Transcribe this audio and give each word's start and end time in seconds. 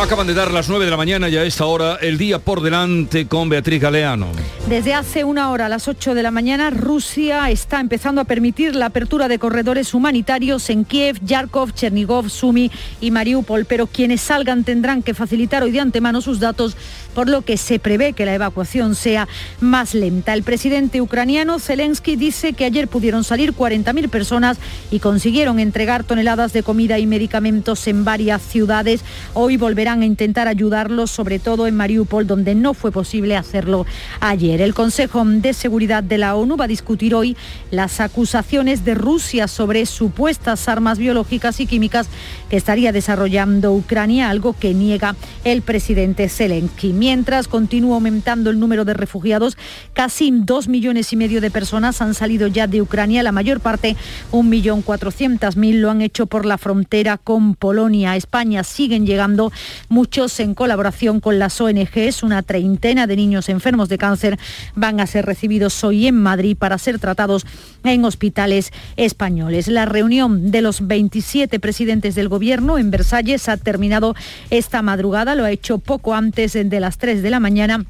Acaban 0.00 0.26
de 0.26 0.32
dar 0.32 0.50
las 0.50 0.70
9 0.70 0.86
de 0.86 0.90
la 0.90 0.96
mañana 0.96 1.28
y 1.28 1.36
a 1.36 1.44
esta 1.44 1.66
hora 1.66 1.98
el 2.00 2.16
día 2.16 2.38
por 2.38 2.62
delante 2.62 3.28
con 3.28 3.50
Beatriz 3.50 3.82
Galeano. 3.82 4.28
Desde 4.66 4.94
hace 4.94 5.24
una 5.24 5.50
hora 5.50 5.66
a 5.66 5.68
las 5.68 5.88
8 5.88 6.14
de 6.14 6.22
la 6.22 6.30
mañana, 6.30 6.70
Rusia 6.70 7.50
está 7.50 7.80
empezando 7.80 8.22
a 8.22 8.24
permitir 8.24 8.74
la 8.76 8.86
apertura 8.86 9.28
de 9.28 9.38
corredores 9.38 9.92
humanitarios 9.92 10.70
en 10.70 10.84
Kiev, 10.84 11.18
Yarkov, 11.22 11.74
Chernigov, 11.74 12.30
Sumi 12.30 12.70
y 13.00 13.10
Mariupol, 13.10 13.66
pero 13.66 13.86
quienes 13.88 14.22
salgan 14.22 14.64
tendrán 14.64 15.02
que 15.02 15.12
facilitar 15.12 15.62
hoy 15.62 15.72
de 15.72 15.80
antemano 15.80 16.22
sus 16.22 16.40
datos, 16.40 16.76
por 17.14 17.28
lo 17.28 17.42
que 17.42 17.56
se 17.56 17.78
prevé 17.78 18.12
que 18.12 18.24
la 18.24 18.34
evacuación 18.34 18.94
sea 18.94 19.28
más 19.60 19.94
lenta. 19.94 20.32
El 20.32 20.44
presidente 20.44 21.00
ucraniano 21.00 21.58
Zelensky 21.58 22.16
dice 22.16 22.52
que 22.54 22.64
ayer 22.64 22.88
pudieron 22.88 23.24
salir 23.24 23.52
40.000 23.52 24.08
personas 24.08 24.56
y 24.90 25.00
consiguieron 25.00 25.58
entregar 25.58 26.04
toneladas 26.04 26.52
de 26.52 26.62
comida 26.62 26.98
y 26.98 27.06
medicamentos 27.06 27.86
en 27.86 28.04
varias 28.04 28.40
ciudades. 28.40 29.02
Hoy 29.34 29.56
a 29.98 30.06
intentar 30.06 30.46
ayudarlos, 30.46 31.10
sobre 31.10 31.40
todo 31.40 31.66
en 31.66 31.76
Mariupol, 31.76 32.26
donde 32.26 32.54
no 32.54 32.72
fue 32.72 32.92
posible 32.92 33.36
hacerlo 33.36 33.84
ayer. 34.20 34.60
El 34.60 34.74
Consejo 34.74 35.24
de 35.24 35.52
Seguridad 35.52 36.04
de 36.04 36.18
la 36.18 36.36
ONU 36.36 36.56
va 36.56 36.66
a 36.66 36.68
discutir 36.68 37.14
hoy 37.14 37.36
las 37.72 38.00
acusaciones 38.00 38.84
de 38.84 38.94
Rusia 38.94 39.48
sobre 39.48 39.86
supuestas 39.86 40.68
armas 40.68 40.98
biológicas 40.98 41.58
y 41.58 41.66
químicas 41.66 42.08
que 42.48 42.56
estaría 42.56 42.92
desarrollando 42.92 43.72
Ucrania, 43.72 44.30
algo 44.30 44.52
que 44.52 44.72
niega 44.72 45.16
el 45.42 45.62
presidente 45.62 46.28
Zelensky. 46.28 46.92
Mientras 46.92 47.48
continúa 47.48 47.96
aumentando 47.96 48.50
el 48.50 48.60
número 48.60 48.84
de 48.84 48.94
refugiados, 48.94 49.56
casi 49.94 50.30
dos 50.32 50.68
millones 50.68 51.12
y 51.12 51.16
medio 51.16 51.40
de 51.40 51.50
personas 51.50 52.00
han 52.00 52.14
salido 52.14 52.46
ya 52.46 52.66
de 52.66 52.80
Ucrania, 52.80 53.22
la 53.22 53.32
mayor 53.32 53.60
parte, 53.60 53.96
un 54.30 54.48
millón 54.48 54.82
cuatrocientas 54.82 55.56
mil, 55.56 55.80
lo 55.80 55.90
han 55.90 56.02
hecho 56.02 56.26
por 56.26 56.46
la 56.46 56.58
frontera 56.58 57.18
con 57.18 57.54
Polonia. 57.54 58.16
España 58.16 58.64
siguen 58.64 59.06
llegando 59.06 59.52
muchos 59.88 60.38
en 60.40 60.54
colaboración 60.54 61.20
con 61.20 61.38
las 61.38 61.60
ONGs, 61.60 62.22
una 62.22 62.42
treintena 62.42 63.06
de 63.06 63.16
niños 63.16 63.48
enfermos 63.48 63.88
de 63.88 63.98
cáncer 63.98 64.38
van 64.74 65.00
a 65.00 65.06
ser 65.06 65.26
recibidos 65.26 65.82
hoy 65.84 66.06
en 66.06 66.16
Madrid 66.16 66.56
para 66.56 66.78
ser 66.78 66.98
tratados 66.98 67.46
en 67.84 68.04
hospitales 68.04 68.72
españoles. 68.96 69.68
La 69.68 69.84
reunión 69.84 70.50
de 70.50 70.62
los 70.62 70.86
27 70.86 71.60
presidentes 71.60 72.14
del 72.14 72.28
gobierno 72.28 72.78
en 72.78 72.90
Versalles 72.90 73.48
ha 73.48 73.56
terminado 73.56 74.14
esta 74.50 74.82
madrugada, 74.82 75.34
lo 75.34 75.44
ha 75.44 75.50
hecho 75.50 75.78
poco 75.78 76.14
antes 76.14 76.52
de 76.52 76.80
las 76.80 76.98
3 76.98 77.22
de 77.22 77.30
la 77.30 77.40
mañana 77.40 77.84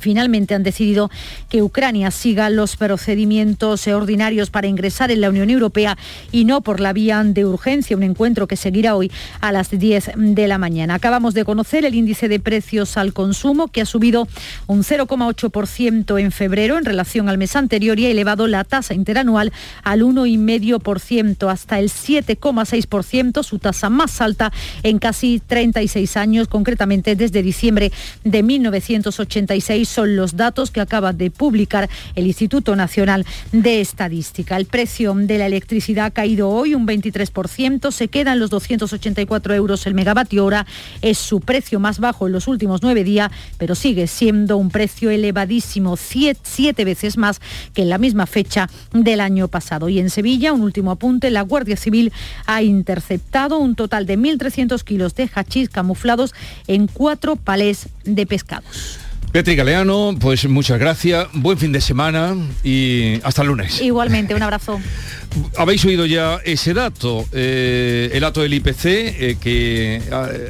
Finalmente 0.00 0.54
han 0.54 0.62
decidido 0.62 1.10
que 1.48 1.62
Ucrania 1.62 2.10
siga 2.10 2.50
los 2.50 2.76
procedimientos 2.76 3.86
ordinarios 3.86 4.50
para 4.50 4.66
ingresar 4.66 5.10
en 5.10 5.20
la 5.20 5.30
Unión 5.30 5.50
Europea 5.50 5.98
y 6.30 6.44
no 6.44 6.60
por 6.60 6.80
la 6.80 6.92
vía 6.92 7.22
de 7.24 7.44
urgencia, 7.44 7.96
un 7.96 8.02
encuentro 8.02 8.46
que 8.46 8.56
seguirá 8.56 8.96
hoy 8.96 9.10
a 9.40 9.52
las 9.52 9.70
10 9.70 10.12
de 10.16 10.48
la 10.48 10.58
mañana. 10.58 10.94
Acabamos 10.94 11.34
de 11.34 11.44
conocer 11.44 11.84
el 11.84 11.94
índice 11.94 12.28
de 12.28 12.40
precios 12.40 12.96
al 12.96 13.12
consumo 13.12 13.68
que 13.68 13.82
ha 13.82 13.86
subido 13.86 14.28
un 14.66 14.82
0,8% 14.82 16.20
en 16.20 16.32
febrero 16.32 16.78
en 16.78 16.84
relación 16.84 17.28
al 17.28 17.38
mes 17.38 17.54
anterior 17.54 17.98
y 17.98 18.06
ha 18.06 18.10
elevado 18.10 18.46
la 18.46 18.64
tasa 18.64 18.94
interanual 18.94 19.52
al 19.82 20.02
1,5% 20.02 21.50
hasta 21.50 21.78
el 21.78 21.90
7,6%, 21.90 23.42
su 23.42 23.58
tasa 23.58 23.90
más 23.90 24.20
alta 24.20 24.52
en 24.82 24.98
casi 24.98 25.40
36 25.46 26.16
años, 26.16 26.48
concretamente 26.48 27.14
desde 27.14 27.42
diciembre 27.42 27.92
de 28.24 28.42
1986 28.42 29.81
son 29.84 30.16
los 30.16 30.36
datos 30.36 30.70
que 30.70 30.80
acaba 30.80 31.12
de 31.12 31.30
publicar 31.30 31.88
el 32.14 32.26
Instituto 32.26 32.76
Nacional 32.76 33.26
de 33.52 33.80
Estadística. 33.80 34.56
El 34.56 34.66
precio 34.66 35.14
de 35.14 35.38
la 35.38 35.46
electricidad 35.46 36.06
ha 36.06 36.10
caído 36.10 36.48
hoy 36.48 36.74
un 36.74 36.86
23%, 36.86 37.90
se 37.90 38.08
queda 38.08 38.32
en 38.32 38.40
los 38.40 38.50
284 38.50 39.54
euros 39.54 39.86
el 39.86 39.94
megavatio 39.94 40.44
hora, 40.44 40.66
es 41.00 41.18
su 41.18 41.40
precio 41.40 41.80
más 41.80 41.98
bajo 41.98 42.26
en 42.26 42.32
los 42.32 42.48
últimos 42.48 42.82
nueve 42.82 43.04
días, 43.04 43.30
pero 43.58 43.74
sigue 43.74 44.06
siendo 44.06 44.56
un 44.56 44.70
precio 44.70 45.10
elevadísimo, 45.10 45.96
siete, 45.96 46.84
veces 46.84 47.16
más 47.16 47.40
que 47.74 47.82
en 47.82 47.88
la 47.88 47.98
misma 47.98 48.26
fecha 48.26 48.68
del 48.92 49.20
año 49.20 49.48
pasado. 49.48 49.88
Y 49.88 49.98
en 49.98 50.10
Sevilla, 50.10 50.52
un 50.52 50.62
último 50.62 50.90
apunte, 50.90 51.30
la 51.30 51.42
Guardia 51.42 51.76
Civil 51.76 52.12
ha 52.46 52.62
interceptado 52.62 53.58
un 53.58 53.74
total 53.74 54.06
de 54.06 54.18
1.300 54.18 54.82
kilos 54.84 55.14
de 55.14 55.30
hachís 55.34 55.68
camuflados 55.68 56.34
en 56.66 56.86
cuatro 56.86 57.36
palés 57.36 57.88
de 58.04 58.26
pescados. 58.26 59.01
Petri 59.32 59.56
Galeano, 59.56 60.14
pues 60.20 60.46
muchas 60.46 60.78
gracias, 60.78 61.26
buen 61.32 61.56
fin 61.56 61.72
de 61.72 61.80
semana 61.80 62.36
y 62.62 63.18
hasta 63.22 63.40
el 63.40 63.48
lunes. 63.48 63.80
Igualmente, 63.80 64.34
un 64.34 64.42
abrazo. 64.42 64.78
Habéis 65.56 65.82
oído 65.86 66.04
ya 66.04 66.38
ese 66.44 66.74
dato, 66.74 67.24
eh, 67.32 68.10
el 68.12 68.20
dato 68.20 68.42
del 68.42 68.52
IPC, 68.52 68.84
eh, 68.84 69.36
que 69.40 70.02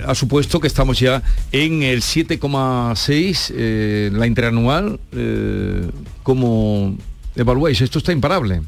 ha, 0.04 0.12
supuesto 0.16 0.59
que 0.59 0.66
estamos 0.66 0.98
ya 0.98 1.22
en 1.53 1.84
el 1.84 2.03
7,6, 2.03 3.53
eh, 3.54 4.10
la 4.12 4.26
interanual. 4.26 4.98
¿Cómo 6.25 6.97
evaluáis? 7.37 7.81
Esto 7.82 8.00
está 8.00 8.10
imparable. 8.10 8.62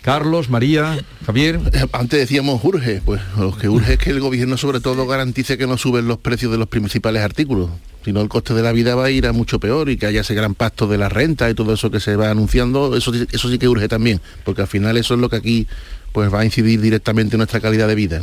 Carlos, 0.00 0.48
María, 0.48 1.04
Javier. 1.26 1.58
Antes 1.92 2.20
decíamos 2.20 2.62
urge, 2.62 3.02
pues 3.04 3.20
lo 3.36 3.56
que 3.56 3.68
urge 3.68 3.94
es 3.94 3.98
que 3.98 4.10
el 4.10 4.20
gobierno 4.20 4.56
sobre 4.56 4.78
todo 4.78 5.08
garantice 5.08 5.58
que 5.58 5.66
no 5.66 5.76
suben 5.76 6.06
los 6.06 6.18
precios 6.18 6.52
de 6.52 6.58
los 6.58 6.68
principales 6.68 7.22
artículos. 7.22 7.70
Si 8.04 8.12
no, 8.12 8.20
el 8.20 8.28
coste 8.28 8.52
de 8.52 8.62
la 8.62 8.72
vida 8.72 8.94
va 8.94 9.06
a 9.06 9.10
ir 9.10 9.26
a 9.26 9.32
mucho 9.32 9.58
peor 9.58 9.88
y 9.88 9.96
que 9.96 10.06
haya 10.06 10.20
ese 10.20 10.34
gran 10.34 10.54
pacto 10.54 10.86
de 10.86 10.98
la 10.98 11.08
renta 11.08 11.48
y 11.48 11.54
todo 11.54 11.72
eso 11.72 11.90
que 11.90 12.00
se 12.00 12.16
va 12.16 12.30
anunciando, 12.30 12.96
eso, 12.96 13.12
eso 13.14 13.50
sí 13.50 13.58
que 13.58 13.68
urge 13.68 13.88
también, 13.88 14.20
porque 14.44 14.62
al 14.62 14.68
final 14.68 14.96
eso 14.96 15.14
es 15.14 15.20
lo 15.20 15.30
que 15.30 15.36
aquí 15.36 15.66
pues 16.12 16.32
va 16.32 16.40
a 16.40 16.44
incidir 16.44 16.80
directamente 16.80 17.36
en 17.36 17.38
nuestra 17.38 17.60
calidad 17.60 17.88
de 17.88 17.94
vida. 17.94 18.20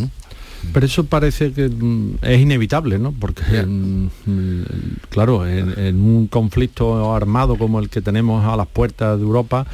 Pero 0.73 0.85
eso 0.85 1.05
parece 1.05 1.51
que 1.51 1.67
mm, 1.67 2.19
es 2.21 2.39
inevitable, 2.39 2.99
¿no? 2.99 3.11
Porque, 3.11 3.41
mm, 3.65 4.07
claro, 5.09 5.47
en, 5.47 6.01
un 6.01 6.27
conflicto 6.27 7.13
armado 7.13 7.57
como 7.57 7.79
el 7.79 7.89
que 7.89 8.01
tenemos 8.01 8.45
a 8.45 8.55
las 8.55 8.67
puertas 8.67 9.17
de 9.17 9.23
Europa, 9.23 9.65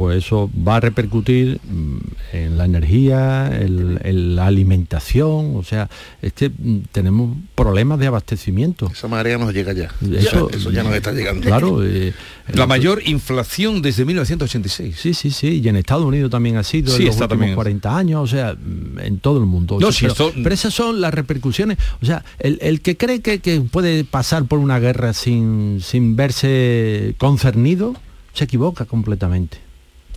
pues 0.00 0.24
eso 0.24 0.50
va 0.66 0.76
a 0.76 0.80
repercutir 0.80 1.60
mm, 1.62 1.98
en 2.32 2.56
la 2.56 2.64
energía, 2.64 3.50
en, 3.52 4.34
la 4.34 4.46
alimentación, 4.46 5.56
o 5.56 5.62
sea, 5.62 5.90
es 6.22 6.32
que 6.32 6.48
mm, 6.48 6.84
tenemos 6.90 7.36
problemas 7.54 7.98
de 7.98 8.06
abastecimiento. 8.06 8.90
Esa 8.90 9.08
marea 9.08 9.36
nos 9.36 9.52
llega 9.52 9.74
ya. 9.74 9.90
Eso 10.10 10.48
ya, 10.70 10.84
nos 10.84 10.94
está 10.94 11.12
llegando. 11.12 11.46
Claro. 11.46 11.84
Eh, 11.84 12.14
la 12.54 12.66
mayor 12.66 13.02
inflación 13.04 13.82
desde 13.82 14.06
1986. 14.06 14.96
Sí, 14.98 15.12
sí, 15.12 15.30
sí. 15.30 15.60
Y 15.62 15.68
en 15.68 15.76
Estados 15.76 16.06
Unidos 16.06 16.30
también 16.30 16.56
ha 16.56 16.62
sido 16.62 16.96
en 16.96 17.04
los 17.04 17.20
últimos 17.20 17.54
40 17.54 17.94
años, 17.94 18.22
o 18.22 18.26
sea, 18.26 18.54
mm, 18.54 19.00
en 19.00 19.18
todo 19.18 19.38
el 19.38 19.44
mundo. 19.44 19.78
pero, 19.78 20.54
esas 20.54 20.72
son 20.72 21.02
las 21.02 21.12
repercusiones. 21.12 21.76
O 22.00 22.06
sea, 22.06 22.24
el, 22.38 22.80
que 22.80 22.96
cree 22.96 23.20
que, 23.20 23.40
que, 23.40 23.60
puede 23.60 24.04
pasar 24.04 24.46
por 24.46 24.60
una 24.60 24.78
guerra 24.78 25.12
sin, 25.12 25.82
sin 25.82 26.16
verse 26.16 27.14
concernido, 27.18 27.96
se 28.32 28.44
equivoca 28.44 28.86
completamente. 28.86 29.68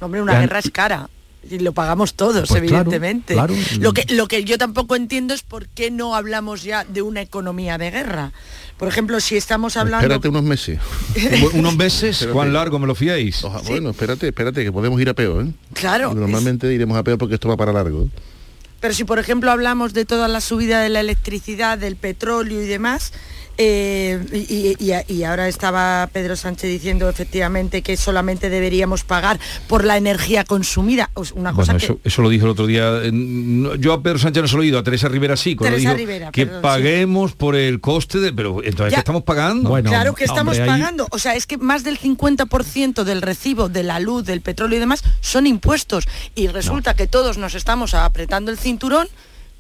Hombre, 0.04 0.22
una 0.22 0.40
guerra 0.40 0.60
es 0.60 0.70
cara. 0.72 1.10
Y 1.50 1.60
lo 1.60 1.74
pagamos 1.74 2.14
todos, 2.14 2.48
pues 2.48 2.64
evidentemente. 2.64 3.36
Lo, 3.80 3.94
que, 3.94 4.06
lo 4.14 4.28
que 4.28 4.46
yo 4.46 4.58
tampoco 4.58 4.96
entiendo 4.96 5.34
es 5.34 5.42
por 5.42 5.68
qué 5.68 5.92
no 5.92 6.16
hablamos 6.16 6.64
ya 6.64 6.86
de 6.86 7.02
una 7.02 7.22
economía 7.22 7.78
de 7.78 7.92
guerra. 7.92 8.32
Por 8.78 8.88
ejemplo, 8.88 9.20
si 9.20 9.36
estamos 9.36 9.76
hablando... 9.76 10.06
Espérate 10.06 10.30
unos 10.30 10.44
meses. 10.44 10.80
¿Unos 11.54 11.76
meses? 11.76 12.28
¿Cuán 12.32 12.54
largo 12.54 12.80
me 12.80 12.88
lo 12.88 12.96
fiáis? 12.96 13.46
Bueno, 13.68 13.90
espérate, 13.90 14.28
espérate, 14.28 14.64
que 14.64 14.72
podemos 14.72 15.00
ir 15.02 15.10
a 15.10 15.14
peor, 15.14 15.46
¿eh? 15.46 15.52
Claro. 15.74 16.14
Normalmente 16.14 16.74
iremos 16.74 16.98
a 16.98 17.04
peor 17.04 17.18
porque 17.18 17.36
esto 17.36 17.50
va 17.50 17.58
para 17.58 17.74
largo. 17.74 18.08
Pero 18.80 18.94
si, 18.94 19.04
por 19.04 19.20
ejemplo, 19.20 19.52
hablamos 19.52 19.94
de 19.94 20.06
toda 20.06 20.28
la 20.28 20.42
subida 20.42 20.82
de 20.82 20.90
la 20.90 21.02
electricidad, 21.02 21.78
del 21.78 21.96
petróleo 21.96 22.62
y 22.62 22.66
demás, 22.66 23.14
eh, 23.58 25.06
y, 25.08 25.24
ahora 25.24 25.48
estaba 25.48 26.10
Pedro 26.12 26.36
Sánchez 26.36 26.70
diciendo 26.70 27.08
efectivamente 27.08 27.82
que 27.82 27.98
solamente 27.98 28.50
deberíamos 28.50 29.04
pagar 29.04 29.40
por 29.68 29.84
la 29.84 29.98
energía 29.98 30.44
consumida. 30.44 31.12
Una 31.36 31.54
cosa 31.54 31.76
eso, 31.76 32.22
lo 32.22 32.30
dijo 32.30 32.46
el 32.46 32.52
otro 32.52 32.66
día. 32.66 33.02
Yo 33.80 33.94
a 33.94 34.02
Pedro 34.02 34.20
Sánchez 34.20 34.42
no 34.42 34.48
se 34.48 34.56
lo 34.56 34.64
he 34.64 34.66
oído, 34.66 34.80
a 34.80 34.84
Teresa 34.84 35.08
Rivera 35.08 35.38
sí, 35.38 35.56
Teresa 35.56 35.96
que 36.32 36.46
paguemos 36.48 37.34
por 37.34 37.56
el 37.56 37.80
coste 37.80 38.20
de. 38.20 38.34
Pero 38.34 38.64
entonces 38.64 38.94
¿qué 38.94 39.00
estamos 39.00 39.24
pagando? 39.24 39.70
Bueno, 39.70 39.90
claro 39.90 40.16
que 40.16 40.24
estamos 40.24 40.58
pagando. 40.58 41.08
O 41.12 41.20
sea, 41.20 41.36
es 41.36 41.46
que 41.46 41.58
más 41.58 41.84
del 41.84 42.00
50% 42.00 43.04
del 43.04 43.22
recibo 43.22 43.70
de 43.70 43.84
la 43.84 44.00
luz, 44.00 44.26
del 44.26 44.42
petróleo 44.42 44.78
y 44.78 44.80
demás 44.80 45.04
son 45.22 45.48
impuestos. 45.48 46.08
Y 46.36 46.48
resulta 46.48 46.96
que 46.96 47.08
todos 47.08 47.38
nos 47.38 47.56
estamos 47.56 47.94
apretando 47.94 48.52
el 48.52 48.58
cinturón 48.58 49.08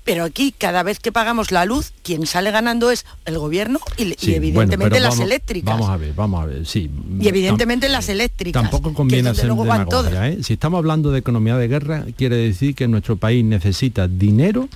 pero 0.04 0.24
aquí 0.24 0.54
cada 0.58 0.84
vez 0.84 1.00
que 1.00 1.12
pagamos 1.12 1.52
la 1.52 1.66
luz, 1.66 1.94
quien 2.04 2.26
sale 2.26 2.52
ganando 2.52 2.92
es 2.92 3.06
el 3.26 3.38
gobierno 3.38 3.80
y, 3.98 4.14
evidentemente 4.34 5.00
las 5.00 5.20
eléctricas. 5.20 5.74
Vamos 5.74 5.90
a 5.90 5.98
ver, 5.98 6.14
vamos 6.14 6.44
a 6.44 6.46
ver, 6.46 6.66
sí. 6.66 6.90
Y 7.20 7.28
evidentemente 7.28 7.90
las 7.90 8.10
eléctricas. 8.10 8.62
Tampoco 8.62 8.94
conviene 8.94 9.30
hacer 9.30 9.54
demagogia, 9.54 10.30
¿eh? 10.30 10.40
Si 10.44 10.54
estamos 10.54 10.78
hablando 10.78 11.12
de 11.12 11.20
economía 11.20 11.58
de 11.58 11.68
guerra, 11.68 12.06
quiere 12.18 12.36
decir 12.36 12.76
que 12.76 12.88
nuestro 12.88 13.16
país 13.18 13.44
necesita 13.44 14.08
dinero 14.08 14.68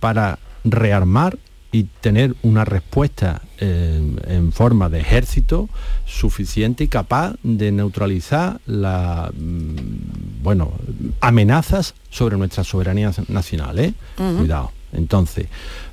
para 0.00 0.38
rearmar 0.64 1.38
y 1.72 1.84
tener 1.84 2.36
una 2.42 2.64
respuesta 2.64 3.42
en 3.58 4.52
forma 4.52 4.88
de 4.88 5.00
ejército 5.00 5.68
suficiente 6.04 6.84
y 6.84 6.88
capaz 6.88 7.34
de 7.42 7.72
neutralizar 7.72 8.60
las 8.66 9.30
mm, 9.32 10.42
bueno, 10.42 10.72
amenazas 11.20 11.94
sobre 12.10 12.36
nuestra 12.36 12.64
soberanía 12.64 13.10
nacional. 13.28 13.78
¿eh? 13.78 13.94
Cuidado. 14.16 14.72
Entonces, 14.92 15.46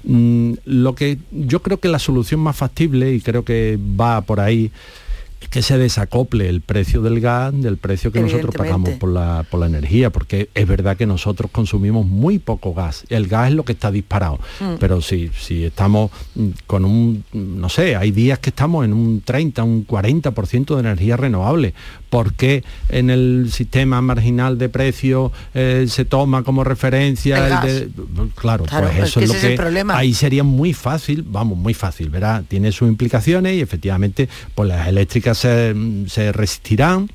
mm, 0.04 0.54
lo 0.66 0.94
que 0.96 1.20
yo 1.32 1.62
creo 1.62 1.80
que 1.80 1.88
la 1.88 2.00
solución 2.00 2.42
más 2.42 2.58
factible, 2.58 3.14
y 3.14 3.22
creo 3.22 3.46
que 3.46 3.80
va 4.00 4.22
por 4.22 4.42
ahí, 4.42 4.72
que 5.50 5.62
se 5.62 5.78
desacople 5.78 6.50
el 6.50 6.62
precio 6.62 7.02
del 7.02 7.22
gas 7.22 7.54
del 7.60 7.78
precio 7.78 8.12
que 8.12 8.20
nosotros 8.20 8.54
pagamos 8.56 8.92
por 8.92 9.10
la, 9.10 9.46
por 9.50 9.60
la 9.60 9.66
energía, 9.66 10.10
porque 10.10 10.50
es 10.54 10.68
verdad 10.68 10.98
que 10.98 11.06
nosotros 11.06 11.50
consumimos 11.52 12.06
muy 12.06 12.40
poco 12.40 12.74
gas. 12.74 13.06
El 13.10 13.28
gas 13.28 13.50
es 13.50 13.56
lo 13.56 13.64
que 13.64 13.72
está 13.72 13.92
disparado. 13.92 14.40
Mm. 14.60 14.76
Pero 14.80 15.02
si, 15.02 15.30
si 15.30 15.66
estamos 15.66 16.12
mm, 16.36 16.48
con 16.68 16.86
un, 16.86 17.24
no 17.34 17.70
sé, 17.70 17.96
hay 17.96 18.12
días 18.12 18.40
que 18.40 18.50
estamos 18.50 18.86
en 18.86 18.94
un 18.94 19.22
30, 19.22 19.64
un 19.64 19.88
40% 19.88 20.76
de 20.76 20.80
energía 20.80 21.18
renovable. 21.18 21.74
¿Por 22.10 22.34
qué 22.34 22.64
en 22.90 23.10
el 23.10 23.50
sistema 23.52 24.02
marginal 24.02 24.58
de 24.58 24.70
precio 24.70 25.32
eh, 25.54 25.86
se 25.88 26.06
toma 26.06 26.44
como 26.44 26.64
referencia 26.64 27.64
el, 27.64 27.92
claro, 28.36 28.66
pues 28.66 29.10
eso 29.10 29.20
es, 29.20 29.30
lo 29.30 29.36
que 29.36 29.86
ahí 29.94 30.14
sería 30.14 30.44
muy 30.44 30.74
fácil, 30.74 31.24
vamos, 31.28 31.58
muy 31.58 31.74
fácil, 31.74 32.10
¿verdad? 32.10 32.44
Tiene 32.48 32.72
sus 32.72 32.88
implicaciones 32.88 33.56
y 33.56 33.62
efectivamente 33.62 34.28
pues 34.56 34.70
las 34.70 34.88
eléctricas 34.88 35.38
se, 35.38 35.76
se 36.08 36.32
resistirán 36.32 37.10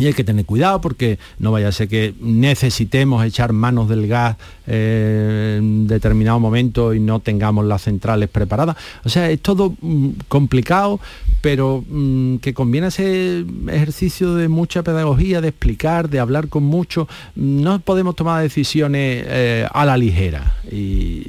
y 0.00 0.06
hay 0.06 0.14
que 0.14 0.24
tener 0.24 0.46
cuidado 0.46 0.80
porque 0.80 1.18
no 1.38 1.52
vaya 1.52 1.68
a 1.68 1.72
ser 1.72 1.88
que 1.88 2.14
necesitemos 2.20 3.24
echar 3.24 3.52
manos 3.52 3.88
del 3.88 4.06
gas 4.06 4.36
eh, 4.72 5.56
en 5.58 5.88
determinado 5.88 6.38
momento 6.38 6.94
y 6.94 7.00
no 7.00 7.18
tengamos 7.18 7.64
las 7.64 7.82
centrales 7.82 8.28
preparadas. 8.28 8.76
O 9.04 9.08
sea, 9.08 9.28
es 9.28 9.40
todo 9.40 9.74
mm, 9.80 10.10
complicado, 10.28 11.00
pero 11.40 11.84
mm, 11.88 12.36
que 12.36 12.54
conviene 12.54 12.86
ese 12.86 13.44
ejercicio 13.66 14.36
de 14.36 14.46
mucha 14.46 14.84
pedagogía, 14.84 15.40
de 15.40 15.48
explicar, 15.48 16.08
de 16.08 16.20
hablar 16.20 16.48
con 16.48 16.62
mucho. 16.62 17.08
No 17.34 17.80
podemos 17.80 18.14
tomar 18.14 18.42
decisiones 18.42 19.24
eh, 19.26 19.66
a 19.72 19.84
la 19.84 19.96
ligera 19.96 20.54
y 20.70 21.26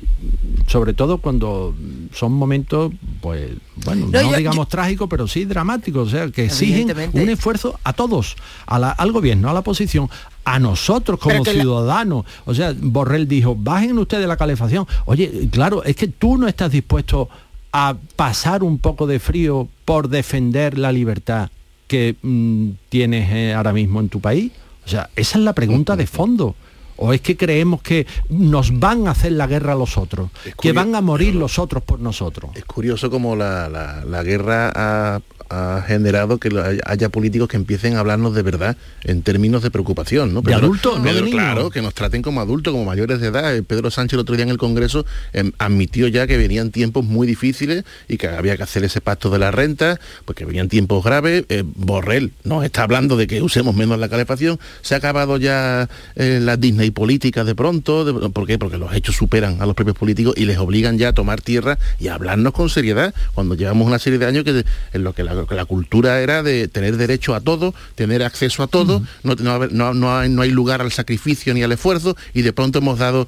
sobre 0.68 0.94
todo 0.94 1.18
cuando 1.18 1.74
son 2.14 2.34
momentos, 2.34 2.94
pues, 3.22 3.50
bueno, 3.86 4.08
no, 4.12 4.34
digamos 4.34 4.70
trágicos, 4.70 5.10
pero 5.10 5.28
sí 5.28 5.46
dramáticos, 5.46 6.10
o 6.10 6.12
sea, 6.12 6.30
que 6.30 6.46
exigen 6.46 6.94
un 7.14 7.30
esfuerzo 7.30 7.80
a 7.84 7.94
todos 7.94 8.36
al 8.68 9.12
gobierno, 9.12 9.50
a 9.50 9.54
la 9.54 9.62
oposición, 9.62 10.10
a 10.44 10.60
nosotros 10.60 11.20
como 11.20 11.44
ciudadanos. 11.46 12.26
O 12.46 12.54
sea, 12.54 12.74
Borrell 12.78 13.28
dijo, 13.28 13.56
bajen 13.56 13.98
ustedes 13.98 14.28
la 14.28 14.38
calefacción. 14.38 14.88
Oye, 15.06 15.50
claro, 15.52 15.84
es 15.84 15.96
que 15.96 16.08
tú 16.08 16.38
no 16.38 16.48
estás 16.48 16.72
dispuesto 16.72 17.30
a 17.72 17.96
pasar 18.16 18.64
un 18.64 18.80
poco 18.80 19.08
de 19.08 19.20
frío 19.20 19.68
por 19.86 20.10
defender 20.10 20.78
la 20.78 20.92
libertad 20.92 21.50
que 21.88 22.16
mm, 22.22 22.70
tienes 22.90 23.32
eh, 23.32 23.54
ahora 23.54 23.74
mismo 23.74 24.00
en 24.00 24.10
tu 24.10 24.20
país. 24.20 24.52
O 24.86 24.90
sea, 24.90 25.10
esa 25.16 25.38
es 25.38 25.44
la 25.44 25.54
pregunta 25.54 25.96
de 25.96 26.08
fondo. 26.08 26.56
¿O 26.98 27.14
es 27.14 27.22
que 27.22 27.36
creemos 27.36 27.82
que 27.82 28.06
nos 28.30 28.78
van 28.80 29.08
a 29.08 29.12
hacer 29.12 29.32
la 29.32 29.48
guerra 29.48 29.74
los 29.74 29.98
otros? 29.98 30.30
Que 30.62 30.72
van 30.72 30.94
a 30.94 31.02
morir 31.02 31.34
los 31.34 31.58
otros 31.58 31.82
por 31.82 32.00
nosotros. 32.00 32.52
Es 32.54 32.64
curioso 32.66 33.10
como 33.10 33.36
la, 33.36 33.70
la 33.70 34.24
guerra 34.24 34.72
ha, 34.76 35.20
ha 35.52 35.82
generado 35.82 36.38
que 36.38 36.50
haya 36.86 37.10
políticos 37.10 37.50
que 37.50 37.58
empiecen 37.58 37.96
a 37.96 38.00
hablarnos 38.00 38.34
de 38.34 38.42
verdad 38.42 38.78
en 39.04 39.22
términos 39.22 39.62
de 39.62 39.70
preocupación. 39.70 40.34
¿no? 40.34 40.42
de 40.42 40.54
adultos, 40.54 41.00
no 41.00 41.14
de 41.14 41.30
Claro, 41.30 41.70
que 41.70 41.82
nos 41.82 41.94
traten 41.94 42.22
como 42.22 42.40
adultos, 42.40 42.72
como 42.72 42.86
mayores 42.86 43.20
de 43.20 43.28
edad. 43.28 43.56
Eh, 43.56 43.62
Pedro 43.62 43.92
Sánchez 43.92 44.14
el 44.14 44.20
otro 44.22 44.36
día 44.36 44.44
en 44.44 44.50
el 44.50 44.58
Congreso 44.58 45.06
em, 45.34 45.52
admitió 45.58 46.08
ya 46.08 46.26
que 46.26 46.38
venían 46.38 46.72
tiempos 46.72 47.04
muy 47.04 47.28
difíciles 47.28 47.84
y 48.08 48.18
que 48.18 48.28
había 48.28 48.56
que 48.56 48.64
hacer 48.64 48.84
ese 48.84 49.02
pacto 49.02 49.30
de 49.30 49.40
la 49.40 49.52
renta, 49.52 50.00
porque 50.26 50.46
venían 50.46 50.70
tiempos 50.70 51.04
graves. 51.04 51.46
Eh, 51.50 51.64
Borrell 51.66 52.32
no 52.44 52.64
está 52.64 52.84
hablando 52.84 53.18
de 53.18 53.28
que 53.28 53.42
usemos 53.42 53.76
menos 53.76 54.00
la 54.00 54.08
calefacción. 54.08 54.58
Se 54.82 54.96
ha 54.96 54.98
acabado 54.98 55.38
ya 55.38 55.90
eh, 56.16 56.40
la 56.42 56.56
Disney 56.56 56.92
política 56.92 57.44
de 57.44 57.56
pronto. 57.56 58.32
¿Por 58.32 58.48
qué? 58.48 58.58
Porque 58.58 58.78
los 58.78 58.94
hechos 58.94 59.16
superan 59.18 59.62
a 59.62 59.66
los 59.66 59.76
propios 59.76 59.98
políticos 59.98 60.34
y 60.38 60.46
les 60.46 60.58
obligan 60.58 60.98
ya 60.98 61.10
a 61.10 61.14
tomar 61.14 61.42
tierra 61.42 61.78
y 62.00 62.08
a 62.08 62.16
hablarnos 62.16 62.54
con 62.54 62.70
seriedad 62.70 63.14
cuando 63.34 63.56
llevamos 63.56 63.86
una 63.88 64.00
serie 64.00 64.18
de 64.18 64.26
años 64.26 64.44
que 64.46 64.64
en 64.94 65.04
lo 65.04 65.14
que 65.14 65.24
la 65.24 65.41
la 65.50 65.66
cultura 65.66 66.22
era 66.22 66.44
de 66.44 66.68
tener 66.68 66.98
derecho 66.98 67.36
a 67.36 67.42
todo, 67.42 67.74
tener 67.96 68.24
acceso 68.24 68.64
a 68.64 68.68
todo, 68.68 69.04
no, 69.24 69.36
no, 69.36 70.18
hay, 70.18 70.30
no 70.30 70.42
hay 70.42 70.52
lugar 70.52 70.82
al 70.82 70.92
sacrificio 70.92 71.54
ni 71.54 71.64
al 71.64 71.72
esfuerzo 71.72 72.16
y 72.34 72.42
de 72.42 72.54
pronto 72.54 72.80
hemos 72.80 73.00
dado 73.00 73.28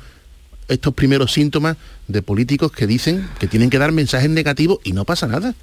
estos 0.67 0.93
primeros 0.93 1.31
síntomas 1.33 1.77
de 2.07 2.21
políticos 2.21 2.71
que 2.71 2.87
dicen 2.87 3.29
que 3.39 3.47
tienen 3.47 3.69
que 3.69 3.79
dar 3.79 3.91
mensajes 3.91 4.29
negativos 4.29 4.79
y 4.83 4.93
no 4.93 5.05
pasa 5.05 5.27
nada. 5.27 5.53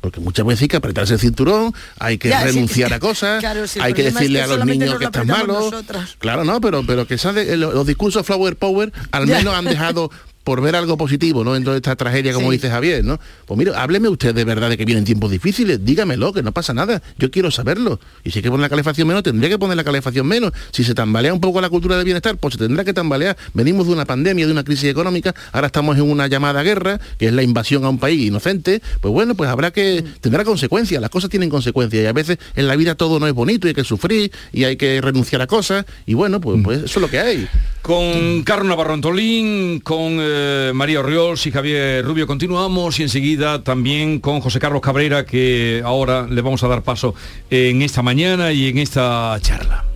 Porque 0.00 0.20
muchas 0.20 0.46
veces 0.46 0.62
hay 0.62 0.68
que 0.68 0.76
apretarse 0.76 1.14
el 1.14 1.20
cinturón, 1.20 1.74
hay 1.98 2.18
que 2.18 2.30
renunciar 2.30 2.92
a 2.92 3.00
cosas, 3.00 3.42
hay 3.80 3.94
que 3.94 4.04
decirle 4.04 4.42
a 4.42 4.46
los 4.46 4.64
niños 4.64 4.98
que 4.98 5.06
están 5.06 5.26
malos. 5.26 5.74
Claro, 6.18 6.44
no, 6.44 6.60
pero, 6.60 6.84
pero 6.86 7.06
que 7.06 7.16
los, 7.56 7.74
los 7.74 7.86
discursos 7.86 8.24
Flower 8.24 8.56
Power 8.56 8.92
al 9.10 9.26
menos 9.26 9.54
han 9.54 9.64
dejado 9.64 10.10
por 10.46 10.60
ver 10.60 10.76
algo 10.76 10.96
positivo, 10.96 11.42
¿no? 11.42 11.56
En 11.56 11.64
toda 11.64 11.74
esta 11.74 11.96
tragedia, 11.96 12.32
como 12.32 12.52
dice 12.52 12.70
Javier, 12.70 13.04
¿no? 13.04 13.18
Pues 13.46 13.58
mire, 13.58 13.72
hábleme 13.74 14.08
usted 14.08 14.32
de 14.32 14.44
verdad 14.44 14.70
de 14.70 14.76
que 14.76 14.84
vienen 14.84 15.04
tiempos 15.04 15.32
difíciles, 15.32 15.84
dígamelo, 15.84 16.32
que 16.32 16.40
no 16.40 16.52
pasa 16.52 16.72
nada, 16.72 17.02
yo 17.18 17.32
quiero 17.32 17.50
saberlo. 17.50 17.98
Y 18.22 18.30
si 18.30 18.38
hay 18.38 18.42
que 18.44 18.50
poner 18.50 18.62
la 18.62 18.68
calefacción 18.68 19.08
menos, 19.08 19.24
tendría 19.24 19.50
que 19.50 19.58
poner 19.58 19.76
la 19.76 19.82
calefacción 19.82 20.24
menos. 20.24 20.52
Si 20.70 20.84
se 20.84 20.94
tambalea 20.94 21.34
un 21.34 21.40
poco 21.40 21.60
la 21.60 21.68
cultura 21.68 21.96
del 21.96 22.04
bienestar, 22.04 22.36
pues 22.36 22.54
se 22.54 22.58
tendrá 22.58 22.84
que 22.84 22.92
tambalear. 22.92 23.36
Venimos 23.54 23.88
de 23.88 23.94
una 23.94 24.04
pandemia, 24.04 24.46
de 24.46 24.52
una 24.52 24.62
crisis 24.62 24.88
económica, 24.88 25.34
ahora 25.50 25.66
estamos 25.66 25.96
en 25.96 26.02
una 26.02 26.28
llamada 26.28 26.62
guerra, 26.62 27.00
que 27.18 27.26
es 27.26 27.32
la 27.32 27.42
invasión 27.42 27.84
a 27.84 27.88
un 27.88 27.98
país 27.98 28.24
inocente, 28.24 28.80
pues 29.00 29.12
bueno, 29.12 29.34
pues 29.34 29.50
habrá 29.50 29.72
que, 29.72 30.04
tendrá 30.20 30.44
consecuencias, 30.44 31.00
las 31.00 31.10
cosas 31.10 31.28
tienen 31.28 31.50
consecuencias 31.50 32.04
y 32.04 32.06
a 32.06 32.12
veces 32.12 32.38
en 32.54 32.68
la 32.68 32.76
vida 32.76 32.94
todo 32.94 33.18
no 33.18 33.26
es 33.26 33.34
bonito 33.34 33.66
y 33.66 33.70
hay 33.70 33.74
que 33.74 33.82
sufrir 33.82 34.30
y 34.52 34.62
hay 34.62 34.76
que 34.76 35.00
renunciar 35.00 35.42
a 35.42 35.48
cosas 35.48 35.86
y 36.06 36.14
bueno, 36.14 36.40
pues, 36.40 36.60
pues 36.62 36.84
eso 36.84 37.00
es 37.00 37.02
lo 37.02 37.10
que 37.10 37.18
hay. 37.18 37.48
Con 37.82 38.42
Carlos 38.44 38.68
Navarro 38.68 38.94
Antolín, 38.94 39.80
con 39.80 40.18
eh, 40.20 40.35
María 40.74 41.00
Orriols 41.00 41.46
y 41.46 41.50
Javier 41.50 42.04
Rubio 42.04 42.26
continuamos 42.26 42.98
y 43.00 43.02
enseguida 43.02 43.62
también 43.62 44.20
con 44.20 44.40
José 44.40 44.58
Carlos 44.58 44.80
Cabrera, 44.80 45.24
que 45.24 45.82
ahora 45.84 46.26
le 46.28 46.42
vamos 46.42 46.62
a 46.62 46.68
dar 46.68 46.82
paso 46.82 47.14
en 47.50 47.82
esta 47.82 48.02
mañana 48.02 48.52
y 48.52 48.68
en 48.68 48.78
esta 48.78 49.38
charla. 49.40 49.95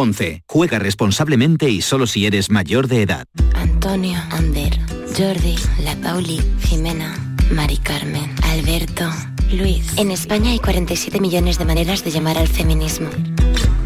11. 0.00 0.44
Juega 0.46 0.78
responsablemente 0.78 1.68
y 1.68 1.82
solo 1.82 2.06
si 2.06 2.24
eres 2.24 2.50
mayor 2.50 2.88
de 2.88 3.02
edad. 3.02 3.26
Antonio, 3.54 4.18
Ander, 4.30 4.78
Jordi, 5.16 5.56
La 5.84 5.94
Pauli, 5.96 6.40
Jimena, 6.62 7.14
Mari 7.50 7.76
Carmen, 7.76 8.34
Alberto, 8.44 9.10
Luis. 9.52 9.92
En 9.98 10.10
España 10.10 10.52
hay 10.52 10.58
47 10.58 11.20
millones 11.20 11.58
de 11.58 11.66
maneras 11.66 12.02
de 12.02 12.10
llamar 12.10 12.38
al 12.38 12.48
feminismo. 12.48 13.10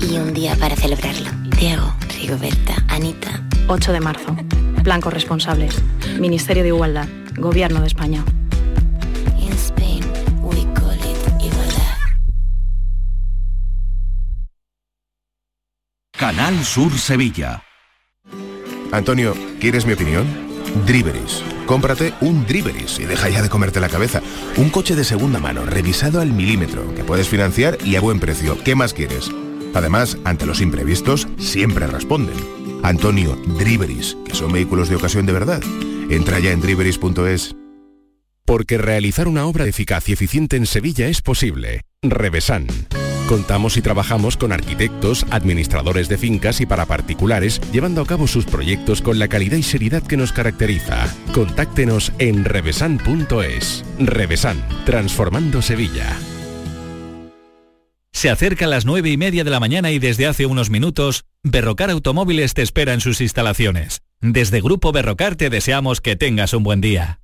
Y 0.01 0.17
un 0.19 0.33
día 0.35 0.55
para 0.55 0.77
celebrarlo. 0.77 1.31
Diego, 1.59 1.93
Rigoberta, 2.21 2.77
Anita. 2.89 3.43
8 3.67 3.93
de 3.93 4.01
marzo. 4.01 4.37
Plan 4.85 5.01
Corresponsables. 5.01 5.75
Ministerio 6.21 6.63
de 6.63 6.69
Igualdad. 6.69 7.09
Gobierno 7.37 7.81
de 7.81 7.89
España. 7.89 8.25
Canal 16.17 16.65
Sur 16.65 16.97
Sevilla. 16.97 17.65
Antonio, 18.93 19.35
¿quieres 19.59 19.85
mi 19.85 19.95
opinión? 19.95 20.25
Driveris. 20.87 21.43
Cómprate 21.67 22.15
un 22.21 22.47
Driveris 22.47 23.01
y 23.01 23.05
deja 23.05 23.29
ya 23.29 23.43
de 23.43 23.49
comerte 23.49 23.81
la 23.81 23.89
cabeza. 23.89 24.23
Un 24.57 24.71
coche 24.71 24.95
de 24.95 25.03
segunda 25.03 25.41
mano, 25.41 25.67
revisado 25.67 26.21
al 26.21 26.33
milímetro, 26.33 26.95
que 26.95 27.03
puedes 27.03 27.29
financiar 27.29 27.79
y 27.85 27.97
a 27.97 28.01
buen 28.01 28.21
precio. 28.21 28.57
¿Qué 28.63 28.77
más 28.77 28.95
quieres? 28.95 29.29
Además, 29.75 30.17
ante 30.25 30.47
los 30.47 30.61
imprevistos, 30.61 31.27
siempre 31.37 31.89
responden. 31.89 32.37
Antonio, 32.85 33.35
Driveris, 33.59 34.17
que 34.25 34.37
son 34.37 34.53
vehículos 34.53 34.89
de 34.89 34.97
ocasión 34.97 35.27
de 35.27 35.33
verdad. 35.33 35.63
Entra 36.11 36.39
ya 36.39 36.53
en 36.53 36.61
driveris.es. 36.61 37.57
Porque 38.45 38.79
realizar 38.79 39.27
una 39.27 39.47
obra 39.47 39.67
eficaz 39.67 40.09
y 40.09 40.13
eficiente 40.13 40.57
en 40.57 40.67
Sevilla 40.67 41.09
es 41.09 41.23
posible. 41.23 41.81
Revesan. 42.03 42.69
Contamos 43.29 43.79
y 43.79 43.83
trabajamos 43.83 44.37
con 44.37 44.53
arquitectos, 44.53 45.27
administradores 45.31 46.09
de 46.09 46.19
fincas 46.19 46.61
y 46.61 46.67
para 46.67 46.85
particulares, 46.85 47.61
llevando 47.73 48.03
a 48.03 48.07
cabo 48.07 48.27
sus 48.27 48.45
proyectos 48.45 49.01
con 49.01 49.19
la 49.19 49.29
calidad 49.29 49.57
y 49.57 49.63
seriedad 49.63 50.03
que 50.03 50.19
nos 50.19 50.33
caracteriza. 50.33 51.07
Contáctenos 51.33 52.13
en 52.19 52.45
revesan.es. 52.45 53.85
Revesan, 53.99 54.63
transformando 54.85 55.63
Sevilla. 55.63 56.19
Se 58.13 58.31
acerca 58.31 58.67
las 58.67 58.85
nueve 58.85 59.11
y 59.11 59.17
media 59.17 59.43
de 59.43 59.51
la 59.51 59.61
mañana 59.61 59.91
y 59.91 59.99
desde 59.99 60.27
hace 60.27 60.47
unos 60.47 60.71
minutos, 60.71 61.25
Berrocar 61.43 61.91
Automóviles 61.91 62.55
te 62.55 62.63
espera 62.63 62.93
en 62.93 63.01
sus 63.01 63.21
instalaciones. 63.21 64.03
Desde 64.21 64.61
Grupo 64.61 64.93
Berrocar 64.93 65.35
te 65.37 65.51
deseamos 65.51 66.01
que 66.01 66.17
tengas 66.17 66.55
un 66.55 66.63
buen 66.63 66.81
día. 66.81 67.24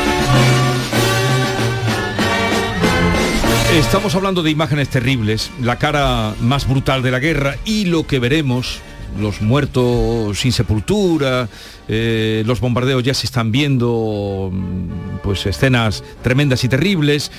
Estamos 3.73 4.15
hablando 4.15 4.43
de 4.43 4.51
imágenes 4.51 4.89
terribles, 4.89 5.49
la 5.61 5.77
cara 5.77 6.35
más 6.41 6.67
brutal 6.67 7.01
de 7.01 7.11
la 7.11 7.19
guerra 7.19 7.55
y 7.65 7.85
lo 7.85 8.05
que 8.05 8.19
veremos, 8.19 8.79
los 9.19 9.41
muertos 9.41 10.37
sin 10.39 10.51
sepultura, 10.51 11.47
eh, 11.87 12.43
los 12.45 12.59
bombardeos 12.59 13.01
ya 13.03 13.13
se 13.13 13.25
están 13.25 13.51
viendo, 13.51 14.49
mm, 14.51 15.19
pues 15.23 15.45
escenas 15.45 16.03
tremendas 16.21 16.63
y 16.65 16.69
terribles. 16.69 17.31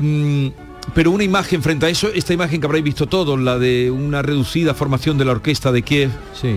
Mm, 0.00 0.48
pero 0.94 1.10
una 1.10 1.24
imagen 1.24 1.62
frente 1.62 1.86
a 1.86 1.88
eso, 1.88 2.08
esta 2.14 2.32
imagen 2.32 2.60
que 2.60 2.66
habréis 2.66 2.84
visto 2.84 3.06
todos, 3.06 3.38
la 3.40 3.58
de 3.58 3.90
una 3.90 4.22
reducida 4.22 4.74
formación 4.74 5.18
de 5.18 5.24
la 5.24 5.32
orquesta 5.32 5.72
de 5.72 5.82
Kiev, 5.82 6.10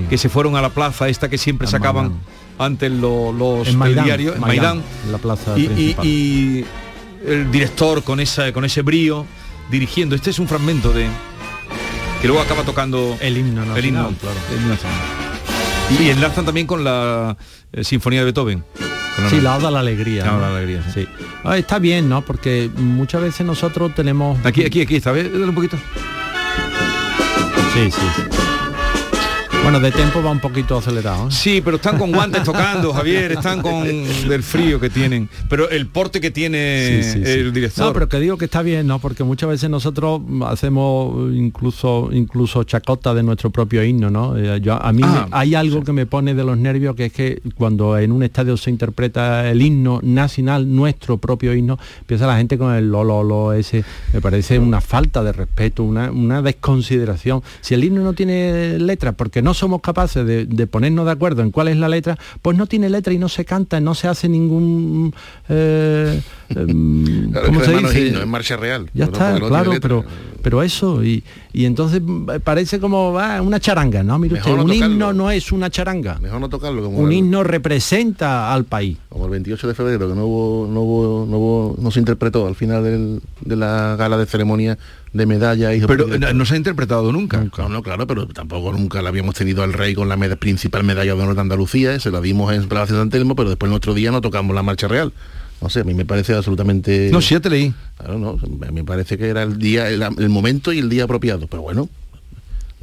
que 0.09 0.17
se 0.17 0.29
fueron 0.29 0.55
a 0.55 0.61
la 0.61 0.69
plaza, 0.69 1.09
esta 1.09 1.29
que 1.29 1.37
siempre 1.37 1.67
sacaban 1.67 2.13
antes 2.57 2.91
lo- 2.91 3.31
los 3.31 3.67
En 3.67 3.77
Maidán, 3.77 4.07
en 4.09 4.39
Maidán, 4.39 4.81
la 5.11 5.17
plaza 5.17 5.57
y, 5.57 5.63
y- 5.63 5.67
principal. 5.67 6.05
y 6.07 6.65
el 7.27 7.51
director 7.51 8.03
con 8.03 8.19
esa 8.19 8.51
con 8.51 8.65
ese 8.65 8.81
brío 8.81 9.25
dirigiendo. 9.69 10.15
Este 10.15 10.29
es 10.29 10.39
un 10.39 10.47
fragmento 10.47 10.91
de 10.91 11.07
que 12.21 12.27
luego 12.27 12.41
acaba 12.41 12.63
tocando 12.63 13.17
el 13.19 13.37
himno 13.37 13.63
el 13.63 13.67
nacional, 13.69 13.85
himno, 13.85 14.13
claro. 14.19 14.35
el 14.51 14.57
himno 14.57 14.69
nacional. 14.69 14.99
Y 15.99 16.09
enlazan 16.09 16.45
también 16.45 16.65
con 16.65 16.83
la 16.83 17.37
eh, 17.71 17.83
sinfonía 17.83 18.21
de 18.21 18.25
Beethoven. 18.25 18.63
Sí, 19.29 19.39
la 19.39 19.57
Oda 19.57 19.69
a 19.69 19.71
la 19.71 19.79
alegría. 19.79 20.25
La 20.25 20.31
¿no? 20.31 20.39
La 20.39 20.47
alegría, 20.49 20.83
sí. 20.93 21.07
Ah, 21.43 21.57
está 21.57 21.79
bien, 21.79 22.09
¿no? 22.09 22.21
Porque 22.23 22.69
muchas 22.75 23.21
veces 23.21 23.45
nosotros 23.45 23.95
tenemos... 23.95 24.43
Aquí, 24.45 24.65
aquí, 24.65 24.81
aquí 24.81 24.97
está. 24.97 25.13
Dale 25.13 25.45
un 25.45 25.55
poquito. 25.55 25.77
Sí, 27.73 27.91
sí. 27.91 28.44
Bueno, 29.65 29.79
de 29.79 29.91
tiempo 29.91 30.21
va 30.21 30.29
un 30.29 30.39
poquito 30.39 30.77
acelerado. 30.77 31.23
¿eh? 31.27 31.31
Sí, 31.31 31.59
pero 31.65 31.77
están 31.77 31.97
con 31.97 32.11
guantes 32.11 32.43
tocando, 32.43 32.93
Javier, 32.93 33.31
están 33.31 33.63
con 33.63 33.83
del 33.83 34.43
frío 34.43 34.79
que 34.79 34.91
tienen. 34.91 35.27
Pero 35.49 35.67
el 35.71 35.87
porte 35.87 36.21
que 36.21 36.29
tiene 36.29 37.01
Sí, 37.01 37.13
sí, 37.13 37.25
sí. 37.25 37.31
el 37.31 37.51
director. 37.51 37.87
No, 37.87 37.91
pero 37.93 38.07
que 38.07 38.19
digo 38.19 38.37
que 38.37 38.45
está 38.45 38.61
bien, 38.61 38.85
¿no? 38.85 38.99
Porque 38.99 39.23
muchas 39.23 39.49
veces 39.49 39.67
nosotros 39.71 40.21
hacemos 40.45 41.33
incluso 41.33 42.09
incluso 42.11 42.63
chacota 42.63 43.15
de 43.15 43.23
nuestro 43.23 43.49
propio 43.49 43.83
himno, 43.83 44.11
¿no? 44.11 44.37
Eh, 44.37 44.61
yo- 44.61 44.79
a 44.79 44.93
mí 44.93 45.01
Ah, 45.03 45.25
me- 45.31 45.35
hay 45.35 45.55
algo 45.55 45.83
que 45.83 45.93
me 45.93 46.05
pone 46.05 46.35
de 46.35 46.43
los 46.43 46.59
nervios, 46.59 46.95
que 46.95 47.05
es 47.05 47.11
que 47.13 47.41
cuando 47.55 47.97
en 47.97 48.11
un 48.11 48.21
estadio 48.21 48.57
se 48.57 48.69
interpreta 48.69 49.49
el 49.49 49.63
himno 49.63 49.99
nacional, 50.03 50.71
nuestro 50.75 51.17
propio 51.17 51.55
himno, 51.55 51.79
empieza 52.01 52.27
la 52.27 52.37
gente 52.37 52.59
con 52.59 52.71
el 52.75 52.91
lo, 52.91 53.03
lo, 53.03 53.23
lo, 53.23 53.51
ese. 53.53 53.83
Me 54.13 54.21
parece 54.21 54.59
una 54.59 54.79
falta 54.79 55.23
de 55.23 55.31
respeto, 55.31 55.81
una, 55.81 56.11
una 56.11 56.43
desconsideración. 56.43 57.41
Si 57.61 57.73
el 57.73 57.83
himno 57.83 58.03
no 58.03 58.13
tiene 58.13 58.77
letra, 58.77 59.13
porque 59.13 59.41
no 59.41 59.54
somos 59.55 59.81
capaces 59.81 60.25
de, 60.25 60.67
ponernos 60.67 61.05
de 61.05 61.11
acuerdo 61.11 61.41
en 61.41 61.51
cuál 61.51 61.69
es 61.69 61.77
la 61.77 61.89
letra, 61.89 62.17
pues 62.41 62.57
no 62.57 62.67
tiene 62.67 62.89
letra 62.89 63.13
y 63.13 63.17
no 63.17 63.29
se 63.29 63.45
canta, 63.45 63.79
no 63.79 63.95
se 63.95 64.07
hace 64.07 64.29
ningún... 64.29 65.13
eh, 65.49 66.21
em, 66.49 67.31
Claro, 67.31 67.47
¿Cómo 67.47 67.61
es 67.61 67.65
se 67.67 67.77
dice? 67.77 68.07
himno, 68.07 68.19
es 68.21 68.27
marcha 68.27 68.57
real. 68.57 68.89
Ya 68.93 69.05
Pero 69.05 69.11
está, 69.17 69.39
no 69.39 69.47
claro, 69.47 69.73
letra. 69.73 69.81
pero, 69.81 70.05
pero 70.41 70.63
eso, 70.63 71.03
y, 71.03 71.23
y 71.53 71.65
entonces 71.65 72.01
mm, 72.03 72.29
parece 72.43 72.79
como 72.79 73.17
ah, 73.19 73.41
una 73.41 73.59
charanga, 73.59 74.03
¿no? 74.03 74.17
Mire 74.19 74.35
usted, 74.35 74.51
no 74.51 74.63
un 74.63 74.67
tocarlo. 74.71 74.85
himno 74.93 75.13
no 75.13 75.31
es 75.31 75.51
una 75.51 75.69
charanga. 75.69 76.19
Mejor 76.19 76.39
no 76.39 76.49
tocarlo 76.49 76.83
como 76.83 76.99
Un 76.99 77.11
el- 77.11 77.17
himno 77.17 77.43
representa 77.43 78.53
al 78.53 78.65
país. 78.65 78.97
Como 79.09 79.25
el 79.25 79.31
28 79.31 79.67
de 79.67 79.73
febrero, 79.73 80.07
que 80.09 80.15
no 80.15 80.25
hubo, 80.25 80.67
no 80.71 80.81
hubo, 80.81 81.25
no 81.29 81.37
hubo- 81.37 81.75
no 81.81 81.91
se 81.91 81.99
interpretó 81.99 82.47
al 82.47 82.55
final 82.55 82.83
del- 82.83 83.21
de 83.41 83.55
la 83.55 83.95
gala 83.97 84.17
de 84.17 84.25
ceremonia 84.25 84.77
de 85.13 85.25
medalla 85.25 85.73
y 85.73 85.79
Pero 85.81 86.07
no, 86.07 86.33
no 86.33 86.45
se 86.45 86.55
ha 86.55 86.57
interpretado 86.57 87.11
nunca. 87.11 87.43
No, 87.57 87.69
no, 87.69 87.81
claro, 87.81 88.05
pero 88.05 88.27
tampoco 88.27 88.71
nunca 88.73 89.01
la 89.01 89.09
habíamos 89.09 89.35
tenido 89.35 89.63
al 89.63 89.71
rey 89.73 89.93
con 89.95 90.09
la 90.09 90.17
meda- 90.17 90.35
principal 90.35 90.83
medalla 90.83 91.15
de 91.15 91.21
honor 91.21 91.35
de 91.35 91.41
Andalucía, 91.41 91.93
eh, 91.95 91.99
se 91.99 92.11
la 92.11 92.19
dimos 92.21 92.53
en 92.53 92.67
Palacio 92.67 92.95
de 92.95 93.01
San 93.01 93.09
Telmo, 93.09 93.35
pero 93.35 93.49
después 93.49 93.69
en 93.69 93.75
otro 93.77 93.93
día 93.93 94.11
no 94.11 94.19
tocamos 94.21 94.53
la 94.55 94.61
marcha 94.63 94.87
real. 94.87 95.13
No 95.65 95.69
sé, 95.71 95.79
a 95.79 95.83
mí 95.83 95.95
me 95.95 96.05
parece 96.05 96.35
absolutamente... 96.35 97.09
No, 97.11 97.21
sí, 97.21 97.33
ya 97.33 97.39
te 97.39 97.49
leí. 97.49 97.73
Claro, 97.97 98.19
no, 98.19 98.37
a 98.39 98.65
mí 98.67 98.71
me 98.71 98.83
parece 98.83 99.17
que 99.17 99.27
era 99.27 99.41
el 99.41 99.57
día, 99.57 99.89
el, 99.89 100.03
el 100.03 100.29
momento 100.29 100.71
y 100.71 100.77
el 100.77 100.89
día 100.89 101.05
apropiado, 101.05 101.47
pero 101.47 101.63
bueno, 101.63 101.89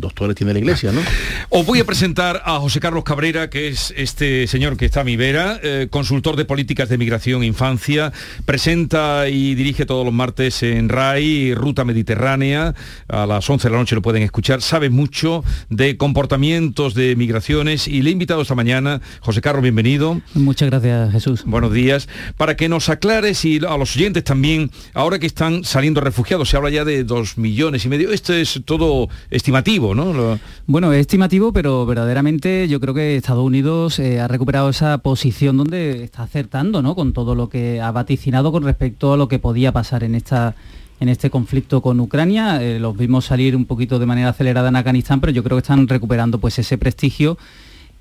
doctores 0.03 0.37
tiene 0.37 0.53
la 0.53 0.59
iglesia, 0.59 0.93
¿no? 0.93 1.01
Os 1.49 1.65
voy 1.65 1.81
a 1.81 1.87
presentar 1.87 2.43
a 2.45 2.59
José 2.59 2.81
Carlos 2.81 3.05
Cabrera, 3.05 3.49
que 3.49 3.69
es 3.69 3.95
este 3.97 4.47
señor 4.47 4.77
que 4.77 4.85
está 4.85 5.01
a 5.01 5.05
mi 5.05 5.17
vera, 5.17 5.59
eh, 5.63 5.89
consultor 5.91 6.37
de 6.37 6.45
políticas 6.45 6.91
de 6.91 6.99
migración 6.99 7.43
e 7.43 7.47
infancia, 7.47 8.13
presenta 8.45 9.29
y 9.29 9.55
dirige 9.55 9.87
todos 9.87 10.05
los 10.05 10.13
martes 10.13 10.63
en 10.63 10.91
RAI, 10.91 11.55
Ruta 11.55 11.85
Mediterránea, 11.85 12.75
a 13.09 13.27
las 13.27 13.49
11 13.49 13.69
de 13.69 13.73
la 13.73 13.79
noche 13.79 13.95
lo 13.95 14.03
pueden 14.03 14.23
escuchar, 14.23 14.61
sabe 14.61 14.91
mucho 14.91 15.45
de 15.71 15.97
comportamientos 15.97 16.95
de 16.95 17.17
migraciones 17.17 17.89
y 17.89 18.03
le 18.03 18.11
he 18.11 18.13
invitado 18.13 18.43
esta 18.43 18.55
mañana, 18.55 19.01
José 19.21 19.41
Carlos, 19.41 19.63
bienvenido. 19.63 20.21
Muchas 20.35 20.69
gracias, 20.69 21.13
Jesús. 21.13 21.45
Buenos 21.45 21.73
días. 21.73 22.09
Para 22.37 22.57
que 22.57 22.69
nos 22.69 22.89
aclares 22.89 23.45
y 23.45 23.59
a 23.65 23.77
los 23.77 23.97
oyentes 23.97 24.25
también, 24.25 24.71
ahora 24.95 25.19
que 25.19 25.27
están 25.27 25.65
saliendo 25.65 26.01
refugiados, 26.01 26.49
se 26.49 26.57
habla 26.57 26.71
ya 26.71 26.85
de 26.85 27.05
dos 27.05 27.39
millones 27.39 27.85
y 27.85 27.89
medio, 27.89 28.11
esto 28.11 28.33
es 28.33 28.61
todo 28.65 29.09
estimativo, 29.31 29.92
¿no? 29.95 30.39
Bueno, 30.67 30.93
es 30.93 31.01
estimativo, 31.01 31.53
pero 31.53 31.87
verdaderamente 31.87 32.69
yo 32.69 32.81
creo 32.81 32.95
que 32.95 33.17
Estados 33.17 33.45
Unidos 33.45 33.99
eh, 33.99 34.21
ha 34.21 34.29
recuperado 34.29 34.69
esa 34.69 34.99
posición 34.99 35.57
donde 35.57 36.05
está 36.05 36.23
acertando, 36.23 36.83
¿no? 36.83 36.95
Con 36.95 37.13
todo 37.13 37.35
lo 37.35 37.49
que 37.49 37.81
ha 37.81 37.91
vaticinado 37.91 38.53
con 38.53 38.65
respecto 38.65 39.13
a 39.13 39.17
lo 39.17 39.29
que 39.29 39.39
podía 39.39 39.73
pasar 39.73 40.05
en 40.05 40.15
esta 40.15 40.55
en 41.01 41.09
este 41.09 41.31
conflicto 41.31 41.83
con 41.83 41.99
Ucrania. 41.99 42.63
Eh, 42.63 42.79
los 42.79 42.97
vimos 42.97 43.25
salir 43.25 43.57
un 43.57 43.65
poquito 43.65 43.99
de 43.99 44.07
manera 44.07 44.29
acelerada 44.29 44.69
en 44.69 44.77
Afganistán, 44.77 45.21
pero 45.21 45.33
yo 45.33 45.43
creo 45.43 45.57
que 45.57 45.63
están 45.63 45.89
recuperando 45.89 46.39
pues 46.39 46.59
ese 46.61 46.79
prestigio. 46.79 47.37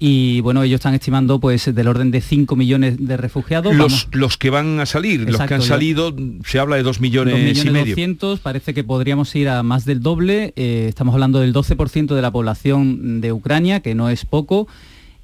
Y 0.03 0.39
bueno, 0.41 0.63
ellos 0.63 0.79
están 0.79 0.95
estimando 0.95 1.39
pues 1.39 1.75
del 1.75 1.87
orden 1.87 2.09
de 2.09 2.21
5 2.21 2.55
millones 2.55 2.95
de 3.05 3.17
refugiados. 3.17 3.75
Los, 3.75 3.91
Vamos- 3.91 4.07
los 4.13 4.35
que 4.37 4.49
van 4.49 4.79
a 4.79 4.87
salir, 4.87 5.29
los 5.29 5.39
que 5.39 5.53
han 5.53 5.61
salido, 5.61 6.11
se 6.43 6.57
habla 6.57 6.77
de 6.77 6.81
dos 6.81 6.99
millones, 6.99 7.35
Dos 7.35 7.39
millones 7.43 7.65
y 7.65 7.69
medio. 7.69 7.91
200, 7.91 8.39
parece 8.39 8.73
que 8.73 8.83
podríamos 8.83 9.35
ir 9.35 9.47
a 9.47 9.61
más 9.61 9.85
del 9.85 10.01
doble. 10.01 10.53
eh, 10.55 10.87
estamos 10.89 11.13
hablando 11.13 11.39
del 11.39 11.53
12% 11.53 12.15
de 12.15 12.21
la 12.23 12.31
población 12.31 13.21
de 13.21 13.31
Ucrania, 13.31 13.81
que 13.81 13.93
no 13.93 14.09
es 14.09 14.25
poco. 14.25 14.67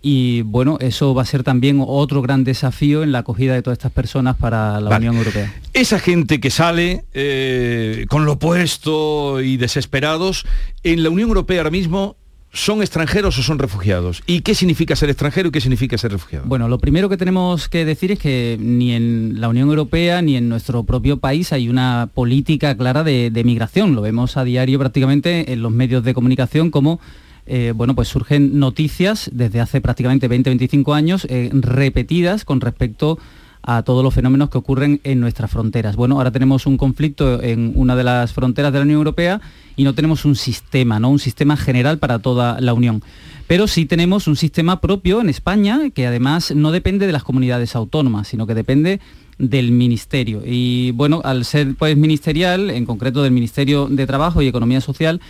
Y 0.04 0.44
bueno, 0.44 0.78
eso 0.80 1.16
va 1.16 1.24
a 1.24 1.26
ser 1.26 1.42
también 1.42 1.84
otro 1.84 2.22
gran 2.22 2.44
desafío 2.44 3.02
en 3.02 3.12
la 3.12 3.20
acogida 3.20 3.56
de 3.56 3.64
todas 3.64 3.80
estas 3.80 3.92
personas 3.92 4.36
para 4.38 4.80
la 4.80 4.92
Vale. 4.92 5.10
Unión 5.10 5.18
Europea. 5.18 5.52
Esa 5.74 5.98
gente 5.98 6.40
que 6.40 6.52
sale 6.52 7.04
eh, 7.16 8.06
con 8.10 8.26
lo 8.26 8.38
puesto 8.38 9.42
y 9.42 9.58
desesperados, 9.58 10.46
en 10.84 11.02
la 11.02 11.10
Unión 11.10 11.30
Europea 11.30 11.58
ahora 11.62 11.72
mismo, 11.72 12.16
¿son 12.58 12.82
extranjeros 12.82 13.38
o 13.38 13.44
son 13.44 13.60
refugiados? 13.60 14.24
¿Y 14.26 14.42
qué 14.42 14.56
significa 14.56 14.96
ser 14.96 15.10
extranjero 15.10 15.50
y 15.50 15.52
qué 15.52 15.62
significa 15.62 15.98
ser 15.98 16.12
refugiado? 16.12 16.46
Bueno, 16.48 16.68
lo 16.68 16.80
primero 16.80 17.08
que 17.08 17.16
tenemos 17.16 17.70
que 17.70 17.86
decir 17.86 18.12
es 18.12 18.20
que 18.20 18.58
ni 18.60 18.94
en 18.94 19.40
la 19.40 19.48
Unión 19.48 19.70
Europea 19.70 20.22
ni 20.24 20.36
en 20.36 20.50
nuestro 20.50 20.84
propio 20.84 21.18
país 21.18 21.54
hay 21.54 21.70
una 21.70 22.10
política 22.14 22.76
clara 22.76 23.04
de, 23.04 23.42
migración. 23.46 23.94
Lo 23.94 24.02
vemos 24.02 24.38
a 24.38 24.44
diario 24.44 24.80
prácticamente 24.80 25.54
en 25.54 25.62
los 25.62 25.72
medios 25.72 26.04
de 26.04 26.14
comunicación 26.16 26.72
como 26.72 27.00
eh, 27.46 27.72
bueno, 27.74 27.96
pues 27.96 28.10
surgen 28.10 28.60
noticias 28.60 29.30
desde 29.32 29.62
hace 29.62 29.80
prácticamente 29.80 30.30
20-25 30.30 30.96
años 30.96 31.28
eh, 31.30 31.50
repetidas 31.54 32.44
con 32.44 32.60
respecto 32.60 33.20
todos 33.84 34.04
los 34.04 34.14
fenómenos 34.14 34.50
que 34.50 34.58
ocurren 34.58 35.02
en 35.04 35.20
nuestras 35.20 35.52
fronteras. 35.52 35.96
Bueno, 35.96 36.16
ahora 36.16 36.32
tenemos 36.32 36.66
un 36.66 36.78
conflicto 36.78 37.42
en 37.42 37.74
una 37.76 37.96
de 37.96 38.04
las 38.04 38.34
fronteras 38.34 38.72
de 38.72 38.80
la 38.80 38.84
Unión 38.84 38.98
Europea 38.98 39.42
y 39.76 39.84
no 39.84 39.94
tenemos 39.94 40.26
un 40.26 40.36
sistema, 40.36 41.00
¿no? 41.00 41.10
Un 41.10 41.20
sistema 41.20 41.58
general 41.58 41.98
para 41.98 42.20
toda 42.20 42.60
la 42.62 42.74
Unión. 42.74 43.04
Pero 43.48 43.68
sí 43.68 43.86
tenemos 43.86 44.28
un 44.28 44.36
sistema 44.36 44.82
propio 44.82 45.22
en 45.22 45.30
España 45.30 45.90
que 45.94 46.08
además 46.08 46.54
no 46.54 46.72
depende 46.72 47.06
de 47.06 47.14
las 47.14 47.24
comunidades 47.24 47.76
autónomas, 47.76 48.28
sino 48.28 48.48
que 48.48 48.56
depende 48.56 49.00
del 49.38 49.72
ministerio. 49.72 50.42
Y 50.46 50.92
bueno, 50.92 51.22
al 51.24 51.46
ser 51.46 51.76
pues 51.76 51.96
ministerial, 51.96 52.70
en 52.70 52.86
concreto 52.86 53.24
del 53.24 53.32
Ministerio 53.32 53.88
de 53.88 54.08
Trabajo 54.08 54.42
y 54.42 54.48
Economía 54.48 54.82
Social, 54.82 55.22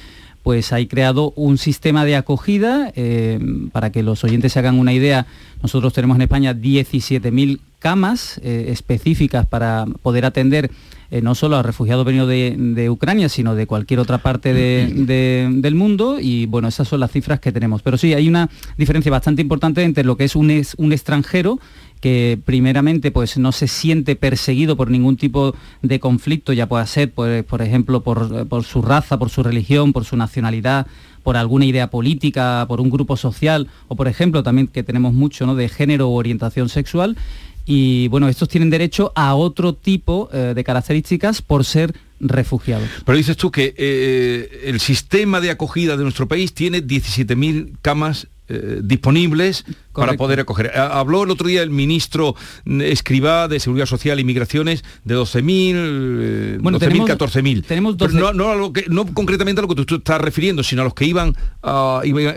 pues 0.48 0.72
hay 0.72 0.88
creado 0.88 1.34
un 1.36 1.58
sistema 1.58 2.06
de 2.06 2.16
acogida. 2.16 2.94
Eh, 2.96 3.38
para 3.74 3.92
que 3.92 4.02
los 4.02 4.24
oyentes 4.24 4.54
se 4.54 4.60
hagan 4.60 4.80
una 4.80 4.94
idea, 4.94 5.28
nosotros 5.62 5.92
tenemos 5.92 6.16
en 6.16 6.22
España 6.22 6.54
17.000 6.54 7.60
camas 7.80 8.40
eh, 8.42 8.68
específicas 8.70 9.46
para 9.46 9.86
poder 10.02 10.24
atender 10.24 10.72
eh, 11.12 11.22
no 11.22 11.36
solo 11.36 11.58
a 11.58 11.64
refugiados 11.64 12.06
venidos 12.06 12.30
de, 12.30 12.90
Ucrania, 12.90 13.28
sino 13.28 13.56
de 13.56 13.68
cualquier 13.68 14.00
otra 14.00 14.20
parte 14.20 14.54
del 14.54 15.76
mundo. 15.76 16.18
Y 16.18 16.46
bueno, 16.46 16.70
esas 16.70 16.88
son 16.88 17.02
las 17.02 17.12
cifras 17.12 17.42
que 17.42 17.52
tenemos. 17.52 17.82
Pero 17.82 17.98
sí, 17.98 18.14
hay 18.14 18.30
una 18.30 18.50
diferencia 18.78 19.12
bastante 19.12 19.42
importante 19.42 19.84
entre 19.84 20.06
lo 20.06 20.16
que 20.16 20.24
es 20.24 20.36
un, 20.38 20.50
un 20.78 20.94
extranjero 20.94 21.60
que 22.00 22.40
primeramente 22.44 23.12
pues 23.12 23.38
no 23.38 23.52
se 23.52 23.68
siente 23.68 24.16
perseguido 24.16 24.76
por 24.76 24.92
ningún 24.92 25.18
tipo 25.18 25.56
de 25.82 26.00
conflicto, 26.00 26.54
ya 26.54 26.68
pueda 26.68 26.86
ser 26.86 27.12
pues, 27.12 27.44
por 27.44 27.62
ejemplo 27.62 28.02
por, 28.02 28.64
su 28.64 28.82
raza, 28.82 29.18
por 29.18 29.30
su 29.30 29.44
religión, 29.44 29.94
por 29.94 30.06
su 30.06 30.18
nacionalidad, 30.18 30.88
por 31.24 31.38
alguna 31.38 31.66
idea 31.66 31.90
política, 31.90 32.66
por 32.68 32.82
un 32.82 32.90
grupo 32.90 33.18
social 33.18 33.68
o 33.88 33.96
por 33.96 34.08
ejemplo 34.08 34.44
también 34.44 34.68
que 34.68 34.84
tenemos 34.84 35.14
mucho 35.14 35.46
¿no? 35.46 35.56
de 35.56 35.70
género 35.70 36.10
o 36.10 36.14
orientación 36.14 36.70
sexual 36.70 37.18
y 37.66 38.08
bueno, 38.08 38.30
estos 38.30 38.48
tienen 38.48 38.70
derecho 38.70 39.12
a 39.14 39.36
otro 39.36 39.74
tipo 39.74 40.30
eh, 40.32 40.54
de 40.56 40.64
características 40.64 41.42
por 41.42 41.66
ser 41.66 41.94
refugiados. 42.22 42.88
Pero 43.06 43.18
dices 43.18 43.36
tú 43.36 43.52
que 43.52 43.76
eh, 43.78 44.62
el 44.66 44.80
sistema 44.80 45.42
de 45.42 45.52
acogida 45.52 45.98
de 45.98 46.04
nuestro 46.04 46.30
país 46.30 46.54
tiene 46.54 46.82
17.000 46.82 47.74
camas 47.82 48.28
eh, 48.50 48.80
disponibles 48.82 49.66
para 49.94 50.14
poder 50.14 50.40
acoger. 50.40 50.72
Habló 50.78 51.24
el 51.24 51.32
otro 51.32 51.48
día 51.48 51.64
el 51.64 51.70
ministro 51.70 52.36
Escribá 52.66 53.50
de 53.50 53.60
Seguridad 53.60 53.88
Social 53.88 54.20
y 54.22 54.24
Migraciones 54.24 54.86
de 55.04 55.18
12.000, 55.18 55.74
eh, 55.76 56.58
bueno, 56.62 56.80
12.000, 56.80 57.18
14.000. 57.18 57.66
Tenemos 57.66 57.98
no, 58.14 58.32
no, 58.32 58.72
no, 58.88 59.06
concretamente 59.14 59.60
a 59.60 59.64
lo 59.64 59.68
que 59.68 59.84
tú, 59.84 59.96
estás 59.96 60.22
refiriendo, 60.22 60.64
sino 60.64 60.84
a 60.84 60.86
los 60.86 60.94
que 60.94 61.06
iban, 61.06 61.36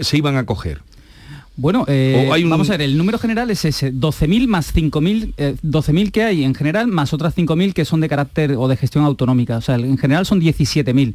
se 0.00 0.16
iban 0.16 0.36
a 0.36 0.40
acoger. 0.40 0.82
Bueno, 1.54 1.84
eh, 1.86 2.28
vamos 2.48 2.70
a 2.70 2.72
ver, 2.72 2.82
el 2.82 2.98
número 2.98 3.18
general 3.18 3.50
es 3.50 3.64
ese, 3.64 3.92
12.000 3.92 4.48
más 4.48 4.74
5.000, 4.74 5.34
12.000 5.62 6.10
que 6.10 6.24
hay 6.24 6.42
en 6.42 6.54
general, 6.54 6.88
más 6.88 7.12
otras 7.12 7.36
5.000 7.36 7.72
que 7.72 7.84
son 7.84 8.00
de 8.00 8.08
carácter 8.08 8.56
o 8.58 8.66
de 8.66 8.76
gestión 8.76 9.04
autonómica. 9.04 9.58
O 9.58 9.60
sea, 9.60 9.76
en 9.76 9.98
general 9.98 10.26
son 10.26 10.40
17.000 10.40 11.14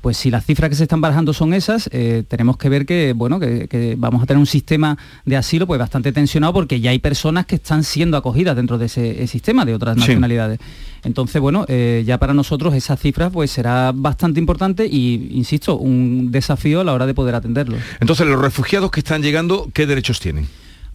pues 0.00 0.16
si 0.16 0.30
las 0.30 0.44
cifras 0.44 0.70
que 0.70 0.76
se 0.76 0.84
están 0.84 1.00
barajando 1.00 1.32
son 1.32 1.54
esas, 1.54 1.88
eh, 1.92 2.24
tenemos 2.28 2.56
que 2.56 2.68
ver 2.68 2.86
que, 2.86 3.12
bueno, 3.14 3.38
que, 3.40 3.96
vamos 3.98 4.22
a 4.22 4.26
tener 4.26 4.38
un 4.38 4.46
sistema 4.46 4.96
de 5.24 5.36
asilo 5.36 5.66
pues 5.66 5.78
bastante 5.78 6.12
tensionado 6.12 6.52
porque 6.52 6.80
ya 6.80 6.90
hay 6.90 6.98
personas 6.98 7.46
que 7.46 7.56
están 7.56 7.84
siendo 7.84 8.16
acogidas 8.16 8.56
dentro 8.56 8.78
de 8.78 8.86
ese, 8.86 9.26
sistema 9.26 9.64
de 9.64 9.74
otras 9.74 9.96
nacionalidades. 9.96 10.58
Entonces, 11.04 11.40
bueno, 11.40 11.64
eh, 11.68 12.02
ya 12.06 12.18
para 12.18 12.34
nosotros 12.34 12.74
esa 12.74 12.96
cifra 12.96 13.30
pues 13.30 13.50
será 13.50 13.92
bastante 13.94 14.40
importante 14.40 14.86
y, 14.86 15.28
insisto, 15.32 15.76
un 15.76 16.30
desafío 16.30 16.80
a 16.80 16.84
la 16.84 16.92
hora 16.92 17.06
de 17.06 17.14
poder 17.14 17.34
atenderlo. 17.34 17.76
Entonces, 18.00 18.26
los 18.26 18.40
refugiados 18.40 18.90
que 18.90 19.00
están 19.00 19.22
llegando, 19.22 19.68
¿qué 19.72 19.86
derechos 19.86 20.20
tienen? 20.20 20.46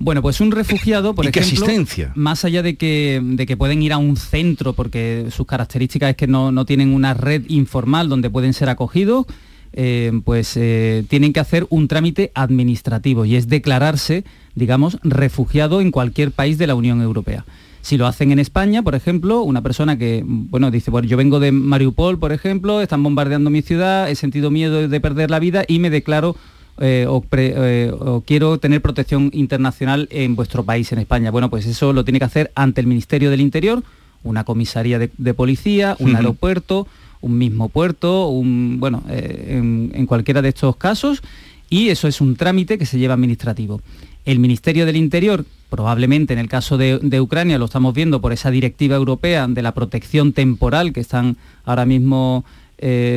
Bueno, 0.04 0.22
pues 0.22 0.42
un 0.42 0.52
refugiado, 0.52 1.16
por 1.16 1.24
¿Y 1.24 1.30
ejemplo, 1.30 1.50
qué 1.50 1.56
asistencia? 1.56 2.12
más 2.14 2.44
allá 2.44 2.62
de 2.62 2.76
que, 2.76 3.22
de 3.24 3.46
que 3.46 3.56
pueden 3.56 3.82
ir 3.82 3.94
a 3.94 3.98
un 3.98 4.18
centro, 4.18 4.74
porque 4.74 5.28
sus 5.32 5.48
características 5.48 6.10
es 6.10 6.18
que 6.18 6.28
no, 6.28 6.66
tienen 6.66 6.94
una 6.94 7.14
red 7.14 7.44
informal 7.48 8.10
donde 8.10 8.30
pueden 8.30 8.52
ser 8.52 8.68
acogidos, 8.68 9.26
eh, 9.72 10.12
pues 10.26 10.58
eh, 10.58 11.06
tienen 11.08 11.32
que 11.32 11.40
hacer 11.40 11.66
un 11.70 11.88
trámite 11.88 12.34
administrativo 12.36 13.24
y 13.24 13.38
es 13.38 13.48
declararse, 13.48 14.26
digamos, 14.56 15.00
refugiado 15.04 15.80
en 15.80 15.92
cualquier 15.92 16.32
país 16.32 16.58
de 16.58 16.68
la 16.68 16.76
Unión 16.76 17.02
Europea. 17.02 17.46
Si 17.80 17.96
lo 17.96 18.06
hacen 18.06 18.34
en 18.34 18.40
España, 18.40 18.84
por 18.84 18.96
ejemplo, 18.96 19.42
una 19.42 19.62
persona 19.62 19.98
que, 19.98 20.22
bueno, 20.26 20.70
dice, 20.70 20.92
bueno, 20.92 21.08
yo 21.08 21.16
vengo 21.16 21.40
de 21.40 21.54
Mariupol, 21.54 22.20
por 22.20 22.34
ejemplo, 22.34 22.82
están 22.82 23.04
bombardeando 23.04 23.50
mi 23.50 23.62
ciudad, 23.62 24.10
he 24.10 24.16
sentido 24.16 24.52
miedo 24.52 24.86
de 24.86 25.00
perder 25.00 25.32
la 25.32 25.40
vida 25.40 25.64
y 25.66 25.80
me 25.80 25.90
declaro 25.90 26.36
eh, 26.80 27.08
eh, 27.08 27.92
o, 28.00 28.22
quiero 28.22 28.58
tener 28.58 28.82
protección 28.82 29.30
internacional 29.34 30.08
en 30.12 30.36
vuestro 30.36 30.64
país, 30.64 30.92
en 30.92 31.00
España. 31.00 31.32
Bueno, 31.32 31.50
pues 31.50 31.66
eso 31.66 31.94
lo 31.94 32.04
tiene 32.04 32.20
que 32.20 32.26
hacer 32.26 32.52
ante 32.56 32.82
el 32.82 32.88
Ministerio 32.88 33.30
del 33.30 33.42
Interior, 33.42 33.84
una 34.24 34.44
comisaría 34.44 35.00
de, 35.00 35.34
policía, 35.34 35.96
un 36.00 36.16
aeropuerto, 36.16 36.88
un 37.22 37.38
mismo 37.38 37.70
puerto, 37.70 38.28
un, 38.28 38.78
bueno, 38.80 39.04
eh, 39.10 39.92
en, 39.94 40.06
cualquiera 40.08 40.42
de 40.42 40.50
estos 40.50 40.76
casos, 40.78 41.22
y 41.70 41.90
eso 41.90 42.08
es 42.08 42.22
un 42.22 42.36
trámite 42.36 42.78
que 42.78 42.86
se 42.86 42.98
lleva 42.98 43.14
administrativo. 43.14 43.82
El 44.26 44.40
Ministerio 44.40 44.86
del 44.86 44.96
Interior, 44.96 45.46
probablemente 45.70 46.34
en 46.34 46.40
el 46.40 46.48
caso 46.48 46.78
de, 46.78 47.00
de, 47.00 47.22
Ucrania, 47.22 47.60
lo 47.60 47.66
estamos 47.66 47.94
viendo 47.94 48.22
por 48.22 48.32
esa 48.32 48.50
directiva 48.52 48.96
europea 48.96 49.48
de 49.48 49.62
la 49.62 49.74
protección 49.74 50.32
temporal 50.32 50.94
que 50.94 51.02
están 51.02 51.36
ahora 51.66 51.86
mismo 51.86 52.46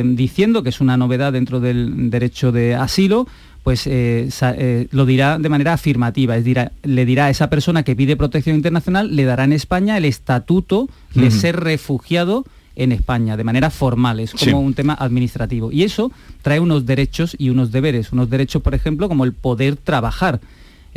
diciendo, 0.05 0.63
que 0.63 0.69
es 0.69 0.79
una 0.79 0.97
novedad 0.97 1.33
dentro 1.33 1.59
del 1.59 2.09
derecho 2.09 2.51
de 2.51 2.75
asilo, 2.75 3.27
pues 3.67 3.85
eh, 3.85 4.29
eh, 4.41 4.87
lo 4.91 5.05
dirá 5.05 5.37
de 5.39 5.49
manera 5.49 5.73
afirmativa, 5.73 6.37
es 6.37 6.45
decir, 6.45 6.71
le 6.83 7.05
dirá 7.05 7.25
a 7.25 7.29
esa 7.29 7.49
persona 7.49 7.83
que 7.83 7.97
pide 7.97 8.15
protección 8.15 8.55
internacional, 8.55 9.13
le 9.13 9.25
dará 9.25 9.43
en 9.43 9.51
España 9.51 9.97
el 9.97 10.05
estatuto 10.05 10.87
de 11.13 11.31
ser 11.31 11.59
refugiado 11.59 12.45
en 12.77 12.93
España, 12.93 13.35
de 13.35 13.43
manera 13.43 13.69
formal, 13.69 14.21
es 14.21 14.31
como 14.31 14.61
un 14.61 14.73
tema 14.73 14.93
administrativo. 14.93 15.69
Y 15.69 15.83
eso 15.83 16.13
trae 16.43 16.61
unos 16.61 16.85
derechos 16.85 17.35
y 17.37 17.49
unos 17.49 17.73
deberes, 17.73 18.13
unos 18.13 18.29
derechos, 18.29 18.61
por 18.61 18.73
ejemplo, 18.73 19.09
como 19.09 19.25
el 19.25 19.33
poder 19.33 19.75
trabajar. 19.75 20.39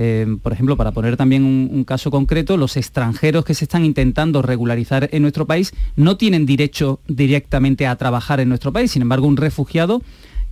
Eh, 0.03 0.39
por 0.43 0.55
ejemplo, 0.55 0.79
para 0.79 0.93
poner 0.93 1.19
también 1.19 1.45
un, 1.45 1.85
caso 1.85 2.11
concreto, 2.11 2.57
los 2.57 2.79
extranjeros 2.79 3.45
que 3.45 3.53
se 3.53 3.67
están 3.67 3.85
intentando 3.85 4.41
regularizar 4.41 5.11
en 5.13 5.21
nuestro 5.21 5.47
país 5.47 5.75
no 5.95 6.17
tienen 6.17 6.47
derecho 6.47 7.01
directamente 7.07 7.87
a 7.87 7.95
trabajar 7.97 8.41
en 8.41 8.49
nuestro 8.49 8.73
país, 8.73 8.91
sin 8.91 9.03
embargo, 9.03 9.27
un 9.27 9.37
refugiado 9.37 10.01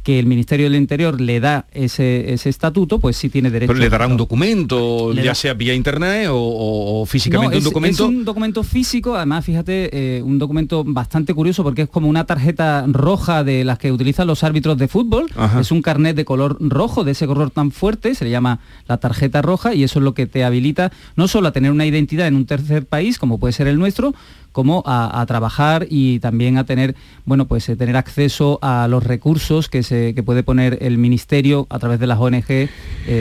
que 0.08 0.18
el 0.18 0.24
Ministerio 0.24 0.70
del 0.70 0.76
Interior 0.76 1.20
le 1.20 1.38
da 1.38 1.66
ese, 1.70 2.32
estatuto, 2.32 2.98
pues 2.98 3.14
sí 3.14 3.28
tiene 3.28 3.50
derecho. 3.50 3.74
Pero 3.74 3.78
le 3.78 3.90
dará 3.90 4.06
un 4.06 4.16
documento, 4.16 5.12
ya 5.12 5.34
sea 5.34 5.52
vía 5.52 5.74
internet 5.74 6.28
o, 6.30 7.04
físicamente 7.06 7.58
un 7.58 7.64
documento. 7.64 8.04
Es 8.04 8.08
un 8.08 8.24
documento 8.24 8.64
físico, 8.64 9.16
además, 9.16 9.44
fíjate, 9.44 9.90
eh, 9.92 10.22
un 10.22 10.38
documento 10.38 10.82
bastante 10.82 11.34
curioso 11.34 11.62
porque 11.62 11.82
es 11.82 11.90
como 11.90 12.08
una 12.08 12.24
tarjeta 12.24 12.86
roja 12.88 13.44
de 13.44 13.64
las 13.64 13.78
que 13.78 13.92
utilizan 13.92 14.26
los 14.26 14.44
árbitros 14.44 14.78
de 14.78 14.88
fútbol. 14.88 15.26
Es 15.60 15.70
un 15.72 15.82
carnet 15.82 16.16
de 16.16 16.24
color 16.24 16.56
rojo, 16.58 17.04
de 17.04 17.10
ese 17.10 17.26
color 17.26 17.50
tan 17.50 17.70
fuerte, 17.70 18.14
se 18.14 18.24
le 18.24 18.30
llama 18.30 18.60
la 18.86 18.96
tarjeta 18.96 19.42
roja 19.42 19.74
y 19.74 19.84
eso 19.84 19.98
es 19.98 20.04
lo 20.06 20.14
que 20.14 20.26
te 20.26 20.42
habilita 20.42 20.90
no 21.16 21.28
solo 21.28 21.48
a 21.48 21.52
tener 21.52 21.70
una 21.70 21.84
identidad 21.84 22.28
en 22.28 22.34
un 22.34 22.46
tercer 22.46 22.86
país, 22.86 23.18
como 23.18 23.36
puede 23.36 23.52
ser 23.52 23.66
el 23.66 23.78
nuestro, 23.78 24.14
como 24.52 24.82
a, 24.86 25.24
trabajar 25.26 25.86
y 25.90 26.20
también 26.20 26.58
a 26.58 26.64
tener, 26.64 26.94
bueno, 27.24 27.46
pues 27.46 27.68
eh, 27.68 27.76
tener 27.76 27.96
acceso 27.96 28.58
a 28.62 28.88
los 28.88 29.04
recursos 29.04 29.68
que, 29.68 29.82
se, 29.82 30.14
puede 30.24 30.42
poner 30.42 30.78
el 30.80 30.98
Ministerio 30.98 31.66
a 31.70 31.78
través 31.78 32.00
de 32.00 32.06
las 32.06 32.18
ONG. 32.18 32.68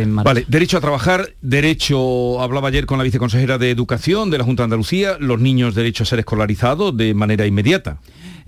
vale, 0.08 0.46
derecho 0.48 0.78
a 0.78 0.82
trabajar, 0.82 1.34
derecho, 1.42 2.42
hablaba 2.42 2.70
ayer 2.70 2.86
con 2.86 2.98
la 2.98 3.04
viceconsejera 3.04 3.58
de 3.58 3.72
Educación 3.72 4.30
de 4.30 4.38
la 4.38 4.44
Junta 4.44 4.63
de 4.63 4.66
Andalucía, 4.66 5.18
los 5.20 5.40
niños 5.40 5.76
derecho 5.76 6.04
a 6.04 6.06
ser 6.06 6.20
escolarizados 6.20 6.96
de 6.96 7.13
manera 7.13 7.46
inmediata. 7.46 8.00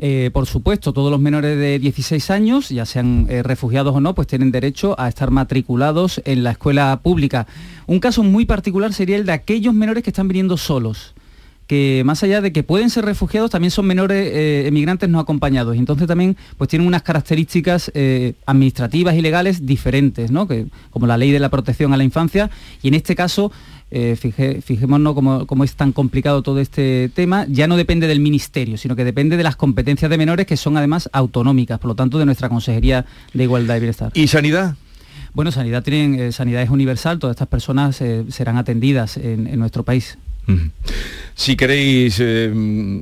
Eh, 0.02 0.30
por 0.32 0.46
supuesto, 0.46 0.94
todos 0.94 1.12
los 1.12 1.20
menores 1.20 1.58
de 1.58 1.78
16 1.78 2.32
años, 2.32 2.70
ya 2.70 2.86
sean 2.86 3.28
eh, 3.30 3.44
refugiados 3.44 3.94
o 3.94 4.00
no, 4.00 4.16
pues 4.16 4.28
tienen 4.28 4.50
derecho 4.50 4.96
a 4.98 5.10
estar 5.10 5.30
matriculados 5.30 6.22
en 6.24 6.44
la 6.44 6.52
escuela 6.52 7.02
pública. 7.04 7.48
Un 7.86 8.00
caso 8.00 8.24
muy 8.24 8.46
particular 8.46 8.94
sería 8.94 9.18
el 9.18 9.26
de 9.26 9.34
aquellos 9.34 9.74
menores 9.74 10.02
que 10.02 10.10
están 10.12 10.30
viniendo 10.30 10.56
solos 10.56 11.16
que 11.70 12.02
más 12.04 12.24
allá 12.24 12.42
de 12.42 12.52
que 12.52 12.64
pueden 12.64 12.90
ser 12.90 13.06
refugiados, 13.06 13.52
también 13.52 13.70
son 13.70 13.86
menores 13.86 14.28
eh, 14.34 14.66
emigrantes 14.66 15.08
no 15.08 15.20
acompañados. 15.20 15.76
Y 15.76 15.78
entonces 15.78 16.08
también 16.08 16.36
pues 16.58 16.68
tienen 16.68 16.88
unas 16.88 17.04
características 17.04 17.92
eh, 17.94 18.34
administrativas 18.48 19.14
y 19.14 19.22
legales 19.22 19.68
diferentes, 19.68 20.32
¿no? 20.32 20.48
que, 20.48 20.66
como 20.90 21.06
la 21.06 21.16
ley 21.16 21.30
de 21.30 21.38
la 21.38 21.50
protección 21.50 21.94
a 21.94 21.98
la 21.98 22.04
infancia. 22.04 22.50
Y 22.82 22.88
en 22.88 22.96
este 22.96 23.16
caso, 23.16 23.52
eh, 23.92 24.16
fijémonos 24.66 25.14
cómo, 25.14 25.64
es 25.64 25.76
tan 25.76 25.92
complicado 25.92 26.42
todo 26.42 26.60
este 26.60 27.12
tema, 27.14 27.46
ya 27.48 27.68
no 27.68 27.78
depende 27.78 28.08
del 28.08 28.20
ministerio, 28.20 28.76
sino 28.76 28.96
que 28.96 29.06
depende 29.06 29.38
de 29.38 29.44
las 29.44 29.56
competencias 29.56 30.10
de 30.10 30.18
menores 30.18 30.48
que 30.48 30.58
son 30.58 30.76
además 30.76 31.08
autonómicas, 31.14 31.78
por 31.78 31.90
lo 31.90 31.96
tanto 31.96 32.18
de 32.18 32.26
nuestra 32.26 32.50
Consejería 32.50 33.06
de 33.32 33.44
Igualdad 33.44 33.76
y 33.76 33.80
Bienestar. 33.82 34.12
¿Y 34.16 34.26
sanidad? 34.26 34.76
Bueno, 35.36 35.52
sanidad, 35.52 35.84
tienen, 35.84 36.34
sanidad 36.34 36.64
es 36.64 36.72
universal, 36.72 37.20
todas 37.20 37.36
estas 37.36 37.48
personas 37.48 38.02
serán 38.30 38.58
atendidas 38.58 39.18
en 39.18 39.60
nuestro 39.60 39.84
país. 39.84 40.18
Si 41.40 41.56
queréis 41.56 42.18
eh, 42.20 42.52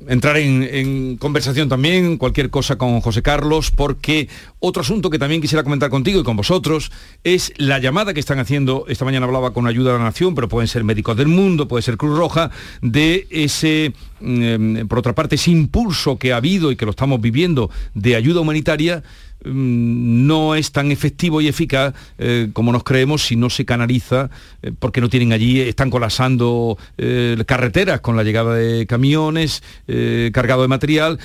entrar 0.10 0.38
en, 0.38 1.18
conversación 1.18 1.70
también, 1.70 2.18
cualquier 2.18 2.52
cosa 2.52 2.78
con 2.78 3.02
José 3.02 3.24
Carlos, 3.24 3.72
porque 3.72 4.30
otro 4.60 4.84
asunto 4.84 5.10
que 5.10 5.18
también 5.18 5.42
quisiera 5.42 5.64
comentar 5.64 5.90
contigo 5.90 6.20
y 6.20 6.24
con 6.24 6.38
vosotros 6.38 6.92
es 7.24 7.52
la 7.58 7.80
llamada 7.80 8.14
que 8.14 8.20
están 8.20 8.38
haciendo, 8.38 8.86
esta 8.90 9.06
mañana 9.06 9.26
hablaba 9.26 9.54
con 9.54 9.66
Ayuda 9.66 9.96
a 9.96 9.98
la 9.98 10.04
Nación, 10.04 10.36
pero 10.36 10.50
pueden 10.50 10.68
ser 10.68 10.84
Médicos 10.84 11.18
del 11.18 11.30
Mundo, 11.30 11.68
puede 11.68 11.82
ser 11.82 11.98
Cruz 11.98 12.16
Roja, 12.16 12.52
de 12.84 13.26
ese, 13.32 13.94
eh, 14.22 14.86
por 14.88 15.00
otra 15.00 15.16
parte, 15.16 15.34
ese 15.34 15.50
impulso 15.50 16.20
que 16.20 16.32
ha 16.32 16.38
habido 16.38 16.72
y 16.72 16.76
que 16.76 16.86
lo 16.86 16.92
estamos 16.92 17.20
viviendo 17.20 17.72
de 17.96 18.16
ayuda 18.16 18.42
humanitaria 18.42 19.02
Mm, 19.02 19.27
no 19.52 20.56
es 20.56 20.72
tan 20.72 20.92
efectivo 20.92 21.42
y 21.42 21.48
eficaz 21.48 21.94
eh, 22.18 22.50
como 22.54 22.72
nos 22.72 22.84
creemos 22.84 23.24
si 23.24 23.36
no 23.36 23.50
se 23.50 23.66
canaliza, 23.66 24.30
eh, 24.62 24.72
porque 24.78 25.02
no 25.02 25.10
tienen 25.10 25.34
allí, 25.34 25.62
están 25.62 25.90
colapsando 25.90 26.78
eh, 26.98 27.42
carreteras 27.46 28.02
con 28.02 28.16
la 28.16 28.24
llegada 28.24 28.56
de 28.56 28.86
camiones 28.86 29.64
cargados 30.32 30.64
de 30.64 30.68
material, 30.68 31.20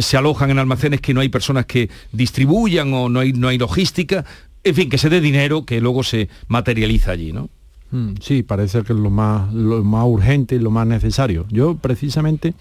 se 0.00 0.16
alojan 0.16 0.50
en 0.50 0.58
almacenes 0.58 1.00
que 1.00 1.14
no 1.14 1.20
hay 1.20 1.28
personas 1.28 1.66
que 1.66 1.88
distribuyan 2.12 2.92
o 2.92 3.08
no 3.08 3.20
hay, 3.20 3.32
no 3.32 3.48
hay 3.48 3.58
logística, 3.58 4.24
en 4.64 4.74
fin, 4.74 4.90
que 4.90 4.98
se 4.98 5.08
dé 5.08 5.20
dinero 5.20 5.64
que 5.64 5.80
luego 5.80 6.02
se 6.02 6.28
materializa 6.48 7.12
allí, 7.12 7.32
¿no? 7.32 7.48
Mm, 7.90 8.14
sí, 8.20 8.42
parece 8.42 8.82
que 8.82 8.92
es 8.92 8.98
lo 8.98 9.10
más, 9.10 9.52
lo 9.52 9.82
más 9.84 10.04
urgente 10.06 10.56
y 10.56 10.58
lo 10.58 10.70
más 10.70 10.86
necesario. 10.86 11.46
Yo 11.50 11.76
precisamente 11.76 12.54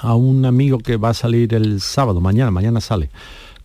a 0.00 0.14
un 0.14 0.44
amigo 0.44 0.78
que 0.78 0.96
va 0.96 1.10
a 1.10 1.14
salir 1.14 1.54
el 1.54 1.80
sábado, 1.80 2.20
mañana, 2.20 2.50
mañana 2.50 2.80
sale, 2.80 3.10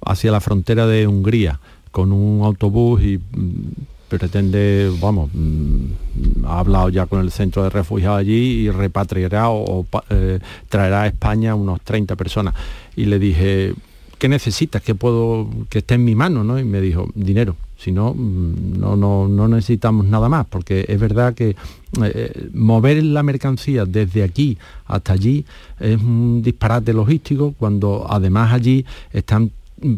hacia 0.06 0.32
la 0.32 0.40
frontera 0.40 0.88
de 0.88 1.08
Hungría 1.08 1.60
con 1.92 2.12
un 2.12 2.44
autobús 2.44 3.02
y 3.02 3.18
mm, 3.18 4.18
pretende, 4.18 4.92
vamos, 5.00 5.30
mm, 5.34 6.46
ha 6.46 6.60
hablado 6.60 6.90
ya 6.90 7.06
con 7.06 7.22
el 7.22 7.32
centro 7.32 7.64
de 7.64 7.70
refugiados 7.70 8.20
allí 8.20 8.66
y 8.66 8.70
repatriará 8.70 9.50
o, 9.50 9.86
eh, 10.10 10.40
traerá 10.70 11.04
a 11.04 11.08
España 11.08 11.56
unos 11.56 11.82
30 11.82 12.16
personas. 12.16 12.56
Y 12.96 13.06
le 13.06 13.20
dije, 13.20 13.74
¿qué 14.18 14.28
necesitas? 14.28 14.82
¿Qué 14.82 14.96
puedo, 14.96 15.50
que 15.70 15.80
esté 15.80 15.96
en 15.96 16.04
mi 16.04 16.16
mano? 16.16 16.44
¿no? 16.44 16.60
Y 16.60 16.64
me 16.64 16.82
dijo, 16.82 17.08
dinero. 17.16 17.56
Si 17.78 17.92
no, 17.92 18.14
mm, 18.14 18.80
no, 18.80 18.96
no, 18.96 19.28
no 19.28 19.48
necesitamos 19.48 20.06
nada 20.06 20.30
más, 20.30 20.46
porque 20.46 20.86
es 20.88 21.00
verdad 21.00 21.34
que 21.34 21.56
eh, 22.04 22.50
mover 22.54 23.04
la 23.04 23.24
mercancía 23.24 23.86
desde 23.86 24.24
aquí 24.24 24.58
hasta 24.86 25.14
allí 25.14 25.46
es 25.80 26.00
un 26.00 26.42
disparate 26.44 26.94
logístico, 26.94 27.56
cuando 27.58 28.06
además 28.08 28.54
allí 28.54 28.86
están 29.12 29.52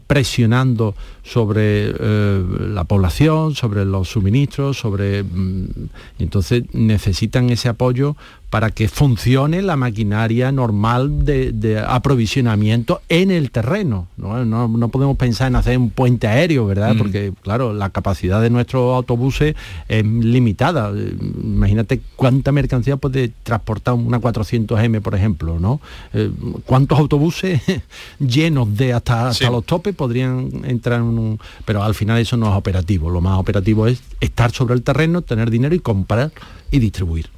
presionando 0.07 0.95
sobre 1.23 1.93
eh, 1.97 2.43
la 2.69 2.83
población, 2.83 3.55
sobre 3.55 3.85
los 3.85 4.09
suministros, 4.09 4.77
sobre... 4.77 5.23
Mm, 5.23 5.89
entonces 6.19 6.63
necesitan 6.73 7.49
ese 7.49 7.69
apoyo 7.69 8.15
para 8.53 8.69
que 8.69 8.87
funcione 8.87 9.63
la 9.63 9.75
maquinaria 9.77 10.51
normal 10.51 11.25
de, 11.25 11.83
aprovisionamiento 11.87 13.01
en 13.09 13.31
el 13.31 13.49
terreno. 13.49 14.09
¿no? 14.15 14.89
podemos 14.89 15.17
pensar 15.17 15.47
en 15.47 15.55
hacer 15.55 15.75
un 15.75 15.89
puente 15.89 16.27
aéreo, 16.27 16.67
¿verdad? 16.67 16.93
Mm. 16.93 16.97
Porque, 16.99 17.33
claro, 17.41 17.73
la 17.73 17.89
capacidad 17.89 18.39
de 18.43 18.51
nuestros 18.51 18.95
autobuses 18.95 19.55
es 19.87 20.05
limitada. 20.05 20.91
Imagínate 20.91 21.99
cuánta 22.15 22.51
mercancía 22.51 22.95
puede 22.97 23.31
transportar 23.41 23.95
una 23.95 24.21
400M, 24.21 25.01
por 25.01 25.15
ejemplo, 25.15 25.59
¿no? 25.59 25.81
Eh, 26.13 26.29
¿Cuántos 26.67 26.99
autobuses 26.99 27.59
llenos 28.19 28.77
de 28.77 28.93
hasta, 28.93 29.29
hasta 29.29 29.49
los 29.49 29.65
topes 29.65 29.95
podrían 29.95 30.61
entrar 30.65 30.99
en 30.99 31.17
un... 31.17 31.39
Pero 31.65 31.81
al 31.81 31.95
final 31.95 32.19
eso 32.19 32.37
no 32.37 32.51
es 32.51 32.55
operativo. 32.55 33.09
Lo 33.09 33.19
más 33.19 33.39
operativo 33.39 33.87
es 33.87 34.03
estar 34.19 34.51
sobre 34.51 34.75
el 34.75 34.83
terreno, 34.83 35.23
tener 35.23 35.49
dinero 35.49 35.73
y 35.73 35.79
comprar 35.79 36.31
y 36.69 36.77
distribuir. 36.77 37.31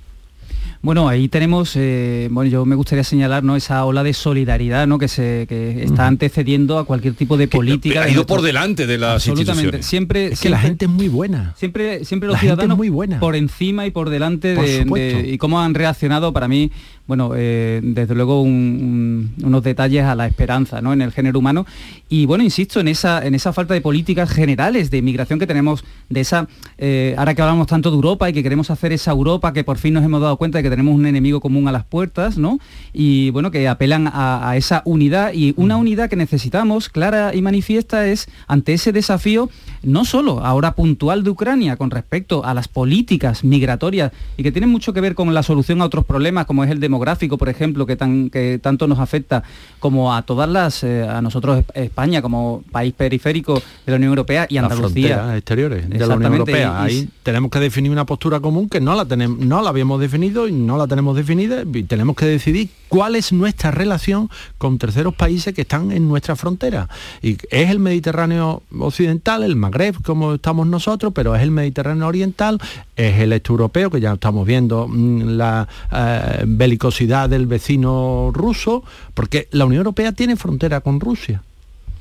Bueno, 0.86 1.10
ahí 1.10 1.30
tenemos, 1.30 1.76
eh, 1.78 2.28
bueno, 2.30 2.48
yo 2.48 2.64
me 2.64 2.76
gustaría 2.76 3.04
señalar 3.04 3.44
¿no? 3.44 3.56
esa 3.56 3.84
ola 3.86 4.04
de 4.04 4.14
solidaridad 4.14 4.86
¿no? 4.86 5.00
que, 5.00 5.08
se, 5.08 5.48
está 5.84 6.06
antecediendo 6.06 6.78
a 6.78 6.86
cualquier 6.86 7.16
tipo 7.16 7.38
de 7.38 7.48
política. 7.48 8.04
ha 8.04 8.10
ido 8.10 8.28
por 8.28 8.44
delante 8.44 8.86
de 8.86 9.00
las 9.00 9.28
Absolutamente. 9.28 9.82
Siempre, 9.82 10.28
es 10.28 10.40
que 10.40 10.50
la 10.50 10.60
gente 10.60 10.86
es 10.86 10.92
muy 10.92 11.08
buena. 11.08 11.56
Siempre, 11.58 12.06
siempre 12.06 12.30
los 12.30 12.40
ciudadanos 12.40 12.78
muy 12.78 12.90
buena. 12.90 13.20
por 13.20 13.36
encima 13.36 13.88
y 13.88 13.90
por 13.90 14.12
delante 14.12 14.54
de, 14.54 15.26
y 15.28 15.40
cómo 15.40 15.60
han 15.60 15.74
reaccionado 15.74 16.32
para 16.34 16.48
mí 16.48 16.70
bueno, 17.08 17.34
eh, 17.36 17.82
desde 17.84 18.16
luego 18.16 18.42
unos 18.42 19.64
detalles 19.64 20.04
a 20.06 20.16
la 20.16 20.26
esperanza 20.26 20.82
¿no? 20.82 20.92
en 20.92 21.02
el 21.02 21.12
género 21.12 21.40
humano. 21.40 21.66
Y 22.10 22.26
bueno, 22.26 22.44
insisto, 22.44 22.80
en 22.80 22.88
esa, 22.88 23.26
en 23.26 23.36
esa 23.36 23.54
falta 23.54 23.74
de 23.74 23.82
políticas 23.82 24.32
generales 24.32 24.90
de 24.90 24.98
inmigración 24.98 25.38
que 25.38 25.46
tenemos, 25.46 25.84
de 26.10 26.22
esa, 26.22 26.48
eh, 26.78 27.14
ahora 27.18 27.36
que 27.36 27.42
hablamos 27.42 27.68
tanto 27.68 27.92
de 27.92 27.96
Europa 27.96 28.30
y 28.30 28.34
que 28.34 28.42
queremos 28.42 28.72
hacer 28.72 28.92
esa 28.92 29.12
Europa, 29.12 29.54
que 29.54 29.64
por 29.64 29.78
fin 29.78 29.94
nos 29.94 30.04
hemos 30.04 30.22
dado 30.22 30.38
cuenta 30.38 30.58
de 30.58 30.64
que 30.64 30.70
tenemos 30.76 30.96
un 30.96 31.06
enemigo 31.06 31.42
común 31.42 31.68
a 31.68 31.72
las 31.72 31.84
puertas, 31.84 32.38
¿no? 32.38 32.60
Y 32.94 33.30
bueno, 33.32 33.52
que 33.52 33.68
apelan 33.68 34.08
a, 34.08 34.50
a 34.50 34.58
esa 34.58 34.82
unidad 34.86 35.34
y 35.34 35.54
una 35.58 35.78
unidad 35.78 36.10
que 36.10 36.16
necesitamos, 36.16 36.90
clara 36.90 37.36
y 37.36 37.42
manifiesta, 37.42 38.08
es 38.08 38.28
ante 38.48 38.74
ese 38.74 38.92
desafío, 38.92 39.50
no 39.84 40.06
solo 40.06 40.44
ahora 40.46 40.74
puntual 40.74 41.24
de 41.24 41.30
Ucrania 41.30 41.76
con 41.76 41.92
respecto 41.92 42.46
a 42.46 42.54
las 42.54 42.68
políticas 42.68 43.44
migratorias 43.44 44.12
y 44.38 44.44
que 44.44 44.52
tienen 44.52 44.70
mucho 44.70 44.94
que 44.94 45.02
ver 45.02 45.14
con 45.16 45.34
la 45.34 45.44
solución 45.44 45.82
a 45.82 45.86
otros 45.86 46.06
problemas 46.06 46.46
como 46.46 46.64
es 46.64 46.72
el 46.72 46.80
de 46.80 46.86
demográfico, 46.86 47.38
por 47.38 47.50
ejemplo, 47.50 47.86
que, 47.86 47.96
tan, 47.96 48.30
que 48.30 48.60
tanto 48.62 48.88
nos 48.88 49.00
afecta 49.00 49.44
como 49.80 50.14
a 50.14 50.22
todas 50.22 50.48
las, 50.48 50.84
eh, 50.84 51.04
a 51.04 51.22
nosotros 51.22 51.64
España 51.74 52.22
como 52.22 52.64
país 52.72 52.94
periférico 52.94 53.56
de 53.86 53.92
la 53.92 53.96
Unión 53.98 54.12
Europea 54.12 54.48
y 54.50 54.58
Andalucía. 54.58 55.18
Las 55.18 55.38
exteriores 55.38 55.90
de 55.90 56.08
la 56.08 56.16
Unión 56.16 56.34
Europea. 56.34 56.82
Ahí 56.82 57.10
tenemos 57.24 57.52
que 57.52 57.60
definir 57.60 57.92
una 57.92 58.06
postura 58.06 58.40
común 58.40 58.70
que 58.70 58.80
no 58.80 58.96
la 58.96 59.06
tenemos, 59.06 59.40
no 59.40 59.62
la 59.62 59.70
habíamos 59.70 60.00
definido 60.00 60.48
y 60.48 60.54
no 60.56 60.78
la 60.78 60.88
tenemos 60.88 61.16
definida 61.16 61.64
y 61.72 61.84
tenemos 61.84 62.16
que 62.16 62.26
decidir 62.26 62.70
cuál 62.88 63.16
es 63.16 63.32
nuestra 63.34 63.72
relación 63.72 64.30
con 64.58 64.78
terceros 64.78 65.14
países 65.14 65.54
que 65.54 65.62
están 65.62 65.92
en 65.92 66.08
nuestra 66.08 66.36
frontera. 66.36 66.90
Y 67.22 67.38
es 67.50 67.70
el 67.70 67.80
Mediterráneo 67.80 68.64
occidental, 68.80 69.44
el 69.44 69.56
Magreb, 69.56 70.02
como 70.04 70.36
estamos 70.36 70.68
nosotros, 70.68 71.12
pero 71.14 71.36
es 71.36 71.42
el 71.42 71.52
Mediterráneo 71.52 72.08
oriental, 72.08 72.60
es 72.96 73.20
el 73.20 73.34
este 73.34 73.52
europeo, 73.52 73.90
que 73.90 74.00
ya 74.00 74.14
estamos 74.14 74.46
viendo 74.48 74.88
mm, 74.88 75.38
la 75.38 75.68
eh, 75.92 76.44
belicosidad 76.48 77.30
del 77.30 77.48
vecino 77.48 78.32
ruso, 78.34 78.84
porque 79.14 79.48
la 79.52 79.66
Unión 79.66 79.80
Europea 79.80 80.12
tiene 80.12 80.36
frontera 80.36 80.82
con 80.82 81.00
Rusia. 81.00 81.42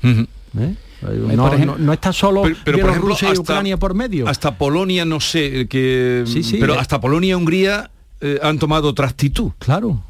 ¿Eh? 0.03 0.75
No, 1.77 1.93
está 1.93 2.13
solo 2.13 2.43
pero, 2.63 2.79
por 2.79 2.89
ejemplo, 2.89 3.15
y 3.33 3.37
Ucrania 3.37 3.77
por 3.77 3.93
medio. 3.93 4.27
Hasta 4.27 4.57
Polonia, 4.57 5.05
no 5.05 5.19
sé, 5.19 5.67
que, 5.67 6.23
sí, 6.25 6.43
sí, 6.43 6.57
pero 6.59 6.75
eh. 6.75 6.79
hasta 6.79 6.99
Polonia 6.99 7.31
y 7.31 7.35
Hungría 8.25 8.47
han 8.47 8.59
tomado 8.59 8.89
otra 8.89 9.07
actitud. 9.07 9.51
Claro 9.59 10.01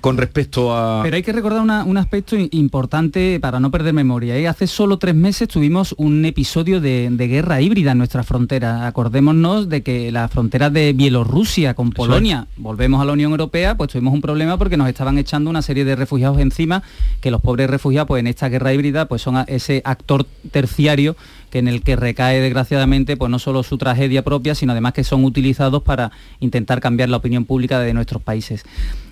con, 0.00 0.16
respecto 0.16 0.74
a... 0.74 1.02
Pero 1.02 1.16
hay 1.16 1.22
que 1.22 1.32
recordar 1.32 1.60
un 1.60 1.96
aspecto 1.98 2.36
importante 2.36 3.38
para 3.40 3.60
no 3.60 3.70
perder 3.70 3.92
memoria. 3.92 4.36
¿eh? 4.36 4.48
Hace 4.48 4.66
solo 4.66 4.98
tres 4.98 5.14
meses 5.14 5.46
tuvimos 5.48 5.94
un 5.98 6.24
episodio 6.24 6.80
de, 6.80 7.10
guerra 7.18 7.60
híbrida 7.60 7.92
en 7.92 7.98
nuestra 7.98 8.22
frontera. 8.22 8.86
Acordémonos 8.86 9.68
de 9.68 9.82
que 9.82 10.10
la 10.10 10.28
frontera 10.28 10.70
de 10.70 10.94
Bielorrusia 10.94 11.74
con 11.74 11.90
Polonia, 11.90 12.46
volvemos 12.56 13.02
a 13.02 13.04
la 13.04 13.12
Unión 13.12 13.32
Europea, 13.32 13.76
pues 13.76 13.90
tuvimos 13.90 14.14
un 14.14 14.22
problema 14.22 14.56
porque 14.56 14.76
nos 14.76 14.88
estaban 14.88 15.18
echando 15.18 15.50
una 15.50 15.60
serie 15.60 15.84
de 15.84 15.96
refugiados 15.96 16.38
encima, 16.38 16.82
que 17.20 17.30
los 17.30 17.42
pobres 17.42 17.68
refugiados 17.68 18.08
pues 18.08 18.20
en 18.20 18.26
esta 18.26 18.48
guerra 18.48 18.72
híbrida 18.72 19.06
pues 19.06 19.20
son 19.20 19.44
ese 19.48 19.82
actor 19.84 20.24
terciario 20.50 21.16
que 21.54 21.60
en 21.60 21.68
el 21.68 21.82
que 21.82 21.94
recae 21.94 22.40
desgraciadamente 22.40 23.16
pues 23.16 23.30
no 23.30 23.38
solo 23.38 23.62
su 23.62 23.78
tragedia 23.78 24.24
propia, 24.24 24.56
sino 24.56 24.72
además 24.72 24.92
que 24.92 25.04
son 25.04 25.24
utilizados 25.24 25.84
para 25.84 26.10
intentar 26.40 26.80
cambiar 26.80 27.10
la 27.10 27.18
opinión 27.18 27.44
pública 27.44 27.78
de 27.78 27.94
nuestros 27.94 28.20
países. 28.20 28.64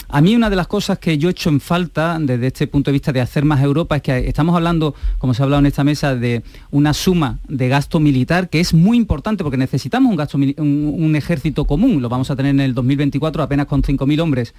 A 0.09 0.21
mí 0.21 0.35
una 0.35 0.51
de 0.51 0.57
las 0.57 0.67
cosas 0.67 0.99
que 0.99 1.19
yo 1.19 1.29
he 1.29 1.31
hecho 1.31 1.51
en 1.51 1.61
falta 1.61 2.19
desde 2.21 2.49
este 2.49 2.67
punto 2.67 2.91
de 2.91 2.95
vista 2.95 3.13
de 3.13 3.21
hacer 3.21 3.45
más 3.45 3.63
Europa 3.63 3.95
es 3.95 4.03
que 4.03 4.29
estamos 4.29 4.57
hablando, 4.57 4.93
como 5.19 5.35
se 5.35 5.43
ha 5.43 5.45
hablado 5.45 5.61
en 5.61 5.67
esta 5.67 5.85
mesa, 5.85 6.17
de 6.17 6.43
una 6.73 6.95
suma 6.95 7.39
de 7.47 7.69
gasto 7.69 8.01
militar 8.01 8.51
que 8.51 8.59
es 8.59 8.75
muy 8.75 8.97
importante 8.97 9.45
porque 9.45 9.57
necesitamos 9.57 10.11
un, 10.11 10.17
gasto, 10.17 10.37
un, 10.37 11.15
ejército 11.15 11.65
común. 11.65 12.03
Lo 12.03 12.09
vamos 12.09 12.29
a 12.33 12.35
tener 12.35 12.51
en 12.51 12.61
el 12.61 12.75
2024 12.75 13.41
apenas 13.41 13.67
con 13.67 13.83
5.000 13.83 14.21
hombres. 14.21 14.53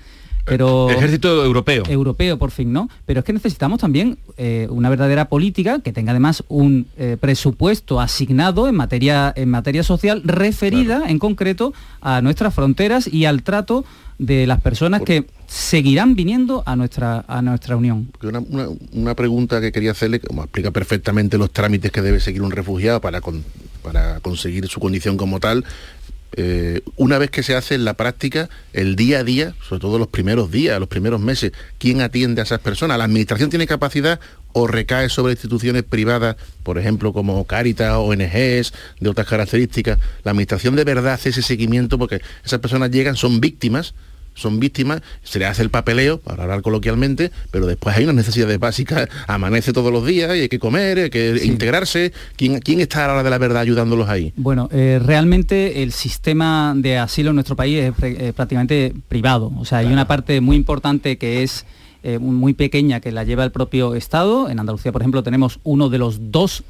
Pero, 0.45 0.89
ejército 0.89 1.43
europeo. 1.45 1.83
Europeo, 1.87 2.37
por 2.37 2.51
fin, 2.51 2.73
¿no? 2.73 2.89
Pero 3.05 3.19
es 3.19 3.25
que 3.25 3.33
necesitamos 3.33 3.79
también 3.79 4.17
eh, 4.37 4.67
una 4.69 4.89
verdadera 4.89 5.29
política 5.29 5.79
que 5.79 5.93
tenga 5.93 6.11
además 6.11 6.43
un 6.49 6.87
eh, 6.97 7.17
presupuesto 7.19 8.01
asignado 8.01 8.67
en 8.67 8.75
materia, 8.75 9.31
en 9.35 9.49
materia 9.49 9.83
social 9.83 10.21
referida 10.25 11.03
en 11.07 11.19
concreto 11.19 11.73
a 12.01 12.21
nuestras 12.21 12.53
fronteras 12.53 13.07
y 13.07 13.25
al 13.25 13.43
trato 13.43 13.85
de 14.17 14.45
las 14.47 14.61
personas 14.61 15.01
que 15.01 15.25
seguirán 15.47 16.15
viniendo 16.15 16.63
a 16.65 16.75
nuestra, 16.75 17.25
a 17.27 17.41
nuestra 17.41 17.75
unión. 17.75 18.11
Una, 18.91 19.15
pregunta 19.15 19.61
que 19.61 19.71
quería 19.71 19.91
hacerle, 19.91 20.19
como 20.19 20.43
explica 20.43 20.71
perfectamente 20.71 21.37
los 21.37 21.51
trámites 21.51 21.91
que 21.91 22.01
debe 22.01 22.19
seguir 22.19 22.41
un 22.41 22.51
refugiado 22.51 23.01
para, 23.01 23.21
para 23.81 24.19
conseguir 24.21 24.67
su 24.67 24.79
condición 24.79 25.17
como 25.17 25.39
tal, 25.39 25.65
eh, 26.35 26.81
una 26.95 27.17
vez 27.17 27.29
que 27.29 27.43
se 27.43 27.55
hace 27.55 27.75
en 27.75 27.85
la 27.85 27.93
práctica, 27.93 28.49
el 28.73 28.95
día 28.95 29.19
a 29.19 29.23
día, 29.23 29.55
sobre 29.67 29.81
todo 29.81 29.99
los 29.99 30.07
primeros 30.07 30.51
días, 30.51 30.79
los 30.79 30.89
primeros 30.89 31.19
meses, 31.19 31.51
¿quién 31.77 32.01
atiende 32.01 32.41
a 32.41 32.43
esas 32.43 32.59
personas? 32.59 32.97
¿La 32.97 33.03
administración 33.03 33.49
tiene 33.49 33.67
capacidad 33.67 34.19
o 34.51 34.67
recae 34.67 35.09
sobre 35.09 35.33
instituciones 35.33 35.83
privadas, 35.83 36.35
por 36.63 36.77
ejemplo, 36.77 37.13
como 37.13 37.45
Caritas, 37.45 37.93
ONGs, 37.97 38.73
de 38.99 39.09
otras 39.09 39.27
características? 39.27 39.99
¿La 40.23 40.31
administración 40.31 40.75
de 40.75 40.83
verdad 40.83 41.13
hace 41.13 41.29
ese 41.29 41.43
seguimiento 41.43 41.99
porque 41.99 42.21
esas 42.43 42.59
personas 42.59 42.89
llegan, 42.89 43.15
son 43.15 43.39
víctimas, 43.39 43.93
son 44.33 44.59
víctimas, 44.59 45.01
se 45.23 45.39
le 45.39 45.45
hace 45.45 45.61
el 45.61 45.69
papeleo, 45.69 46.19
para 46.19 46.43
hablar 46.43 46.61
coloquialmente, 46.61 47.31
pero 47.51 47.65
después 47.65 47.95
hay 47.95 48.03
unas 48.03 48.15
necesidades 48.15 48.59
básicas, 48.59 49.09
amanece 49.27 49.73
todos 49.73 49.91
los 49.91 50.05
días 50.05 50.35
y 50.35 50.41
hay 50.41 50.49
que 50.49 50.59
comer, 50.59 50.99
hay 50.99 51.09
que 51.09 51.41
integrarse. 51.43 52.13
¿Quién, 52.35 52.59
¿Quién 52.59 52.79
está 52.79 53.05
a 53.05 53.07
la 53.07 53.13
hora 53.13 53.23
de 53.23 53.29
la 53.29 53.37
verdad 53.37 53.61
ayudándolos 53.61 54.09
ahí? 54.09 54.33
Bueno, 54.35 54.69
eh, 54.71 54.99
realmente 55.03 55.83
el 55.83 55.91
sistema 55.91 56.73
de 56.75 56.97
asilo 56.97 57.29
en 57.29 57.35
nuestro 57.35 57.55
país 57.55 57.79
es 57.79 57.93
eh, 58.01 58.33
prácticamente 58.35 58.93
privado. 59.07 59.51
O 59.57 59.65
sea, 59.65 59.79
hay 59.79 59.87
una 59.87 60.07
parte 60.07 60.41
muy 60.41 60.55
importante 60.55 61.17
que 61.17 61.43
es 61.43 61.65
eh, 62.03 62.19
muy 62.19 62.53
pequeña 62.53 62.99
que 62.99 63.11
la 63.11 63.23
lleva 63.23 63.43
el 63.43 63.51
propio 63.51 63.95
Estado. 63.95 64.49
En 64.49 64.59
Andalucía, 64.59 64.91
por 64.91 65.01
ejemplo, 65.01 65.23
tenemos 65.23 65.59
uno 65.63 65.89
de 65.89 65.97
los 65.97 66.31
dos 66.31 66.63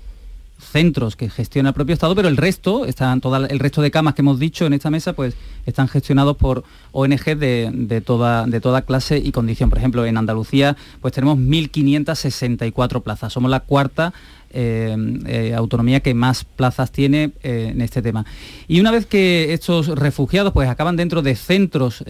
centros 0.63 1.15
que 1.15 1.29
gestiona 1.29 1.69
el 1.69 1.75
propio 1.75 1.93
Estado, 1.93 2.15
pero 2.15 2.27
el 2.27 2.37
resto, 2.37 2.85
están 2.85 3.21
toda, 3.21 3.45
el 3.47 3.59
resto 3.59 3.81
de 3.81 3.91
camas 3.91 4.13
que 4.15 4.21
hemos 4.21 4.39
dicho 4.39 4.65
en 4.65 4.73
esta 4.73 4.89
mesa, 4.89 5.13
pues 5.13 5.35
están 5.65 5.87
gestionados 5.87 6.37
por 6.37 6.63
ONG 6.91 7.37
de, 7.37 8.01
toda, 8.05 8.45
de 8.45 8.59
toda 8.59 8.81
clase 8.83 9.17
y 9.17 9.31
condición. 9.31 9.69
Por 9.69 9.79
ejemplo, 9.79 10.05
en 10.05 10.17
Andalucía, 10.17 10.75
pues 11.01 11.13
tenemos 11.13 11.37
1.564 11.37 13.01
plazas. 13.03 13.33
Somos 13.33 13.49
la 13.49 13.61
cuarta 13.61 14.13
eh, 14.53 14.95
eh, 15.25 15.53
autonomía 15.55 16.01
que 16.01 16.13
más 16.13 16.43
plazas 16.43 16.91
tiene 16.91 17.31
eh, 17.41 17.69
en 17.71 17.81
este 17.81 18.01
tema. 18.01 18.25
Y 18.67 18.79
una 18.79 18.91
vez 18.91 19.05
que 19.05 19.51
estos 19.53 19.87
refugiados 19.87 20.53
pues 20.53 20.69
acaban 20.69 20.95
dentro 20.95 21.21
de 21.21 21.35
centros, 21.35 22.03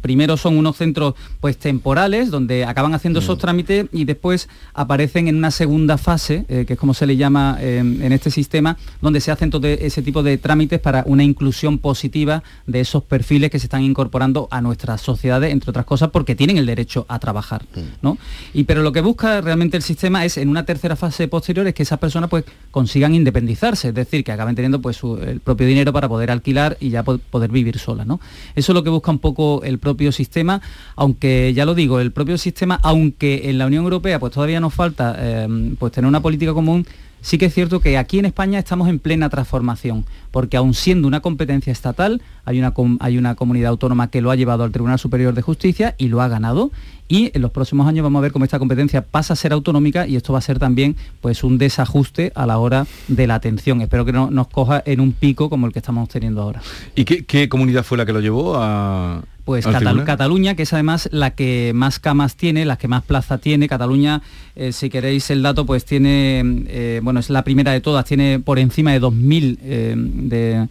primero 0.00 0.36
son 0.36 0.56
unos 0.56 0.76
centros 0.76 1.14
pues 1.40 1.58
temporales 1.58 2.30
donde 2.30 2.64
acaban 2.64 2.94
haciendo 2.94 3.20
esos 3.20 3.36
mm. 3.36 3.40
trámites 3.40 3.86
y 3.92 4.04
después 4.04 4.48
aparecen 4.74 5.28
en 5.28 5.36
una 5.36 5.50
segunda 5.50 5.98
fase, 5.98 6.44
que 6.48 6.72
es 6.72 6.78
como 6.78 6.94
se 6.94 7.06
le 7.06 7.16
llama 7.16 7.58
en 7.60 8.12
este 8.12 8.30
sistema, 8.30 8.76
donde 9.00 9.20
se 9.20 9.30
hacen 9.30 9.50
todo 9.50 9.66
ese 9.66 10.02
tipo 10.02 10.22
de 10.22 10.38
trámites 10.38 10.80
para 10.80 11.04
una 11.06 11.22
inclusión 11.22 11.78
positiva 11.78 12.42
de 12.66 12.80
esos 12.80 13.04
perfiles 13.04 13.50
que 13.50 13.58
se 13.58 13.66
están 13.66 13.82
incorporando 13.82 14.48
a 14.50 14.60
nuestras 14.60 15.00
sociedades, 15.00 15.52
entre 15.52 15.70
otras 15.70 15.86
cosas, 15.86 16.10
porque 16.10 16.34
tienen 16.34 16.56
el 16.56 16.66
derecho 16.66 17.06
a 17.08 17.18
trabajar. 17.18 17.64
Mm. 17.74 17.80
¿no? 18.02 18.18
Y 18.54 18.64
pero 18.64 18.82
lo 18.82 18.92
que 18.92 19.00
busca 19.00 19.40
realmente 19.40 19.76
el 19.76 19.82
sistema 19.82 20.24
es 20.24 20.36
en 20.38 20.48
una 20.48 20.64
tercera 20.64 20.96
fase 20.96 21.28
posterior 21.28 21.66
es 21.66 21.74
que 21.74 21.84
esas 21.90 21.98
personas 21.98 22.30
pues 22.30 22.44
consigan 22.70 23.16
independizarse, 23.16 23.88
es 23.88 23.94
decir, 23.94 24.22
que 24.22 24.30
acaben 24.30 24.54
teniendo 24.54 24.80
pues 24.80 25.00
el 25.22 25.40
propio 25.40 25.66
dinero 25.66 25.92
para 25.92 26.08
poder 26.08 26.30
alquilar 26.30 26.76
y 26.78 26.90
ya 26.90 27.02
poder 27.02 27.50
vivir 27.50 27.80
solas, 27.80 28.06
¿no? 28.06 28.20
Eso 28.54 28.70
es 28.70 28.74
lo 28.74 28.84
que 28.84 28.90
busca 28.90 29.10
un 29.10 29.18
poco 29.18 29.62
el 29.64 29.78
propio 29.78 30.12
sistema, 30.12 30.62
aunque 30.94 31.52
ya 31.52 31.64
lo 31.64 31.74
digo, 31.74 31.98
el 31.98 32.12
propio 32.12 32.38
sistema, 32.38 32.78
aunque 32.84 33.50
en 33.50 33.58
la 33.58 33.66
Unión 33.66 33.82
Europea 33.82 34.20
pues 34.20 34.32
todavía 34.32 34.60
nos 34.60 34.72
falta 34.72 35.16
eh, 35.18 35.74
pues 35.80 35.92
tener 35.92 36.06
una 36.06 36.20
política 36.20 36.54
común, 36.54 36.86
sí 37.22 37.38
que 37.38 37.46
es 37.46 37.54
cierto 37.54 37.80
que 37.80 37.98
aquí 37.98 38.20
en 38.20 38.26
España 38.26 38.60
estamos 38.60 38.88
en 38.88 39.00
plena 39.00 39.28
transformación, 39.28 40.04
porque 40.30 40.56
aun 40.56 40.74
siendo 40.74 41.08
una 41.08 41.18
competencia 41.20 41.72
estatal, 41.72 42.22
hay 42.44 42.60
una, 42.60 42.72
hay 43.00 43.18
una 43.18 43.34
comunidad 43.34 43.70
autónoma 43.70 44.10
que 44.10 44.20
lo 44.20 44.30
ha 44.30 44.36
llevado 44.36 44.62
al 44.62 44.70
Tribunal 44.70 45.00
Superior 45.00 45.34
de 45.34 45.42
Justicia 45.42 45.96
y 45.98 46.06
lo 46.06 46.22
ha 46.22 46.28
ganado. 46.28 46.70
Y 47.10 47.30
en 47.34 47.42
los 47.42 47.50
próximos 47.50 47.86
años 47.86 48.02
vamos 48.02 48.20
a 48.20 48.22
ver 48.22 48.32
cómo 48.32 48.46
esta 48.46 48.58
competencia 48.58 49.02
pasa 49.02 49.34
a 49.34 49.36
ser 49.36 49.52
autonómica 49.52 50.06
y 50.06 50.16
esto 50.16 50.32
va 50.32 50.38
a 50.38 50.42
ser 50.42 50.58
también 50.58 50.96
pues, 51.20 51.44
un 51.44 51.58
desajuste 51.58 52.32
a 52.34 52.46
la 52.46 52.56
hora 52.56 52.86
de 53.08 53.26
la 53.26 53.34
atención. 53.34 53.82
Espero 53.82 54.06
que 54.06 54.12
no 54.12 54.30
nos 54.30 54.48
coja 54.48 54.82
en 54.86 55.00
un 55.00 55.12
pico 55.12 55.50
como 55.50 55.66
el 55.66 55.72
que 55.72 55.80
estamos 55.80 56.08
teniendo 56.08 56.40
ahora. 56.40 56.62
¿Y 56.94 57.04
qué 57.04 57.48
comunidad 57.48 57.84
fue 57.84 57.98
la 57.98 58.06
que 58.06 58.12
lo 58.12 58.20
llevó 58.20 58.54
a, 58.56 59.22
pues 59.50 59.66
Cataluña, 59.66 60.54
que 60.54 60.62
es 60.62 60.72
además 60.72 61.08
la 61.10 61.32
que 61.32 61.72
más 61.74 61.98
camas 61.98 62.36
tiene, 62.36 62.64
la 62.64 62.76
que 62.76 62.86
más 62.86 63.02
plaza 63.02 63.38
tiene. 63.38 63.68
Cataluña, 63.68 64.22
eh, 64.54 64.70
si 64.70 64.90
queréis 64.90 65.28
el 65.30 65.42
dato, 65.42 65.66
pues 65.66 65.84
tiene, 65.84 66.64
eh, 66.68 67.00
bueno, 67.02 67.18
es 67.18 67.30
la 67.30 67.42
primera 67.42 67.72
de 67.72 67.80
todas, 67.80 68.04
tiene 68.04 68.38
por 68.38 68.60
encima 68.60 68.92
de 68.92 69.00
2.000 69.00 69.58
eh, 69.60 69.94
de, 69.96 70.68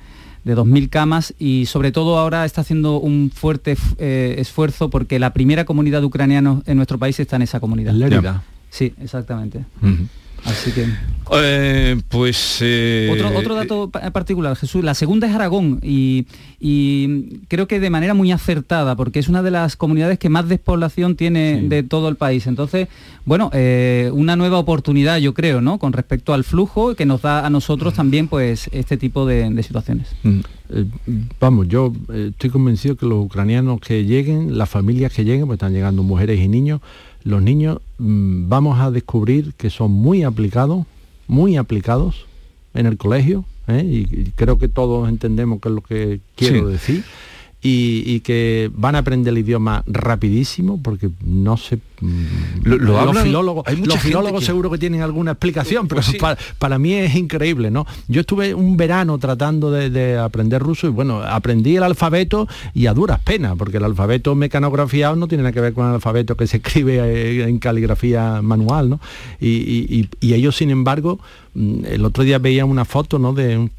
2.000 0.55 0.89
camas 0.89 1.33
y 1.39 1.65
sobre 1.65 1.91
todo 1.91 2.17
ahora 2.17 2.45
está 2.45 2.61
haciendo 2.61 2.99
un 2.99 3.31
fuerte 3.33 3.77
esfuerzo 3.97 4.89
porque 4.89 5.19
la 5.19 5.33
primera 5.33 5.65
comunidad 5.65 6.01
de 6.01 6.05
ucranianos 6.05 6.63
en 6.65 6.77
nuestro 6.77 6.97
país 6.97 7.19
está 7.19 7.35
en 7.35 7.43
esa 7.43 7.59
comunidad. 7.59 7.93
Sí, 8.69 8.93
exactamente. 9.01 9.65
Así 10.45 10.71
que... 10.71 10.87
Eh, 11.31 12.01
pues... 12.09 12.57
Eh, 12.61 13.09
otro, 13.37 13.55
dato 13.55 13.89
particular, 13.89 14.55
Jesús. 14.55 14.83
La 14.83 14.93
segunda 14.93 15.27
es 15.27 15.35
Aragón 15.35 15.79
y, 15.83 16.25
creo 17.47 17.67
que 17.67 17.79
de 17.79 17.89
manera 17.89 18.13
muy 18.13 18.31
acertada, 18.31 18.95
porque 18.95 19.19
es 19.19 19.27
una 19.27 19.43
de 19.43 19.51
las 19.51 19.75
comunidades 19.75 20.17
que 20.17 20.29
más 20.29 20.47
despoblación 20.49 21.15
tiene 21.15 21.61
de 21.61 21.83
todo 21.83 22.09
el 22.09 22.15
país. 22.15 22.47
Entonces, 22.47 22.87
bueno, 23.25 23.51
eh, 23.53 24.09
una 24.13 24.35
nueva 24.35 24.57
oportunidad, 24.57 25.17
yo 25.17 25.33
creo, 25.33 25.61
¿no? 25.61 25.77
Con 25.77 25.93
respecto 25.93 26.33
al 26.33 26.43
flujo 26.43 26.95
que 26.95 27.05
nos 27.05 27.21
da 27.21 27.45
a 27.45 27.49
nosotros 27.49 27.93
también, 27.93 28.27
pues, 28.27 28.69
este 28.73 28.97
tipo 28.97 29.25
de, 29.25 29.49
de 29.49 29.63
situaciones. 29.63 30.07
Mm. 30.23 30.39
vamos, 31.39 31.67
yo 31.67 31.93
estoy 32.11 32.49
convencido 32.49 32.95
que 32.95 33.05
los 33.05 33.25
ucranianos 33.25 33.79
que 33.81 34.03
lleguen, 34.03 34.57
las 34.57 34.69
familias 34.69 35.13
que 35.13 35.23
lleguen, 35.23 35.45
pues 35.45 35.57
están 35.57 35.73
llegando 35.73 36.01
mujeres 36.01 36.39
y 36.39 36.47
niños, 36.47 36.81
los 37.23 37.41
niños 37.41 37.79
mm, 37.97 38.49
vamos 38.49 38.79
a 38.79 38.91
descubrir 38.91 39.53
que 39.55 39.69
son 39.69 39.91
muy 39.91 40.23
aplicados, 40.23 40.85
muy 41.27 41.57
aplicados 41.57 42.25
en 42.73 42.85
el 42.85 42.97
colegio, 42.97 43.45
¿eh? 43.67 43.83
y, 43.83 44.31
creo 44.35 44.57
que 44.57 44.67
todos 44.67 45.09
entendemos 45.09 45.59
qué 45.61 45.69
es 45.69 45.75
lo 45.75 45.81
que 45.81 46.19
quiero 46.35 46.67
decir 46.67 47.03
y, 47.61 48.21
que 48.21 48.71
van 48.73 48.95
a 48.95 48.99
aprender 48.99 49.33
el 49.33 49.39
idioma 49.39 49.83
rapidísimo 49.85 50.81
porque 50.81 51.09
no 51.25 51.57
sé 51.57 51.77
mm, 51.99 52.63
lo, 52.63 52.77
los 52.77 53.21
filólogos 53.21 53.65
los 53.79 53.99
filólogos 53.99 54.45
seguro 54.45 54.71
que 54.71 54.77
tienen 54.77 55.01
alguna 55.01 55.31
explicación 55.31 55.89
pero 55.89 56.01
pues 56.01 56.37
para, 56.57 56.79
mí 56.79 56.93
es 56.93 57.15
increíble 57.15 57.69
no 57.69 57.85
yo 58.07 58.21
estuve 58.21 58.53
un 58.53 58.77
verano 58.77 59.17
tratando 59.17 59.71
de, 59.71 60.17
aprender 60.17 60.61
ruso 60.61 60.87
y 60.87 60.89
bueno 60.89 61.21
aprendí 61.21 61.75
el 61.75 61.83
alfabeto 61.83 62.47
y 62.73 62.85
a 62.85 62.93
duras 62.93 63.19
penas 63.19 63.55
porque 63.57 63.77
el 63.77 63.83
alfabeto 63.83 64.35
mecanografiado 64.35 65.17
no 65.17 65.27
tiene 65.27 65.43
nada 65.43 65.53
que 65.53 65.61
ver 65.61 65.73
con 65.73 65.87
el 65.87 65.95
alfabeto 65.95 66.37
que 66.37 66.47
se 66.47 66.57
escribe 66.57 67.43
en 67.43 67.59
caligrafía 67.59 68.41
manual 68.41 68.89
no 68.89 68.99
y, 69.41 70.07
y 70.21 70.33
ellos 70.33 70.55
sin 70.55 70.69
embargo 70.69 71.19
mm, 71.55 71.85
el 71.85 72.05
otro 72.05 72.23
día 72.23 72.39
veía 72.39 72.63
una 72.63 72.85
foto 72.85 73.19
no 73.19 73.33
de 73.33 73.69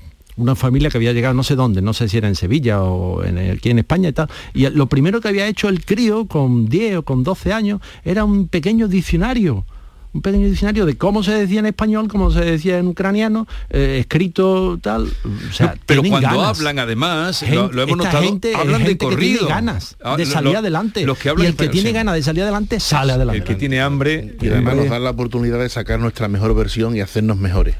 una 0.40 0.54
familia 0.54 0.90
que 0.90 0.98
había 0.98 1.12
llegado 1.12 1.34
no 1.34 1.42
sé 1.42 1.54
dónde, 1.54 1.82
no 1.82 1.92
sé 1.92 2.08
si 2.08 2.18
era 2.18 2.28
en 2.28 2.34
Sevilla 2.34 2.82
o 2.82 3.22
en, 3.24 3.38
aquí 3.50 3.70
en 3.70 3.78
España 3.78 4.08
y 4.08 4.12
tal. 4.12 4.28
Y 4.54 4.68
lo 4.70 4.86
primero 4.86 5.20
que 5.20 5.28
había 5.28 5.46
hecho 5.46 5.68
el 5.68 5.84
crío 5.84 6.26
con 6.26 6.66
10 6.66 6.96
o 6.96 7.02
con 7.02 7.22
12 7.22 7.52
años 7.52 7.80
era 8.04 8.24
un 8.24 8.48
pequeño 8.48 8.88
diccionario 8.88 9.64
un 10.12 10.22
pequeño 10.22 10.48
diccionario 10.48 10.86
de 10.86 10.96
cómo 10.96 11.22
se 11.22 11.32
decía 11.32 11.60
en 11.60 11.66
español, 11.66 12.08
cómo 12.08 12.30
se 12.30 12.40
decía 12.40 12.78
en 12.78 12.88
ucraniano, 12.88 13.46
eh, 13.68 13.98
escrito 14.00 14.78
tal. 14.82 15.04
O 15.04 15.52
sea, 15.52 15.76
pero 15.86 16.02
cuando 16.02 16.42
hablan 16.42 16.78
además, 16.78 17.42
lo, 17.42 17.82
hemos 17.82 17.96
notado, 17.96 18.38
hablan 18.56 18.84
de 18.84 18.98
corrido. 18.98 19.46
ganas 19.46 19.96
ah, 20.02 20.16
de 20.16 20.26
salir 20.26 20.56
adelante. 20.56 21.04
Los 21.04 21.18
que 21.18 21.28
hablan 21.28 21.46
y 21.46 21.50
el 21.50 21.56
que 21.56 21.68
tiene 21.68 21.92
ganas 21.92 22.14
de 22.14 22.22
salir 22.22 22.42
adelante 22.42 22.80
sale 22.80 23.12
adelante. 23.12 23.38
El 23.38 23.44
que 23.44 23.54
tiene 23.54 23.80
hambre. 23.80 24.36
Y 24.40 24.48
además 24.48 24.76
nos 24.76 24.88
da 24.88 24.98
la 24.98 25.10
oportunidad 25.10 25.58
de 25.60 25.68
sacar 25.68 26.00
nuestra 26.00 26.28
mejor 26.28 26.54
versión 26.54 26.96
y 26.96 27.00
hacernos 27.00 27.36
mejores. 27.36 27.76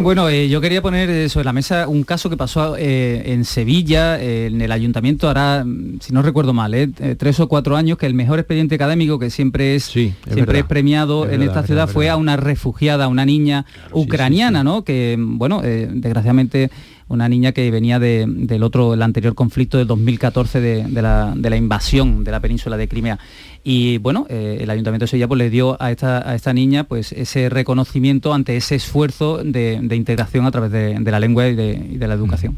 Bueno, 0.00 0.28
eh, 0.28 0.48
yo 0.48 0.60
quería 0.60 0.80
poner 0.80 1.10
eh, 1.10 1.28
sobre 1.28 1.44
la 1.44 1.52
mesa 1.52 1.88
un 1.88 2.04
caso 2.04 2.30
que 2.30 2.36
pasó 2.36 2.76
eh, 2.76 3.32
en 3.32 3.44
Sevilla, 3.44 4.20
en 4.20 4.60
el 4.60 4.70
ayuntamiento, 4.70 5.26
ahora, 5.26 5.64
mm, 5.64 5.98
si 6.00 6.12
no 6.12 6.22
recuerdo 6.22 6.52
mal, 6.52 6.92
tres 7.18 7.40
o 7.40 7.48
cuatro 7.48 7.76
años, 7.76 7.98
que 7.98 8.06
el 8.06 8.14
mejor 8.14 8.38
expediente 8.38 8.76
académico 8.76 9.18
que 9.18 9.30
siempre 9.30 9.74
es, 9.74 9.84
siempre 9.84 10.60
es 10.60 10.64
premiado 10.64 11.28
en 11.28 11.42
esta 11.42 11.64
ciudad 11.64 11.88
fue 11.88 12.08
a 12.08 12.16
una 12.16 12.36
refugiada, 12.36 13.08
una 13.08 13.26
niña 13.26 13.66
ucraniana, 13.92 14.62
¿no? 14.62 14.84
Que, 14.84 15.16
bueno, 15.18 15.62
desgraciadamente 15.62 16.70
una 17.08 17.28
niña 17.28 17.52
que 17.52 17.70
venía 17.70 17.98
del 17.98 18.62
otro, 18.62 18.94
el 18.94 19.02
anterior 19.02 19.34
conflicto 19.34 19.78
del 19.78 19.86
2014 19.86 20.60
de, 20.60 21.02
la, 21.02 21.56
invasión 21.56 22.22
de 22.22 22.30
la 22.30 22.40
península 22.40 22.76
de 22.76 22.86
Crimea. 22.86 23.18
Y 23.64 23.98
bueno, 23.98 24.26
eh, 24.28 24.58
el 24.60 24.70
Ayuntamiento 24.70 25.04
de 25.04 25.08
Sevilla 25.08 25.28
pues, 25.28 25.38
le 25.38 25.50
dio 25.50 25.80
a 25.80 25.90
esta, 25.90 26.28
a 26.28 26.34
esta 26.34 26.52
niña 26.52 26.84
pues, 26.84 27.12
ese 27.12 27.48
reconocimiento 27.48 28.32
ante 28.32 28.56
ese 28.56 28.76
esfuerzo 28.76 29.38
de, 29.44 29.80
integración 29.92 30.46
a 30.46 30.50
través 30.50 30.70
de, 30.70 30.98
la 31.00 31.20
lengua 31.20 31.48
y 31.48 31.54
de, 31.54 32.06
la 32.06 32.14
educación. 32.14 32.56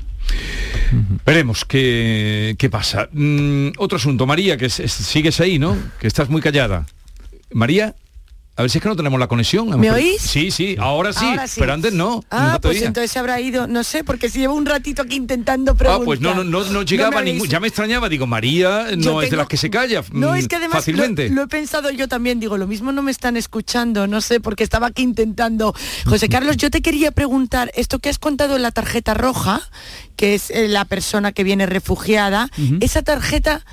Veremos 1.25 1.65
qué, 1.65 2.55
qué 2.59 2.69
pasa. 2.71 3.09
Mm, 3.13 3.71
otro 3.79 3.97
asunto, 3.97 4.27
María, 4.27 4.57
que 4.57 4.69
sigues 4.69 5.41
ahí, 5.41 5.59
¿no? 5.59 5.77
Que 6.01 6.07
estás 6.07 6.29
muy 6.29 6.41
callada. 6.41 6.87
María. 7.53 7.95
A 8.61 8.63
ver 8.63 8.71
si 8.71 8.77
es 8.77 8.83
que 8.83 8.91
no 8.91 8.97
tenemos 8.97 9.19
la 9.19 9.27
conexión. 9.27 9.81
¿Me 9.81 9.91
oís? 9.91 10.21
Sí, 10.21 10.51
sí, 10.51 10.77
ahora 10.79 11.15
sí, 11.15 11.25
pero 11.57 11.73
antes 11.73 11.95
no. 11.95 12.23
Ah, 12.31 12.59
pues 12.61 12.83
entonces 12.83 13.17
habrá 13.17 13.41
ido, 13.41 13.67
no 13.67 13.83
sé, 13.85 14.05
porque 14.05 14.29
si 14.29 14.41
llevo 14.41 14.55
un 14.55 14.67
ratito 14.67 15.01
aquí 15.01 15.17
intentando 15.17 15.75
preguntar. 15.75 16.03
Ah, 16.03 16.05
pues 16.05 16.21
no, 16.21 16.45
no, 16.45 16.45
no, 16.45 16.83
llegaba 16.83 17.23
ningún, 17.23 17.49
ya 17.49 17.59
me 17.59 17.69
extrañaba, 17.69 18.11
digo, 18.11 18.27
María 18.27 18.89
no 18.99 19.23
es 19.23 19.31
de 19.31 19.37
las 19.39 19.49
que 19.49 19.57
se 19.57 19.71
calla 19.71 20.03
no, 20.13 20.35
es 20.35 20.47
que 20.47 20.57
además 20.57 20.77
fácilmente. 20.77 21.31
Lo, 21.31 21.45
he 21.45 21.47
pensado 21.47 21.91
yo 21.91 22.07
también, 22.07 22.39
digo, 22.39 22.59
lo 22.59 22.67
mismo 22.67 22.93
no 22.93 23.01
me 23.01 23.11
están 23.11 23.39
escuchando, 23.39 24.07
no 24.07 24.21
sé, 24.21 24.41
porque 24.41 24.63
estaba 24.63 24.89
aquí 24.89 25.03
intentando. 25.03 25.75
José 26.05 26.29
Carlos, 26.29 26.59
yo 26.59 26.71
te 26.71 26.83
quería 26.83 27.13
preguntar, 27.13 27.71
esto 27.75 27.99
que 27.99 28.11
has 28.11 28.19
contado 28.19 28.57
en 28.57 28.63
la 28.63 28.73
tarjeta 28.73 29.15
roja, 29.15 29.63
que 30.17 30.35
es 30.35 30.51
eh, 30.51 30.69
la 30.69 30.85
persona 30.85 31.33
que 31.33 31.45
viene 31.45 31.65
refugiada, 31.65 32.51
esa 32.81 33.01
tarjeta, 33.01 33.65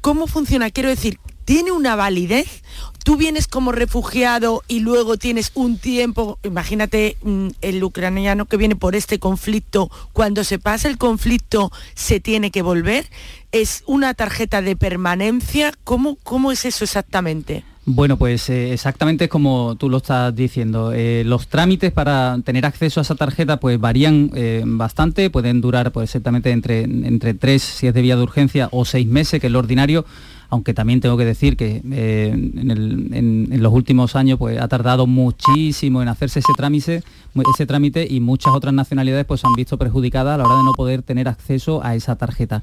¿cómo 0.00 0.26
funciona? 0.26 0.70
Quiero 0.70 0.88
decir, 0.88 1.20
¿tiene 1.52 1.70
una 1.70 1.96
validez? 1.96 2.62
Tú 3.04 3.18
vienes 3.18 3.46
como 3.46 3.72
refugiado 3.72 4.62
y 4.68 4.80
luego 4.80 5.18
tienes 5.18 5.52
un 5.52 5.76
tiempo, 5.76 6.38
imagínate 6.44 7.18
mm, 7.22 7.48
el 7.60 7.84
ucraniano 7.84 8.46
que 8.46 8.56
viene 8.56 8.74
por 8.74 8.96
este 8.96 9.18
conflicto, 9.18 9.90
cuando 10.14 10.44
se 10.44 10.58
pasa 10.58 10.88
el 10.88 10.96
conflicto 10.96 11.70
se 11.92 12.20
tiene 12.20 12.50
que 12.50 12.62
volver. 12.62 13.04
¿Es 13.50 13.82
una 13.86 14.14
tarjeta 14.14 14.62
de 14.62 14.76
permanencia? 14.76 15.74
¿Cómo, 15.84 16.16
cómo 16.22 16.52
es 16.52 16.64
eso 16.64 16.84
exactamente? 16.84 17.64
Bueno, 17.84 18.16
pues 18.16 18.48
eh, 18.48 18.72
exactamente 18.72 19.28
como 19.28 19.74
tú 19.76 19.90
lo 19.90 19.98
estás 19.98 20.34
diciendo. 20.34 20.92
Eh, 20.94 21.22
los 21.26 21.48
trámites 21.48 21.92
para 21.92 22.38
tener 22.44 22.64
acceso 22.64 23.00
a 23.00 23.02
esa 23.02 23.16
tarjeta 23.16 23.58
pues 23.58 23.78
varían 23.78 24.30
eh, 24.34 24.62
bastante, 24.64 25.28
pueden 25.28 25.60
durar 25.60 25.92
pues 25.92 26.04
exactamente 26.04 26.50
entre, 26.50 26.84
entre 26.84 27.34
tres 27.34 27.62
si 27.62 27.88
es 27.88 27.92
de 27.92 28.00
vía 28.00 28.16
de 28.16 28.22
urgencia 28.22 28.68
o 28.70 28.86
seis 28.86 29.06
meses, 29.06 29.38
que 29.38 29.48
es 29.48 29.52
lo 29.52 29.58
ordinario, 29.58 30.06
aunque 30.52 30.74
también 30.74 31.00
tengo 31.00 31.16
que 31.16 31.24
decir 31.24 31.56
que 31.56 31.80
en, 31.82 33.48
los 33.62 33.72
últimos 33.72 34.14
años 34.16 34.38
pues 34.38 34.60
ha 34.60 34.68
tardado 34.68 35.06
muchísimo 35.06 36.02
en 36.02 36.08
hacerse 36.08 36.40
ese 36.40 36.52
trámite, 36.54 37.02
ese 37.54 37.64
trámite 37.64 38.06
y 38.08 38.20
muchas 38.20 38.52
otras 38.52 38.74
nacionalidades 38.74 39.24
pues 39.24 39.42
han 39.46 39.54
visto 39.54 39.78
perjudicadas 39.78 40.34
a 40.34 40.36
la 40.36 40.44
hora 40.44 40.58
de 40.58 40.64
no 40.64 40.72
poder 40.72 41.00
tener 41.00 41.26
acceso 41.26 41.82
a 41.82 41.94
esa 41.94 42.16
tarjeta. 42.16 42.62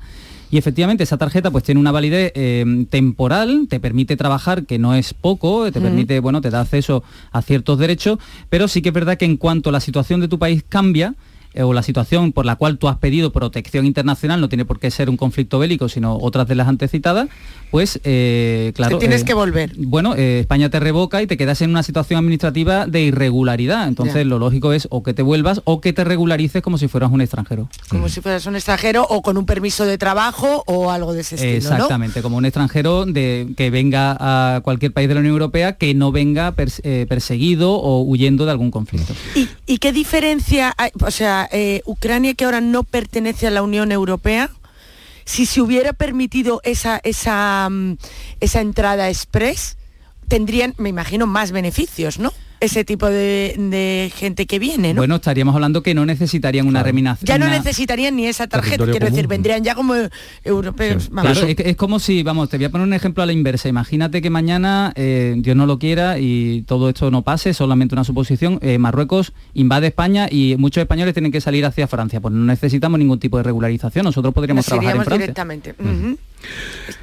Y 0.51 0.59
efectivamente 0.59 1.03
esa 1.03 1.17
tarjeta 1.17 1.49
pues 1.49 1.63
tiene 1.63 1.81
una 1.81 1.91
validez 1.91 2.31
eh, 2.35 2.85
temporal, 2.91 3.65
te 3.67 3.79
permite 3.79 4.15
trabajar, 4.15 4.67
que 4.67 4.77
no 4.77 4.93
es 4.93 5.15
poco, 5.15 5.71
te 5.71 5.81
permite, 5.81 6.19
bueno, 6.19 6.41
te 6.41 6.51
da 6.51 6.61
acceso 6.61 7.03
a 7.31 7.41
ciertos 7.41 7.79
derechos, 7.79 8.19
pero 8.51 8.67
sí 8.67 8.83
que 8.83 8.89
es 8.89 8.93
verdad 8.93 9.17
que 9.17 9.25
en 9.25 9.37
cuanto 9.37 9.71
la 9.71 9.79
situación 9.79 10.21
de 10.21 10.27
tu 10.27 10.37
país 10.37 10.63
cambia, 10.69 11.15
eh, 11.15 11.38
o 11.55 11.73
la 11.73 11.83
situación 11.83 12.31
por 12.31 12.45
la 12.45 12.55
cual 12.55 12.77
tú 12.77 12.87
has 12.87 12.97
pedido 12.97 13.31
protección 13.31 13.85
internacional, 13.85 14.39
no 14.41 14.49
tiene 14.49 14.65
por 14.65 14.79
qué 14.79 14.91
ser 14.91 15.09
un 15.09 15.17
conflicto 15.17 15.59
bélico, 15.59 15.89
sino 15.89 16.17
otras 16.17 16.47
de 16.47 16.55
las 16.55 16.67
antecitadas, 16.67 17.29
pues 17.71 17.99
eh, 18.03 18.71
claro... 18.75 18.97
tienes 18.99 19.23
que 19.23 19.33
volver. 19.33 19.73
Bueno, 19.77 20.15
España 20.15 20.69
te 20.69 20.79
revoca 20.79 21.21
y 21.21 21.27
te 21.27 21.37
quedas 21.37 21.61
en 21.61 21.69
una 21.69 21.83
situación 21.83 22.19
administrativa 22.19 22.85
de 22.87 23.01
irregularidad. 23.01 23.87
Entonces 23.87 24.25
lo 24.25 24.39
lógico 24.39 24.73
es 24.73 24.87
o 24.91 25.03
que 25.03 25.13
te 25.13 25.21
vuelvas 25.21 25.61
o 25.65 25.81
que 25.81 25.93
te 25.93 26.03
regularices 26.03 26.61
como 26.61 26.77
si 26.77 26.87
fueras 26.87 27.11
un 27.11 27.21
extranjero. 27.21 27.69
Como 27.89 28.09
si 28.09 28.21
fueras 28.21 28.45
un 28.45 28.55
extranjero 28.55 29.05
o 29.09 29.21
con 29.21 29.37
un 29.37 29.45
permiso 29.45 29.85
de 29.85 29.97
trabajo 29.97 30.63
o 30.67 30.91
algo 30.91 31.13
de 31.13 31.21
ese 31.21 31.35
estilo. 31.35 31.55
Exactamente, 31.55 32.21
como 32.21 32.37
un 32.37 32.45
extranjero 32.45 33.05
de, 33.05 33.53
que 33.57 33.69
venga 33.69 34.17
a 34.19 34.61
cualquier 34.61 34.93
país 34.93 35.07
de 35.07 35.15
la 35.15 35.19
Unión 35.19 35.33
Europea 35.33 35.73
que 35.73 35.93
no 35.93 36.11
venga 36.11 36.53
perseguido 36.53 37.73
o 37.73 38.01
huyendo 38.01 38.45
de 38.45 38.51
algún 38.51 38.71
conflicto. 38.71 39.13
¿Y, 39.35 39.47
¿Y, 39.69 39.77
qué 39.77 39.91
diferencia 39.91 40.73
hay? 40.77 40.89
O 40.99 41.11
sea, 41.11 41.47
eh, 41.51 41.83
Ucrania 41.85 42.33
que 42.33 42.43
ahora 42.43 42.59
no 42.59 42.81
pertenece 42.83 43.45
a 43.45 43.51
la 43.51 43.61
Unión 43.61 43.91
Europea, 43.91 44.49
si 45.25 45.45
se 45.45 45.61
hubiera 45.61 45.93
permitido 45.93 46.59
esa, 46.63 46.99
esa, 47.03 47.69
mm, 47.69 47.97
esa 48.39 48.61
entrada 48.61 49.09
express, 49.09 49.77
tendrían, 50.27 50.73
me 50.79 50.89
imagino, 50.89 51.27
más 51.27 51.51
beneficios, 51.51 52.17
¿no? 52.17 52.33
Ese 52.59 52.83
tipo 52.83 53.07
de, 53.07 54.11
gente 54.15 54.45
que 54.45 54.59
viene, 54.59 54.93
¿no? 54.93 55.01
Bueno, 55.01 55.15
estaríamos 55.15 55.55
hablando 55.55 55.81
que 55.83 55.93
no 55.93 56.05
necesitarían 56.05 56.67
una 56.67 56.83
reminación. 56.83 57.25
Ya 57.25 57.37
no 57.37 57.47
necesitarían 57.47 58.15
ni 58.15 58.27
esa 58.27 58.47
tarjeta, 58.47 58.85
quiero 58.85 59.07
decir, 59.07 59.27
vendrían 59.27 59.63
ya 59.63 59.75
como 59.75 59.93
europeos. 60.43 61.09
Claro, 61.09 61.41
es, 61.45 61.75
como 61.75 61.99
si, 61.99 62.23
vamos, 62.23 62.49
te 62.49 62.57
voy 62.57 62.65
a 62.65 62.69
poner 62.69 62.87
un 62.87 62.93
ejemplo 62.93 63.23
a 63.23 63.25
la 63.25 63.33
inversa. 63.33 63.69
Imagínate 63.69 64.21
que 64.21 64.29
mañana, 64.29 64.91
eh, 64.95 65.35
Dios 65.37 65.55
no 65.55 65.65
lo 65.65 65.79
quiera, 65.79 66.19
y 66.19 66.63
todo 66.63 66.89
esto 66.89 67.11
no 67.11 67.21
pase, 67.21 67.53
solamente 67.53 67.95
una 67.95 68.03
suposición, 68.03 68.59
eh, 68.61 68.77
Marruecos 68.77 69.33
invade 69.53 69.87
España 69.87 70.27
y 70.29 70.55
muchos 70.57 70.81
españoles 70.81 71.13
tienen 71.13 71.31
que 71.31 71.41
salir 71.41 71.65
hacia 71.65 71.87
Francia. 71.87 72.19
Pues 72.19 72.33
no 72.33 72.43
necesitamos 72.45 72.99
ningún 72.99 73.19
tipo 73.19 73.37
de 73.37 73.43
regularización, 73.43 74.03
nosotros 74.03 74.33
podríamos 74.33 74.65
trabajar 74.65 74.95
en 74.95 75.03
Francia. 75.03 75.17
directamente. 75.17 75.75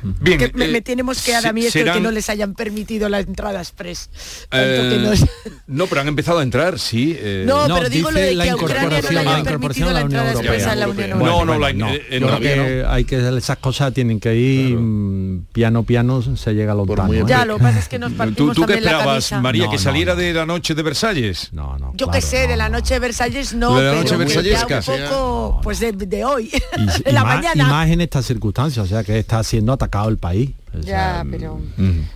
Bien, 0.02 0.50
me, 0.54 0.64
eh, 0.66 0.82
tenemos 0.82 1.22
que 1.22 1.32
dar 1.32 1.46
a 1.46 1.52
mí 1.52 1.64
esto 1.64 1.84
que 1.84 2.00
no 2.00 2.10
les 2.10 2.28
hayan 2.30 2.54
permitido 2.54 3.08
la 3.08 3.20
entrada 3.20 3.60
express. 3.60 4.10
No, 5.66 5.86
pero 5.86 6.00
han 6.00 6.08
empezado 6.08 6.38
a 6.38 6.42
entrar, 6.42 6.78
sí. 6.78 7.16
Eh. 7.18 7.44
No, 7.46 7.66
pero 7.66 7.88
digo 7.88 8.10
lo 8.10 8.20
de 8.20 8.36
que 8.36 8.50
a 8.50 8.56
Ucrania 8.56 9.02
no 9.02 9.10
le 9.10 9.18
hayan 9.18 9.44
permitido 9.44 9.92
la 9.92 10.00
entrada 10.02 10.32
expresa 10.32 10.72
en 10.72 10.80
la 10.80 10.88
Unión 10.88 11.10
Europea. 11.10 11.26
No, 11.34 11.44
no, 11.44 11.58
la, 11.58 11.72
no. 11.72 11.88
Eh, 11.88 12.20
no, 12.20 12.38
que 12.38 12.84
hay 12.86 13.04
que 13.04 13.36
esas 13.36 13.58
cosas 13.58 13.92
tienen 13.92 14.20
que 14.20 14.34
ir 14.36 14.76
mm, 14.76 15.46
piano 15.52 15.82
piano 15.82 16.22
se 16.22 16.54
llega 16.54 16.72
a 16.72 16.74
los 16.74 16.86
planos. 16.86 17.26
Ya, 17.26 17.44
lo 17.44 17.56
que 17.56 17.64
pasa 17.64 17.78
es 17.78 17.88
que 17.88 17.98
nos 17.98 18.12
partimos 18.12 18.54
¿Tú, 18.54 18.62
tú 18.62 18.66
qué 18.66 18.74
esperabas, 18.74 19.32
María, 19.40 19.68
que 19.68 19.78
saliera 19.78 20.14
de 20.14 20.32
la 20.32 20.46
noche 20.46 20.74
de 20.74 20.82
Versalles? 20.82 21.52
No, 21.52 21.76
no. 21.78 21.92
Yo 21.94 22.08
qué 22.10 22.20
sé, 22.20 22.46
de 22.46 22.56
la 22.56 22.68
noche 22.68 22.94
de 22.94 23.00
Versalles 23.00 23.54
no, 23.54 23.76
de 23.76 23.84
la 23.84 23.94
noche 23.94 24.16
versallesca. 24.16 24.78
un 24.78 24.84
poco 24.84 25.60
pues 25.62 25.80
de, 25.80 26.24
hoy, 26.24 26.50
de 27.04 27.12
la 27.12 27.24
mañana. 27.24 27.64
Y 27.64 27.66
más 27.66 27.88
en 27.90 28.00
estas 28.00 28.26
circunstancias, 28.26 28.84
o 28.84 28.88
sea 28.88 29.04
que 29.04 29.18
está 29.26 29.42
siendo 29.42 29.72
atacado 29.72 30.08
el 30.08 30.18
país. 30.18 30.52
Ya, 30.84 31.24
pero... 31.30 31.60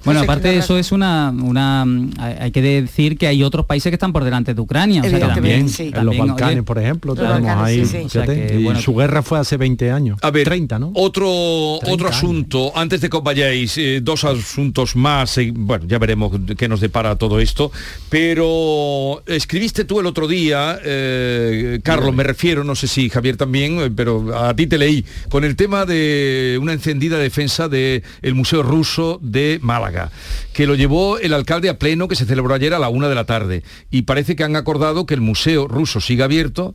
Bueno, 0.05 0.21
aparte 0.21 0.49
de 0.49 0.59
eso 0.59 0.79
es 0.79 0.93
una, 0.93 1.31
una... 1.31 1.87
Hay 2.19 2.51
que 2.51 2.63
decir 2.63 3.17
que 3.17 3.27
hay 3.27 3.43
otros 3.43 3.67
países 3.67 3.91
que 3.91 3.95
están 3.95 4.13
por 4.13 4.25
delante 4.25 4.55
de 4.55 4.61
Ucrania. 4.61 5.03
O 5.03 5.09
sea, 5.09 5.35
también, 5.35 5.67
en 5.79 6.05
los 6.05 6.17
Balcanes, 6.17 6.65
por 6.65 6.79
ejemplo, 6.79 7.15
tenemos 7.15 7.51
ahí... 7.57 7.81
y 7.81 8.81
su 8.81 8.95
guerra 8.95 9.23
fue 9.23 9.39
hace 9.39 9.57
20 9.57 9.91
años. 9.91 10.19
A 10.23 10.31
ver, 10.31 10.45
30, 10.45 10.79
¿no? 10.79 10.93
Otro, 10.95 11.31
otro 11.75 12.09
asunto, 12.09 12.73
antes 12.75 13.01
de 13.01 13.09
que 13.09 13.17
os 13.17 13.23
vayáis, 13.23 13.79
eh, 13.79 14.01
dos 14.03 14.25
asuntos 14.25 14.97
más, 14.97 15.39
eh, 15.39 15.53
bueno, 15.55 15.87
ya 15.87 15.99
veremos 15.99 16.33
qué 16.57 16.69
nos 16.69 16.81
depara 16.81 17.17
todo 17.17 17.41
esto, 17.41 17.71
pero 18.09 19.23
escribiste 19.27 19.85
tú 19.85 20.01
el 20.01 20.07
otro 20.07 20.27
día, 20.27 20.79
eh, 20.85 21.81
Carlos, 21.83 22.15
me 22.15 22.25
refiero, 22.25 22.65
no 22.65 22.75
sé 22.75 22.89
si 22.89 23.09
Javier 23.09 23.37
también, 23.37 23.95
pero 23.95 24.37
a 24.37 24.55
ti 24.55 24.67
te 24.67 24.79
leí, 24.79 25.05
con 25.29 25.45
el 25.45 25.57
tema 25.57 25.87
de 25.87 26.59
una 26.61 26.73
encendida 26.73 27.19
defensa 27.19 27.69
del 27.69 28.03
Museo 28.35 28.50
Ruso 28.53 29.19
de 29.23 29.59
Málaga, 29.63 30.11
que 30.53 30.67
lo 30.67 30.75
llevó 30.75 31.19
el 31.19 31.33
alcalde 31.33 31.69
a 31.69 31.79
pleno 31.79 32.09
que 32.09 32.17
se 32.17 32.27
celebró 32.27 32.55
ayer 32.55 32.75
a 32.75 32.79
la 32.79 32.89
una 32.89 33.09
de 33.09 33.15
la 33.15 33.25
tarde. 33.25 33.63
Y 33.91 34.03
parece 34.03 34.37
que 34.37 34.45
han 34.45 34.57
acordado 34.57 35.07
que 35.07 35.15
el 35.15 35.21
Museo 35.21 35.69
Ruso 35.69 36.01
siga 36.01 36.27
abierto 36.27 36.75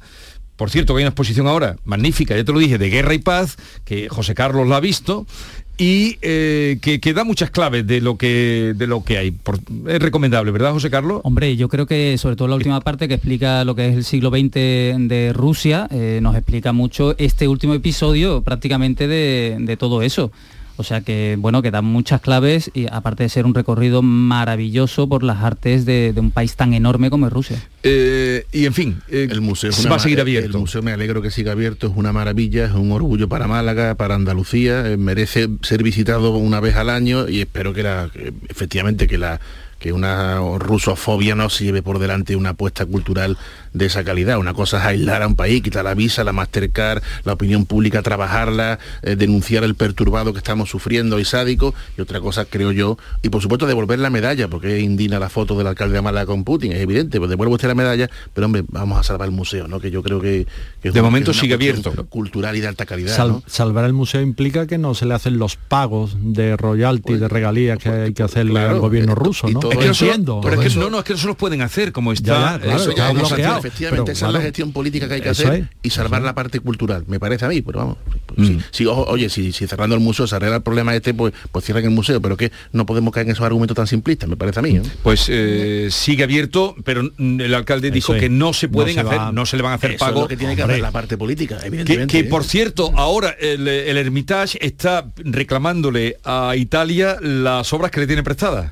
por 0.56 0.70
cierto, 0.70 0.94
que 0.94 1.00
hay 1.00 1.04
una 1.04 1.10
exposición 1.10 1.48
ahora 1.48 1.76
magnífica, 1.84 2.36
ya 2.36 2.44
te 2.44 2.54
lo 2.54 2.60
dije, 2.60 2.78
de 2.78 2.90
guerra 2.90 3.14
y 3.14 3.20
paz, 3.20 3.58
que 3.84 4.08
José 4.08 4.36
Carlos 4.36 4.68
la 4.68 4.78
ha 4.78 4.80
visto, 4.80 5.26
y 5.78 6.18
eh, 6.22 6.78
que, 6.82 7.14
da 7.14 7.26
muchas 7.26 7.52
claves 7.52 7.86
de 7.86 8.00
lo 8.00 8.18
que 8.18 8.74
de 8.78 8.88
lo 8.88 9.04
que 9.04 9.18
hay. 9.18 9.36
es 9.88 10.02
recomendable, 10.02 10.52
¿verdad, 10.52 10.72
José 10.72 10.90
Carlos? 10.90 11.20
Hombre, 11.24 11.58
yo 11.58 11.68
creo 11.68 11.86
que 11.86 12.18
sobre 12.18 12.38
todo 12.38 12.48
la 12.48 12.56
última 12.56 12.80
parte 12.80 13.10
que 13.10 13.16
explica 13.16 13.66
lo 13.66 13.76
que 13.76 13.90
es 13.90 13.96
el 13.96 14.06
siglo 14.06 14.30
XX 14.30 14.54
de 14.54 15.32
Rusia, 15.34 15.90
eh, 15.92 16.20
nos 16.22 16.36
explica 16.36 16.72
mucho 16.72 17.16
este 17.18 17.50
último 17.50 17.74
episodio 17.74 18.42
prácticamente 18.42 19.10
de 19.10 19.78
todo 19.78 20.02
eso. 20.02 20.32
O 20.78 20.84
sea 20.84 21.02
que, 21.02 21.38
bueno, 21.40 21.62
que 21.62 21.72
dan 21.72 21.86
muchas 21.86 22.22
claves 22.22 22.70
y 22.74 22.88
aparte 22.92 23.24
de 23.24 23.30
ser 23.30 23.46
un 23.46 23.54
recorrido 23.54 24.02
maravilloso 24.02 25.08
por 25.08 25.24
las 25.24 25.42
artes 25.44 25.86
de, 25.86 26.14
un 26.16 26.32
país 26.32 26.56
tan 26.56 26.74
enorme 26.74 27.10
como 27.10 27.28
es 27.28 27.34
Rusia. 27.34 27.58
Eh, 27.84 28.46
y 28.52 28.66
en 28.66 28.74
fin, 28.74 29.02
eh, 29.10 29.28
el 29.30 29.42
museo 29.42 29.72
va 29.90 29.96
a 29.96 30.00
seguir 30.00 30.20
abierto. 30.20 30.58
El 30.58 30.62
museo 30.62 30.82
me 30.82 30.92
alegro 30.92 31.22
que 31.22 31.32
siga 31.32 31.54
abierto, 31.54 31.88
es 31.88 31.94
una 31.96 32.12
maravilla, 32.12 32.66
es 32.66 32.74
un 32.74 32.92
orgullo 32.92 33.30
para 33.30 33.48
Málaga, 33.48 33.96
para 33.96 34.16
Andalucía, 34.16 34.90
eh, 34.90 34.98
merece 34.98 35.48
ser 35.62 35.84
visitado 35.84 36.36
una 36.36 36.60
vez 36.60 36.76
al 36.76 36.90
año 36.90 37.30
y 37.30 37.42
espero 37.42 37.74
que, 37.74 37.84
la, 37.84 38.10
efectivamente 38.50 39.08
que 39.08 39.18
la 39.18 39.40
que 39.80 39.92
una 39.92 40.40
rusofobia 40.58 41.36
no 41.36 41.50
se 41.50 41.66
lleve 41.66 41.84
por 41.84 42.00
delante 42.00 42.36
una 42.36 42.52
apuesta 42.52 42.86
cultural 42.86 43.38
de 43.76 43.86
esa 43.86 44.04
calidad. 44.04 44.40
Una 44.40 44.54
cosa 44.54 44.78
es 44.80 44.86
aislar 44.86 45.22
a 45.22 45.28
un 45.28 45.36
país, 45.36 45.62
quitar 45.62 45.84
la 45.84 45.94
visa, 45.94 46.24
la 46.24 46.32
Mastercard, 46.32 47.04
la 47.24 47.34
opinión 47.34 47.66
pública, 47.66 48.02
trabajarla, 48.02 48.80
eh, 49.04 49.16
denunciar 49.16 49.64
el 49.64 49.76
perturbado 49.76 50.32
que 50.32 50.40
estamos 50.40 50.70
sufriendo 50.70 51.20
y 51.20 51.26
sádico, 51.26 51.76
y 51.98 52.02
otra 52.02 52.22
cosa, 52.22 52.46
creo 52.46 52.72
yo, 52.72 52.98
y 53.22 53.30
por 53.30 53.42
supuesto 53.42 53.68
devolver 53.68 54.00
la 54.00 54.10
medalla, 54.10 54.48
porque 54.48 54.78
es 54.78 54.84
indigna 54.84 55.20
la 55.20 55.30
foto 55.30 55.58
del 55.58 55.68
alcalde 55.68 55.96
de 55.96 56.02
Málaga 56.02 56.26
con 56.26 56.44
Putin, 56.44 56.72
es 56.72 56.80
evidente, 56.80 57.20
pues 57.20 57.30
devuelve 57.30 57.54
usted 57.54 57.68
la 57.68 57.76
medalla, 57.76 58.10
pero 58.34 58.46
hombre, 58.46 58.64
vamos 58.70 58.98
a 58.98 59.04
salvar 59.04 59.28
el 59.28 59.34
museo, 59.34 59.68
¿no? 59.68 59.80
Que 59.80 59.92
yo 59.92 60.02
creo 60.02 60.22
que... 60.22 60.48
de 60.82 61.02
momento 61.02 61.34
sigue 61.34 61.54
abierto. 61.54 61.94
Cultural 62.08 62.56
y 62.56 62.62
de 62.62 62.68
alta 62.68 62.86
calidad. 62.86 63.42
Salvar 63.46 63.86
el 63.86 63.94
museo 63.94 64.22
implica 64.22 64.68
que 64.68 64.78
no 64.78 64.96
se 64.96 65.06
le 65.06 65.14
hacen 65.14 65.38
los 65.38 65.58
pagos 65.58 66.16
de 66.20 66.56
royalty, 66.56 67.04
pues, 67.04 67.20
de 67.20 67.28
regalías 67.28 67.78
que 67.78 67.90
hay 67.90 68.14
que 68.14 68.24
hacerle 68.24 68.62
al 68.62 68.80
gobierno 68.80 69.16
ruso, 69.16 69.48
¿no? 69.50 69.60
Es 69.70 69.78
que 69.78 70.20
no, 70.20 70.42
pero 70.42 70.62
es 70.62 70.74
que 70.74 70.80
no, 70.80 70.90
no, 70.90 71.00
es 71.00 71.04
que 71.04 71.14
no 71.14 71.20
se 71.20 71.28
los 71.28 71.36
pueden 71.36 71.62
hacer 71.62 71.92
como 71.92 72.14
está. 72.14 72.56
eso 72.64 72.96
ya 72.96 73.12
bloqueado 73.12 73.65
efectivamente, 73.66 74.12
esa 74.12 74.28
es 74.28 74.34
la 74.34 74.42
gestión 74.42 74.72
política 74.72 75.08
que 75.08 75.16
hay 75.16 75.22
que 75.22 75.30
hacer 75.30 75.70
y 75.82 75.90
salvar 75.90 76.22
la 76.22 76.36
parte 76.36 76.60
cultural, 76.60 77.04
me 77.08 77.20
parece 77.20 77.46
a 77.46 77.50
mí, 77.50 77.62
pero 77.62 77.80
vamos. 77.80 77.98
Mm. 78.36 78.58
Si, 78.72 78.86
oye, 78.86 79.30
si, 79.30 79.52
cerrando 79.52 79.96
el 79.96 80.02
museo 80.02 80.28
se 80.28 80.36
arregla 80.36 80.58
el 80.58 80.62
problema 80.64 80.96
este, 80.96 81.14
pues, 81.14 81.34
pues 81.52 81.66
cierran 81.66 81.86
el 81.86 81.92
museo, 81.92 82.22
pero 82.22 82.38
que 82.38 82.52
no 82.72 82.86
podemos 82.86 83.14
caer 83.14 83.28
en 83.28 83.34
esos 83.34 83.46
argumentos 83.46 83.76
tan 83.76 83.88
simplistas, 83.88 84.30
me 84.30 84.38
parece 84.38 84.60
a 84.60 84.62
mí. 84.62 84.78
¿eh? 84.78 84.82
Pues 85.04 85.28
eh, 85.30 85.88
sigue 85.92 86.24
abierto, 86.24 86.76
pero 86.84 87.12
el 87.18 87.54
alcalde 87.54 87.92
dijo 87.92 88.14
que 88.14 88.30
no 88.30 88.54
se 88.54 88.68
pueden 88.68 89.00
hacer, 89.00 89.34
no 89.34 89.46
se 89.46 89.58
le 89.58 89.64
van 89.64 89.74
a 89.74 89.76
hacer 89.76 89.98
pago. 89.98 90.28
que 90.28 90.38
tiene 90.38 90.56
que 90.56 90.64
hacer 90.64 90.80
la 90.80 90.92
parte 90.92 91.18
política, 91.18 91.60
evidentemente. 91.64 92.12
Que, 92.12 92.28
¿eh? 92.28 92.30
por 92.30 92.44
cierto, 92.44 92.92
ahora 92.96 93.36
el, 93.40 93.68
el 93.68 93.98
Hermitage 93.98 94.58
está 94.66 95.12
reclamándole 95.18 96.18
a 96.24 96.56
Italia 96.56 97.18
las 97.22 97.72
obras 97.74 97.92
que 97.92 98.02
le 98.02 98.08
tiene 98.08 98.24
prestadas. 98.24 98.72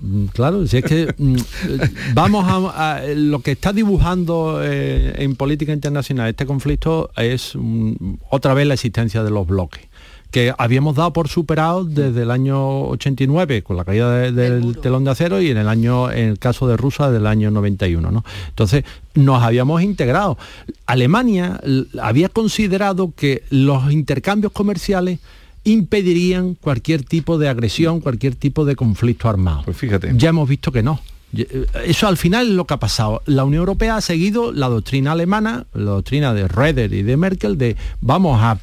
Mm, 0.00 0.26
claro, 0.26 0.66
si 0.66 0.78
es 0.78 0.84
que 0.84 1.14
mm, 1.16 1.36
vamos 2.14 2.44
a, 2.48 3.02
lo 3.14 3.40
que 3.40 3.52
está 3.52 3.72
dibujando 3.72 4.60
eh, 4.62 5.14
en 5.18 5.36
política 5.36 5.72
internacional 5.72 6.28
este 6.28 6.46
conflicto 6.46 7.10
es 7.16 7.56
otra 8.30 8.54
vez 8.54 8.66
la 8.66 8.74
existencia 8.74 9.22
de 9.22 9.30
los 9.30 9.46
bloques 9.46 9.88
que 10.30 10.52
habíamos 10.58 10.94
dado 10.94 11.12
por 11.12 11.28
superado 11.28 11.84
desde 11.84 12.22
el 12.22 12.30
año 12.30 12.82
89 12.88 13.62
con 13.62 13.76
la 13.76 13.84
caída 13.84 14.30
del 14.30 14.76
telón 14.78 15.04
de 15.04 15.10
acero 15.10 15.40
y 15.40 15.50
en 15.50 15.56
el 15.56 15.68
año, 15.68 16.10
en 16.10 16.28
el 16.28 16.38
caso 16.38 16.68
de 16.68 16.76
Rusia, 16.76 17.10
del 17.10 17.26
año 17.26 17.50
91. 17.50 18.10
¿no? 18.10 18.24
Entonces, 18.50 18.84
nos 19.14 19.42
habíamos 19.42 19.82
integrado. 19.82 20.36
Alemania 20.84 21.58
había 22.02 22.28
considerado 22.28 23.12
que 23.16 23.42
los 23.48 23.90
intercambios 23.90 24.52
comerciales 24.52 25.18
impedirían 25.68 26.54
cualquier 26.54 27.04
tipo 27.04 27.38
de 27.38 27.48
agresión, 27.48 28.00
cualquier 28.00 28.34
tipo 28.34 28.64
de 28.64 28.76
conflicto 28.76 29.28
armado. 29.28 29.62
Pues 29.64 29.76
fíjate. 29.76 30.12
Ya 30.16 30.30
hemos 30.30 30.48
visto 30.48 30.72
que 30.72 30.82
no. 30.82 31.00
Eh, 31.36 31.66
eso 31.84 32.08
al 32.08 32.16
final 32.16 32.48
es 32.48 32.52
lo 32.54 32.66
que 32.66 32.74
ha 32.74 32.78
pasado. 32.78 33.22
La 33.26 33.44
Unión 33.44 33.60
Europea 33.60 33.96
ha 33.96 34.00
seguido 34.00 34.52
la 34.52 34.68
doctrina 34.68 35.12
alemana, 35.12 35.66
la 35.74 35.90
doctrina 35.92 36.32
de 36.32 36.48
Reder 36.48 36.92
y 36.92 37.02
de 37.02 37.16
Merkel, 37.16 37.58
de 37.58 37.76
vamos 38.00 38.40
a 38.42 38.58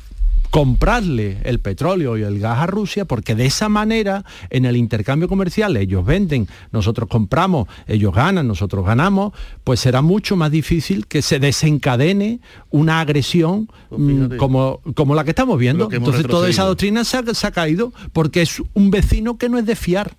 comprarle 0.56 1.40
el 1.44 1.60
petróleo 1.60 2.18
y 2.18 2.24
el 2.24 2.40
gas 2.40 2.60
a 2.60 2.66
Rusia 2.66 3.04
porque 3.04 3.36
de 3.36 3.46
esa 3.46 3.68
manera 3.68 4.24
en 4.50 4.64
el 4.64 4.78
intercambio 4.78 5.28
comercial 5.28 5.76
ellos 5.76 6.06
venden, 6.06 6.48
nosotros 6.72 7.10
compramos, 7.10 7.68
ellos 7.88 8.16
ganan, 8.16 8.48
nosotros 8.48 8.86
ganamos, 8.86 9.34
pues 9.66 9.82
será 9.82 10.02
mucho 10.02 10.38
más 10.38 10.52
difícil 10.52 11.08
que 11.08 11.22
se 11.22 11.40
desencadene 11.40 12.40
una 12.70 13.02
agresión 13.02 13.68
pues 13.90 14.00
mm, 14.00 14.38
como, 14.38 14.80
como 14.96 15.14
la 15.14 15.26
que 15.26 15.32
estamos 15.32 15.60
viendo. 15.60 15.90
Entonces 15.92 16.26
toda 16.26 16.48
esa 16.48 16.64
doctrina 16.64 17.04
se 17.04 17.18
ha 17.18 17.52
caído 17.52 17.92
porque 18.14 18.42
es 18.42 18.64
un 18.74 18.92
vecino 18.92 19.38
que 19.38 19.50
no 19.50 19.58
es 19.58 19.66
de 19.66 19.76
fiar. 19.76 20.16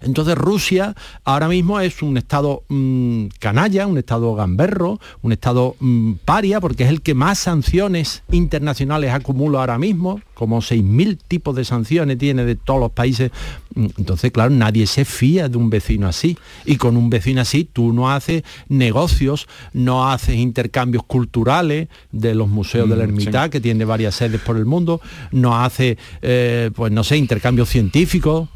Entonces 0.00 0.36
Rusia 0.36 0.94
ahora 1.24 1.48
mismo 1.48 1.80
es 1.80 2.02
un 2.02 2.16
estado 2.16 2.62
mm, 2.68 3.26
canalla, 3.38 3.86
un 3.86 3.98
estado 3.98 4.34
gamberro, 4.34 5.00
un 5.22 5.32
estado 5.32 5.76
mm, 5.80 6.14
paria, 6.24 6.60
porque 6.60 6.84
es 6.84 6.90
el 6.90 7.02
que 7.02 7.14
más 7.14 7.38
sanciones 7.38 8.22
internacionales 8.30 9.12
acumula 9.12 9.60
ahora 9.60 9.78
mismo, 9.78 10.20
como 10.34 10.60
6.000 10.60 11.18
tipos 11.26 11.56
de 11.56 11.64
sanciones 11.64 12.18
tiene 12.18 12.44
de 12.44 12.54
todos 12.54 12.80
los 12.80 12.92
países. 12.92 13.32
Mm, 13.74 13.86
entonces, 13.98 14.30
claro, 14.30 14.50
nadie 14.50 14.86
se 14.86 15.04
fía 15.04 15.48
de 15.48 15.56
un 15.58 15.70
vecino 15.70 16.06
así. 16.06 16.38
Y 16.64 16.76
con 16.76 16.96
un 16.96 17.10
vecino 17.10 17.40
así 17.40 17.64
tú 17.64 17.92
no 17.92 18.10
haces 18.10 18.44
negocios, 18.68 19.48
no 19.72 20.08
haces 20.08 20.36
intercambios 20.36 21.02
culturales 21.04 21.88
de 22.12 22.34
los 22.34 22.48
museos 22.48 22.88
de 22.88 22.96
la 22.96 23.04
Hermitage, 23.04 23.50
que 23.50 23.60
tiene 23.60 23.84
varias 23.84 24.14
sedes 24.14 24.40
por 24.40 24.56
el 24.56 24.64
mundo, 24.64 25.00
no 25.32 25.60
haces, 25.60 25.96
eh, 26.22 26.70
pues 26.74 26.92
no 26.92 27.02
sé, 27.02 27.16
intercambios 27.16 27.68
científicos 27.68 28.48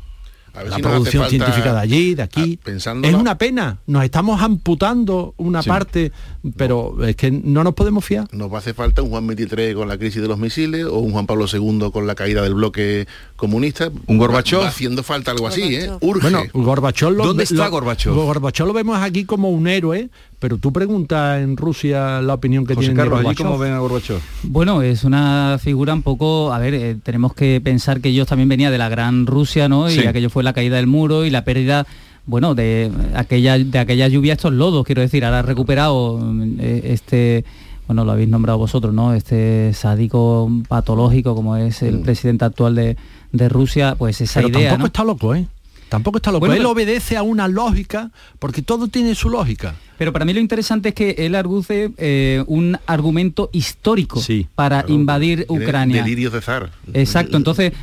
la 0.55 0.79
producción 0.79 1.29
científica 1.29 1.73
de 1.73 1.81
allí, 1.81 2.15
de 2.15 2.23
aquí. 2.23 2.59
Ah, 2.67 2.71
es 3.03 3.15
una 3.15 3.39
pena, 3.39 3.79
nos 3.87 4.05
estamos 4.05 4.43
amputando 4.43 5.35
una 5.37 5.63
parte, 5.63 6.13
pero 6.57 7.05
es 7.05 7.17
que 7.17 7.31
no 7.31 7.65
nos 7.65 7.75
podemos 7.75 8.05
fiar. 8.05 8.29
Nos 8.33 8.51
va 8.51 8.57
a 8.57 8.59
hacer 8.59 8.75
falta 8.75 9.03
un 9.03 9.11
Juan 9.11 9.27
23 9.27 9.75
con 9.75 9.89
la 9.89 9.97
crisis 9.97 10.21
de 10.21 10.29
los 10.29 10.39
misiles 10.39 10.85
o 10.85 10.99
un 10.99 11.13
Juan 11.13 11.27
Pablo 11.27 11.47
II 11.51 11.91
con 11.93 12.07
la 12.07 12.15
caída 12.15 12.43
del 12.43 12.55
bloque 12.55 13.07
comunista. 13.37 13.91
Un 14.07 14.19
Gorbachov. 14.19 14.65
haciendo 14.65 15.03
falta 15.03 15.31
algo 15.31 15.47
así, 15.49 15.77
¿eh? 15.77 15.91
Urge. 16.01 16.23
Bueno, 16.23 16.45
Gorbachov 16.53 17.13
lo, 17.13 17.27
¿Dónde 17.27 17.45
está 17.45 17.69
Gorbachov? 17.69 18.15
Gorbachov 18.15 18.67
lo 18.67 18.73
vemos 18.73 18.99
aquí 18.99 19.25
como 19.25 19.51
un 19.51 19.67
héroe, 19.67 20.11
pero 20.43 20.59
tú 20.59 20.73
preguntas 20.73 21.41
en 21.41 21.57
Rusia 21.57 22.21
la 22.21 22.35
opinión 22.35 22.67
que 22.67 22.75
tiene 22.75 22.95
Carlos, 22.95 23.25
allí 23.25 23.37
cómo 23.37 23.59
ven 23.59 23.75
a 23.75 23.79
Gorbachov. 23.79 24.19
Bueno, 24.43 24.83
es 24.83 25.05
una 25.05 25.57
figura 25.63 25.95
un 25.95 26.03
poco, 26.03 26.53
a 26.53 26.59
ver, 26.59 26.75
eh, 26.75 26.97
tenemos 27.01 27.33
que 27.33 27.61
pensar 27.63 28.01
que 28.01 28.09
ellos 28.09 28.27
también 28.27 28.49
venía 28.49 28.69
de 28.73 28.77
la 28.77 28.89
gran 28.89 29.25
Rusia, 29.27 29.69
¿no? 29.69 29.89
Y 29.89 30.01
aquello 30.01 30.31
fue 30.31 30.43
la 30.43 30.53
caída 30.53 30.79
del 30.79 30.89
muro 30.89 31.25
y 31.25 31.31
la 31.31 31.45
pérdida 31.45 31.87
bueno, 32.27 32.57
de 32.57 32.91
aquella, 33.15 33.57
de 33.57 33.79
aquella 33.79 34.09
lluvia 34.09 34.33
estos 34.33 34.53
lodos, 34.53 34.85
quiero 34.85 35.01
decir, 35.01 35.25
ahora 35.25 35.39
ha 35.39 35.43
recuperado 35.43 36.21
eh, 36.59 36.81
este, 36.87 37.45
bueno, 37.87 38.05
lo 38.05 38.11
habéis 38.11 38.29
nombrado 38.29 38.59
vosotros, 38.59 38.93
¿no? 38.93 39.15
Este 39.15 39.73
sádico 39.75 40.51
patológico 40.67 41.37
como 41.37 41.57
es 41.57 41.83
el 41.83 41.99
mm. 41.99 42.03
presidente 42.03 42.45
actual 42.47 42.75
de, 42.75 43.49
Rusia, 43.49 43.95
pues 43.97 44.21
esa 44.21 44.41
Pero 44.41 44.59
idea. 44.59 44.71
Tampoco 44.71 44.87
está 44.89 45.05
loco, 45.05 45.35
¿eh? 45.37 45.47
Tampoco 45.93 46.17
está 46.17 46.33
loco. 46.33 46.51
él 46.51 46.65
obedece 46.65 47.19
a 47.19 47.23
una 47.23 47.49
lógica, 47.49 48.11
porque 48.39 48.63
todo 48.63 48.89
tiene 48.89 49.15
su 49.15 49.29
lógica. 49.29 49.75
Pero 49.99 50.11
para 50.11 50.25
mí 50.25 50.33
lo 50.33 50.41
interesante 50.41 50.89
es 50.89 50.95
que 50.95 51.11
él 51.19 51.35
arguce 51.35 51.91
eh, 51.99 52.43
un 52.47 52.79
argumento 52.87 53.51
histórico 53.53 54.23
para 54.55 54.87
invadir 54.89 55.45
Ucrania. 55.51 56.03
Delirio 56.03 56.31
de 56.31 56.41
zar. 56.41 56.71
Exacto, 56.95 57.37
entonces, 57.37 57.75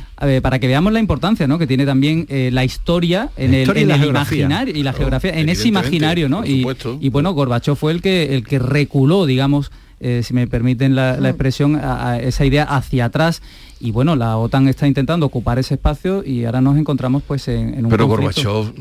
para 0.42 0.58
que 0.58 0.66
veamos 0.66 0.92
la 0.92 0.98
importancia 0.98 1.46
¿no? 1.46 1.56
que 1.56 1.68
tiene 1.68 1.86
también 1.86 2.26
eh, 2.28 2.50
la 2.52 2.64
historia 2.64 3.30
en 3.36 3.54
el, 3.54 3.68
imaginario 4.08 4.76
y 4.76 4.82
la 4.82 4.92
geografía, 4.92 5.30
en 5.30 5.48
ese 5.48 5.68
imaginario, 5.68 6.28
¿no? 6.28 6.44
Y, 6.44 6.66
y, 7.00 7.08
bueno, 7.10 7.32
Gorbachev 7.32 7.76
fue 7.76 7.92
el 7.92 8.02
que, 8.02 8.34
el 8.34 8.44
que 8.44 8.58
reculó, 8.58 9.24
digamos, 9.24 9.70
eh, 10.00 10.22
si 10.24 10.34
me 10.34 10.48
permiten 10.48 10.96
la, 10.96 11.18
mm. 11.20 11.26
expresión, 11.26 11.76
a, 11.76 12.18
esa 12.18 12.44
idea 12.44 12.64
hacia 12.64 13.04
atrás. 13.04 13.40
Y 13.80 13.90
bueno, 13.92 14.14
la 14.14 14.36
OTAN 14.36 14.68
está 14.68 14.86
intentando 14.86 15.26
ocupar 15.26 15.58
ese 15.58 15.74
espacio 15.74 16.22
y 16.24 16.44
ahora 16.44 16.60
nos 16.60 16.76
encontramos 16.76 17.22
pues 17.26 17.48
en, 17.48 17.84
un 17.84 17.90
Pero 17.90 18.06
Gorbachev 18.06 18.72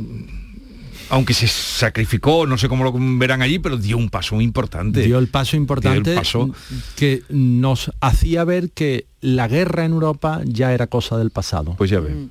aunque 1.09 1.33
se 1.33 1.47
sacrificó, 1.47 2.45
no 2.45 2.57
sé 2.57 2.69
cómo 2.69 2.83
lo 2.83 2.93
verán 2.93 3.41
allí, 3.41 3.59
pero 3.59 3.77
dio 3.77 3.97
un 3.97 4.09
paso 4.09 4.39
importante. 4.41 5.01
Dio 5.01 5.17
el 5.17 5.27
paso 5.27 5.57
importante 5.57 6.13
paso... 6.13 6.53
que 6.95 7.23
nos 7.29 7.91
hacía 7.99 8.43
ver 8.43 8.69
que 8.71 9.07
la 9.19 9.47
guerra 9.47 9.85
en 9.85 9.93
Europa 9.93 10.41
ya 10.45 10.71
era 10.73 10.87
cosa 10.87 11.17
del 11.17 11.31
pasado. 11.31 11.75
Pues 11.77 11.89
ya 11.89 11.99
ve. 11.99 12.11
Mm. 12.11 12.27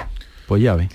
Pues 0.46 0.62
ya 0.62 0.76
ve. 0.76 0.88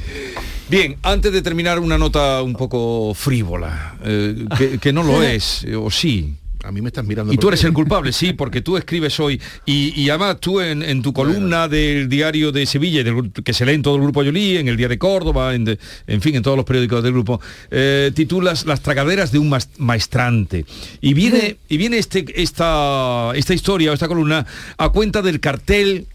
Bien, 0.69 0.95
antes 1.03 1.33
de 1.33 1.41
terminar 1.41 1.79
una 1.79 1.97
nota 1.97 2.41
un 2.41 2.53
poco 2.53 3.13
frívola, 3.13 3.97
eh, 4.03 4.45
que, 4.57 4.79
que, 4.79 4.93
no 4.93 5.03
lo 5.03 5.21
es, 5.23 5.65
o 5.77 5.91
sí, 5.91 6.37
a 6.63 6.71
mí 6.71 6.81
me 6.81 6.87
estás 6.87 7.05
mirando. 7.05 7.33
Y 7.33 7.37
tú 7.37 7.49
eres 7.49 7.63
el 7.63 7.73
culpable, 7.73 8.11
sí, 8.13 8.33
porque 8.37 8.61
tú 8.61 8.77
escribes 8.77 9.19
hoy. 9.19 9.39
Y, 9.65 10.09
además 10.09 10.39
tú 10.39 10.61
en, 10.61 11.01
tu 11.01 11.13
columna 11.13 11.67
del 11.67 12.09
diario 12.09 12.51
de 12.51 12.65
Sevilla, 12.65 13.03
que 13.43 13.53
se 13.53 13.65
lee 13.65 13.73
en 13.73 13.81
todo 13.81 13.95
el 13.95 14.01
grupo 14.01 14.23
Yolí, 14.23 14.57
en 14.57 14.67
el 14.67 14.77
día 14.77 14.87
de 14.87 14.97
Córdoba, 14.97 15.53
en, 15.53 15.77
fin, 16.21 16.35
en 16.35 16.43
todos 16.43 16.57
los 16.57 16.65
periódicos 16.65 17.03
del 17.03 17.13
grupo, 17.13 17.41
eh, 17.69 18.11
titulas 18.15 18.65
Las 18.65 18.81
tragaderas 18.81 19.31
de 19.31 19.39
un 19.39 19.53
maestrante. 19.77 20.65
Y 21.01 21.13
viene, 21.13 21.57
y 21.67 21.77
viene 21.77 21.97
este, 21.97 22.25
esta, 22.35 23.31
esta 23.35 23.53
historia 23.53 23.91
o 23.91 23.93
esta 23.93 24.07
columna 24.07 24.45
a 24.77 24.89
cuenta 24.89 25.21
del 25.21 25.39
cartel 25.39 26.07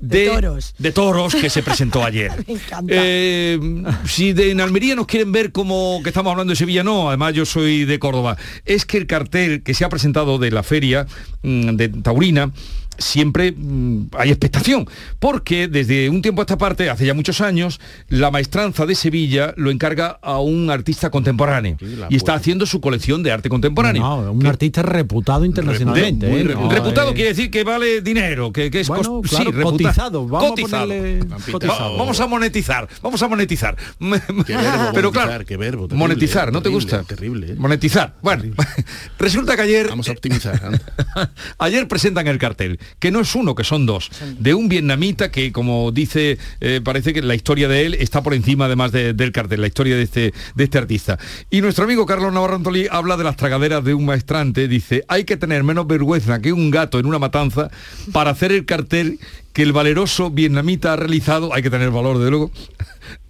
de, 0.00 0.26
toros. 0.28 0.74
de, 0.78 0.92
toros. 0.92 1.34
que 1.34 1.50
se 1.50 1.62
presentó 1.62 2.04
ayer. 2.04 2.32
Eh, 2.88 3.58
si 4.06 4.32
de, 4.32 4.50
en 4.50 4.60
Almería 4.60 4.94
nos 4.94 5.06
quieren 5.06 5.32
ver 5.32 5.50
como 5.52 6.00
que 6.02 6.10
estamos 6.10 6.30
hablando 6.30 6.50
de 6.50 6.56
Sevilla, 6.56 6.82
no, 6.82 7.08
además 7.08 7.34
yo 7.34 7.46
soy 7.46 7.84
de 7.84 7.98
Córdoba. 7.98 8.36
Es 8.64 8.84
que 8.84 8.98
el 8.98 9.06
cartel 9.06 9.62
que 9.62 9.74
se 9.74 9.84
ha 9.84 9.88
presentado 9.88 10.38
de 10.38 10.50
la 10.50 10.62
feria 10.62 11.06
mm, 11.42 11.76
de 11.76 11.88
Taurina 11.88 12.52
siempre 12.98 13.52
mm, 13.52 14.08
hay 14.18 14.30
expectación, 14.30 14.88
porque 15.18 15.68
desde 15.68 16.10
un 16.10 16.22
tiempo 16.22 16.42
a 16.42 16.44
esta 16.44 16.58
parte, 16.58 16.90
hace 16.90 17.06
ya 17.06 17.14
muchos 17.14 17.40
años, 17.40 17.80
la 18.08 18.30
maestranza 18.30 18.86
de 18.86 18.94
Sevilla 18.94 19.54
lo 19.56 19.70
encarga 19.70 20.18
a 20.22 20.40
un 20.40 20.70
artista 20.70 21.10
contemporáneo 21.10 21.76
y 22.08 22.16
está 22.16 22.34
haciendo 22.34 22.66
su 22.66 22.80
colección 22.80 23.22
de 23.22 23.32
arte 23.32 23.48
contemporáneo. 23.48 24.30
un 24.30 24.46
artista 24.46 24.82
reputado 24.82 25.44
internacionalmente. 25.44 26.40
¿eh? 26.40 26.44
reputado 26.44 27.14
quiere 27.14 27.30
decir 27.30 27.50
que 27.50 27.64
vale 27.64 28.00
dinero, 28.00 28.52
que, 28.52 28.70
es 28.72 28.88
cotizado. 28.88 30.26
Vamos, 30.26 32.20
A 32.20 32.26
monetizar, 32.26 32.88
vamos 33.02 33.22
a 33.22 33.28
monetizar. 33.28 33.76
Pero 34.94 35.12
claro, 35.12 35.44
qué 35.44 35.56
verbo, 35.56 35.88
monetizar, 35.92 36.52
¿no 36.52 36.62
te 36.62 36.68
gusta? 36.68 37.02
Terrible. 37.04 37.52
¿eh? 37.52 37.56
Monetizar. 37.56 38.14
Bueno, 38.22 38.44
resulta 39.18 39.56
que 39.56 39.62
ayer... 39.62 39.88
Vamos 39.88 40.08
a 40.08 40.12
optimizar. 40.12 40.80
ayer 41.58 41.88
presentan 41.88 42.26
el 42.26 42.38
cartel 42.38 42.78
que 42.98 43.10
no 43.10 43.20
es 43.20 43.34
uno, 43.34 43.54
que 43.54 43.64
son 43.64 43.86
dos, 43.86 44.10
de 44.38 44.54
un 44.54 44.68
vietnamita 44.68 45.30
que, 45.30 45.52
como 45.52 45.92
dice, 45.92 46.38
eh, 46.60 46.80
parece 46.82 47.12
que 47.12 47.22
la 47.22 47.34
historia 47.34 47.68
de 47.68 47.86
él 47.86 47.94
está 47.94 48.22
por 48.22 48.34
encima 48.34 48.66
además 48.66 48.92
del 48.92 49.32
cartel, 49.32 49.60
la 49.60 49.66
historia 49.66 49.96
de 49.96 50.02
este, 50.02 50.34
de 50.54 50.64
este 50.64 50.78
artista. 50.78 51.18
Y 51.50 51.60
nuestro 51.60 51.84
amigo 51.84 52.06
Carlos 52.06 52.32
Navarro 52.32 52.56
Antolí 52.56 52.86
habla 52.90 53.16
de 53.16 53.24
las 53.24 53.36
tragaderas 53.36 53.84
de 53.84 53.94
un 53.94 54.06
maestrante, 54.06 54.68
dice, 54.68 55.04
hay 55.08 55.24
que 55.24 55.36
tener 55.36 55.64
menos 55.64 55.86
vergüenza 55.86 56.40
que 56.40 56.52
un 56.52 56.70
gato 56.70 56.98
en 56.98 57.06
una 57.06 57.18
matanza 57.18 57.70
para 58.12 58.30
hacer 58.30 58.52
el 58.52 58.64
cartel 58.64 59.18
que 59.52 59.62
el 59.62 59.72
valeroso 59.72 60.30
vietnamita 60.30 60.92
ha 60.92 60.96
realizado, 60.96 61.54
hay 61.54 61.62
que 61.62 61.70
tener 61.70 61.90
valor 61.90 62.18
de 62.18 62.28
luego, 62.28 62.50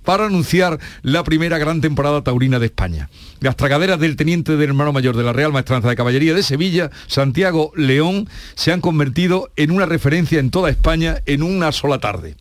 para 0.06 0.26
anunciar 0.26 0.78
la 1.02 1.24
primera 1.24 1.58
gran 1.58 1.82
temporada 1.82 2.22
taurina 2.22 2.58
de 2.58 2.66
España. 2.66 3.10
Las 3.40 3.56
tragaderas 3.56 4.00
del 4.00 4.16
teniente 4.16 4.56
del 4.56 4.70
hermano 4.70 4.92
mayor 4.94 5.16
de 5.16 5.24
la 5.24 5.34
Real 5.34 5.52
Maestranza 5.52 5.90
de 5.90 5.96
Caballería 5.96 6.32
de 6.32 6.44
Sevilla, 6.44 6.90
Santiago 7.08 7.72
León, 7.76 8.28
se 8.54 8.72
han 8.72 8.80
convertido 8.80 9.50
en 9.56 9.72
una 9.72 9.84
referencia 9.84 10.38
en 10.38 10.50
toda 10.50 10.70
España 10.70 11.22
en 11.26 11.42
una 11.42 11.72
sola 11.72 11.98
tarde. 11.98 12.36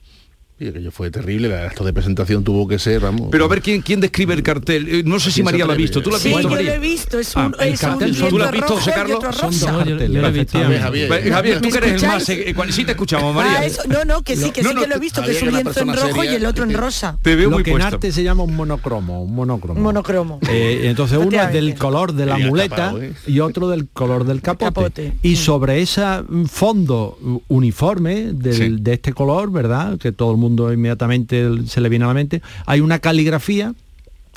Y 0.57 0.69
aquello 0.69 0.89
fue 0.89 1.11
terrible, 1.11 1.49
el 1.49 1.53
acto 1.67 1.83
de 1.83 1.91
presentación 1.91 2.41
tuvo 2.45 2.65
que 2.65 2.79
ser, 2.79 3.01
vamos. 3.01 3.27
Pero 3.29 3.43
a 3.43 3.47
ver 3.49 3.61
quién 3.61 3.81
quién 3.81 3.99
describe 3.99 4.33
el 4.33 4.41
cartel. 4.41 4.87
Eh, 4.87 5.03
No 5.05 5.19
sé 5.19 5.29
si 5.29 5.35
¿Quién 5.41 5.47
se 5.47 5.51
María 5.51 5.65
lo 5.65 5.73
ha 5.73 5.75
visto. 5.75 6.01
¿Tú 6.01 6.09
lo 6.11 6.15
has 6.15 6.21
Sí, 6.21 6.29
visto, 6.29 6.43
yo 6.43 6.47
lo 6.49 6.55
María? 6.55 6.75
he 6.75 6.79
visto, 6.79 7.19
es 7.19 7.35
Ah, 7.35 7.47
un, 7.47 7.55
el 7.59 7.73
es 7.73 7.83
un 7.83 7.89
cartel, 7.89 8.11
lienzo 8.11 8.27
¿tú 8.29 8.37
lo 8.37 8.45
has 8.45 8.51
visto, 8.53 8.67
rojo 8.67 8.79
José 8.79 8.89
y 8.89 8.93
Carlos? 8.93 9.17
otro 9.17 9.33
Son 9.33 9.51
rosa. 9.51 9.71
dos 9.73 9.83
carteles. 9.83 10.51
Javier. 10.81 11.29
Javier, 11.33 11.61
tú 11.61 11.69
que 11.69 11.77
eres 11.77 12.01
el 12.03 12.07
más... 12.07 12.29
eh, 12.29 12.55
Sí 12.69 12.85
te 12.85 12.91
escuchamos, 12.91 13.35
María. 13.35 13.59
Ah, 13.59 13.65
eso, 13.65 13.81
no, 13.89 14.05
no, 14.05 14.21
que 14.21 14.37
sí, 14.37 14.51
que 14.51 14.63
No, 14.63 14.69
sí 14.69 14.75
no, 14.75 14.81
que 14.81 14.87
lo 14.87 14.95
he 14.95 14.99
visto, 14.99 15.21
que 15.23 15.31
es 15.31 15.41
un 15.43 15.51
lienzo 15.51 15.81
en 15.81 15.87
rojo 15.93 16.07
y 16.07 16.11
seria, 16.27 16.35
el 16.37 16.45
otro 16.45 16.63
en 16.63 16.73
rosa. 16.73 17.17
Te 17.21 17.35
veo 17.35 17.49
lo 17.49 17.57
muy 17.57 17.63
que 17.63 17.71
en 17.71 17.77
puesto. 17.77 17.95
arte 17.95 18.11
se 18.13 18.23
llama 18.23 18.43
un 18.43 18.55
monocromo, 18.55 19.23
un 19.23 19.35
monocromo. 19.35 19.81
Monocromo. 19.81 20.39
Eh, 20.49 20.83
entonces 20.85 21.17
uno 21.17 21.37
es 21.41 21.51
del 21.51 21.75
color 21.75 22.13
de 22.13 22.25
la 22.27 22.37
muleta 22.37 22.93
¿eh? 22.97 23.11
y 23.27 23.41
otro 23.41 23.67
del 23.67 23.89
color 23.89 24.23
del 24.23 24.41
capote. 24.41 25.15
Y 25.21 25.35
sobre 25.35 25.81
ese 25.81 26.01
fondo 26.49 27.17
uniforme 27.49 28.31
del- 28.31 28.53
Sí. 28.55 28.75
de 28.79 28.93
este 28.93 29.11
color, 29.11 29.51
¿verdad? 29.51 29.97
Que 29.97 30.13
todo 30.13 30.31
el 30.31 30.37
mundo 30.37 30.44
inmediatamente 30.47 31.47
se 31.67 31.81
le 31.81 31.89
viene 31.89 32.05
a 32.05 32.09
la 32.09 32.13
mente, 32.13 32.41
hay 32.65 32.81
una 32.81 32.99
caligrafía 32.99 33.73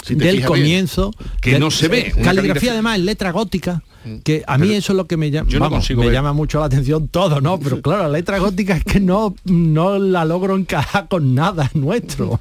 Si 0.03 0.15
del 0.15 0.45
bien. 0.47 1.13
Que 1.41 1.59
no 1.59 1.71
se 1.71 1.89
ve, 1.89 2.13
una 2.17 2.25
Caligrafía, 2.25 2.25
caligrafía. 2.25 2.73
además 2.73 2.99
en 2.99 3.07
letra 3.07 3.31
gótica, 3.33 3.83
que 4.25 4.43
a 4.47 4.57
mí 4.59 4.73
eso 4.73 4.93
es 4.93 4.97
lo 4.97 5.07
que 5.07 5.17
me 5.17 5.31
llama, 5.31 5.49
yo 5.51 5.59
no 5.59 5.69
vamos, 5.69 5.89
me 5.91 5.97
ver. 5.97 6.13
llama 6.13 6.33
mucho 6.33 6.59
la 6.61 6.67
atención 6.67 7.09
todo, 7.09 7.41
¿no? 7.41 7.59
Pero 7.61 7.81
claro, 7.83 8.05
la 8.05 8.09
letra 8.11 8.39
gótica 8.39 8.77
es 8.77 8.85
que 8.85 9.01
no, 9.01 9.35
no 9.45 9.99
la 9.99 10.25
logro 10.25 10.57
encajar 10.57 11.09
con 11.09 11.35
nada 11.35 11.71
nuestro. 11.75 12.41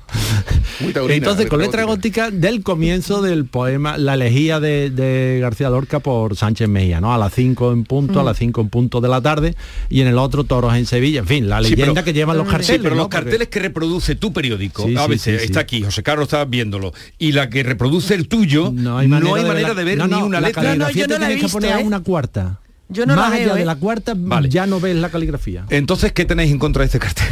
Muy 0.79 0.93
taurina, 0.93 1.15
Entonces, 1.17 1.47
con 1.47 1.59
letra 1.59 1.83
gótica 1.83 2.29
del 2.31 2.61
comienzo 2.63 3.21
del 3.21 3.45
poema 3.45 3.97
La 3.97 4.13
elegía 4.13 4.59
de, 4.59 4.89
de 4.91 5.39
García 5.41 5.69
Lorca 5.69 5.99
por 5.99 6.35
Sánchez 6.35 6.69
Mejía, 6.69 7.01
¿no? 7.01 7.13
A 7.13 7.17
las 7.17 7.33
5 7.33 7.71
en 7.73 7.83
punto, 7.83 8.19
a 8.19 8.23
las 8.23 8.37
5 8.37 8.61
en 8.61 8.69
punto 8.69 9.01
de 9.01 9.09
la 9.09 9.21
tarde, 9.21 9.55
y 9.89 10.01
en 10.01 10.07
el 10.07 10.17
otro 10.19 10.43
Toros 10.43 10.75
en 10.75 10.85
Sevilla. 10.85 11.19
En 11.21 11.27
fin, 11.27 11.49
la 11.49 11.57
Sí, 11.63 11.71
leyenda 11.71 11.93
pero- 11.95 12.05
que 12.05 12.13
llevan 12.13 12.37
los 12.37 12.45
Sí, 12.47 12.51
carteles. 12.51 12.81
pero 12.81 12.95
¿no? 12.95 13.01
los 13.03 13.09
carteles 13.09 13.47
que 13.49 13.59
reproduce 13.59 14.15
tu 14.15 14.31
periódico, 14.31 14.85
Sí, 14.87 14.95
a 14.95 15.03
sí, 15.05 15.09
veces 15.09 15.41
sí, 15.41 15.45
está 15.47 15.59
sí. 15.61 15.63
aquí, 15.63 15.83
José 15.83 16.03
Carlos 16.03 16.27
está 16.27 16.45
viéndolo, 16.45 16.93
y 17.17 17.31
la 17.33 17.49
que 17.49 17.63
reproduce 17.63 18.13
el 18.13 18.27
tuyo, 18.27 18.71
no 18.73 18.86
hay 18.95 19.07
manera, 19.07 19.73
de, 19.73 19.83
ver 19.83 19.97
no, 19.97 20.07
no, 20.07 20.17
ni 20.17 20.23
una 20.23 20.39
la 20.39 20.47
letra. 20.47 20.61
caligrafía 20.61 20.75
No, 20.77 20.85
no, 20.85 20.91
yo 20.91 21.07
no 21.07 21.17
la 21.27 21.31
he 21.31 21.39
que 21.39 21.47
poner 21.49 21.73
a 21.73 21.79
¿eh? 21.79 21.83
una 21.83 21.99
cuarta. 22.01 22.59
Yo 22.89 23.05
no 23.05 23.15
Más 23.15 23.29
la 23.31 23.35
allá 23.35 23.45
veo, 23.47 23.55
de 23.55 23.61
¿eh? 23.63 23.65
la 23.65 23.75
cuarta 23.75 24.13
Vale. 24.15 24.49
ya 24.49 24.67
no 24.67 24.79
ves 24.79 24.95
la 24.95 25.09
caligrafía. 25.09 25.65
Entonces, 25.69 26.11
¿qué 26.13 26.25
tenéis 26.25 26.51
en 26.51 26.59
contra 26.59 26.81
de 26.81 26.85
este 26.85 26.99
cartel? 26.99 27.25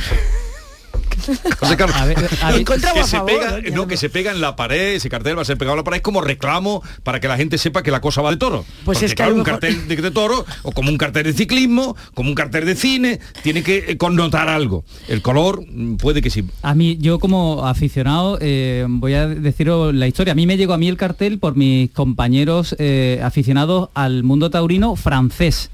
José 1.59 1.77
Carlos, 1.77 1.95
A 1.97 2.05
ver, 2.05 2.17
a 2.41 2.47
ver, 2.51 2.59
En 2.59 2.65
contra 2.65 2.91
o 2.91 2.93
que 2.95 2.99
a 3.01 3.03
se 3.05 3.17
favor, 3.17 3.31
pega, 3.31 3.59
¿no? 3.69 3.75
no, 3.75 3.87
que 3.87 3.97
se 3.97 4.09
pega 4.09 4.31
en 4.31 4.41
la 4.41 4.55
pared, 4.55 4.95
ese 4.95 5.09
cartel 5.09 5.37
va 5.37 5.41
a 5.41 5.45
ser 5.45 5.57
pegado 5.57 5.73
en 5.75 5.79
la 5.79 5.83
pared 5.83 6.01
como 6.01 6.21
reclamo 6.21 6.81
para 7.03 7.19
que 7.19 7.27
la 7.27 7.37
gente 7.37 7.57
sepa 7.57 7.83
que 7.83 7.91
la 7.91 8.01
cosa 8.01 8.21
va 8.21 8.31
de 8.31 8.37
toro. 8.37 8.65
Pues 8.85 8.97
Porque, 8.99 9.05
es 9.05 9.11
que 9.11 9.15
claro, 9.15 9.31
un 9.33 9.39
mejor- 9.39 9.53
cartel 9.59 9.87
de, 9.87 9.95
de 9.95 10.11
toro, 10.11 10.45
o 10.63 10.71
como 10.71 10.89
un 10.89 10.97
cartel 10.97 11.23
de 11.23 11.33
ciclismo, 11.33 11.95
como 12.13 12.29
un 12.29 12.35
cartel 12.35 12.65
de 12.65 12.75
cine, 12.75 13.19
tiene 13.43 13.63
que 13.63 13.85
eh, 13.87 13.97
connotar 13.97 14.49
algo. 14.49 14.83
El 15.07 15.21
color 15.21 15.63
mm, 15.67 15.95
puede 15.95 16.21
que 16.21 16.29
sí. 16.29 16.43
A 16.61 16.75
mí, 16.75 16.97
yo 16.99 17.19
como 17.19 17.65
aficionado, 17.65 18.37
eh, 18.41 18.85
voy 18.87 19.13
a 19.13 19.27
deciros 19.27 19.93
la 19.93 20.07
historia. 20.07 20.33
A 20.33 20.35
mí 20.35 20.45
me 20.47 20.57
llegó 20.57 20.73
a 20.73 20.77
mí 20.77 20.87
el 20.87 20.97
cartel 20.97 21.39
por 21.39 21.55
mis 21.55 21.91
compañeros 21.91 22.75
eh, 22.79 23.19
aficionados 23.23 23.89
al 23.93 24.23
mundo 24.23 24.49
taurino 24.49 24.95
francés, 24.95 25.69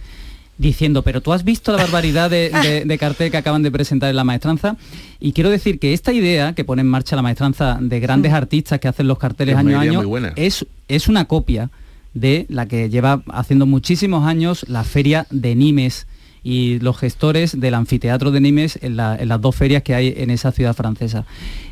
diciendo, 0.58 1.02
pero 1.02 1.22
tú 1.22 1.34
has 1.34 1.44
visto 1.44 1.72
la 1.72 1.80
barbaridad 1.80 2.30
de, 2.30 2.50
de- 2.64 2.86
de 2.86 2.98
cartel 2.98 3.32
que 3.32 3.38
acaban 3.38 3.64
de 3.64 3.72
presentar 3.72 4.10
en 4.10 4.16
la 4.16 4.24
maestranza. 4.24 4.78
Y 5.20 5.32
quiero 5.34 5.50
decir 5.50 5.80
que 5.80 5.94
esta 5.94 6.14
idea 6.14 6.54
que 6.54 6.64
pone 6.64 6.82
en 6.82 6.88
marcha 6.88 7.16
la 7.16 7.22
maestranza 7.22 7.78
de 7.82 8.00
grandes 8.00 8.34
artistas 8.34 8.80
que 8.80 8.88
hacen 8.88 9.08
los 9.08 9.18
carteles 9.18 9.56
Es 9.58 9.62
una 9.64 9.70
año 9.72 9.78
a 9.80 9.82
año 9.82 10.00
es, 10.36 10.66
es 10.88 11.08
una 11.08 11.26
copia 11.26 11.70
de 12.14 12.46
la 12.50 12.68
que 12.68 12.90
lleva 12.90 13.24
haciendo 13.32 13.66
muchísimos 13.66 14.28
años 14.28 14.66
la 14.68 14.84
feria 14.84 15.26
de 15.32 15.56
Nimes 15.56 16.08
y 16.44 16.80
los 16.80 16.98
gestores 16.98 17.60
del 17.60 17.74
anfiteatro 17.76 18.32
de 18.32 18.42
Nimes 18.42 18.78
en, 18.82 18.98
la- 18.98 19.16
en 19.16 19.30
las 19.30 19.40
dos 19.42 19.56
ferias 19.56 19.82
que 19.84 19.96
hay 19.96 20.14
en 20.18 20.30
esa 20.30 20.52
ciudad 20.52 20.76
francesa. 20.76 21.26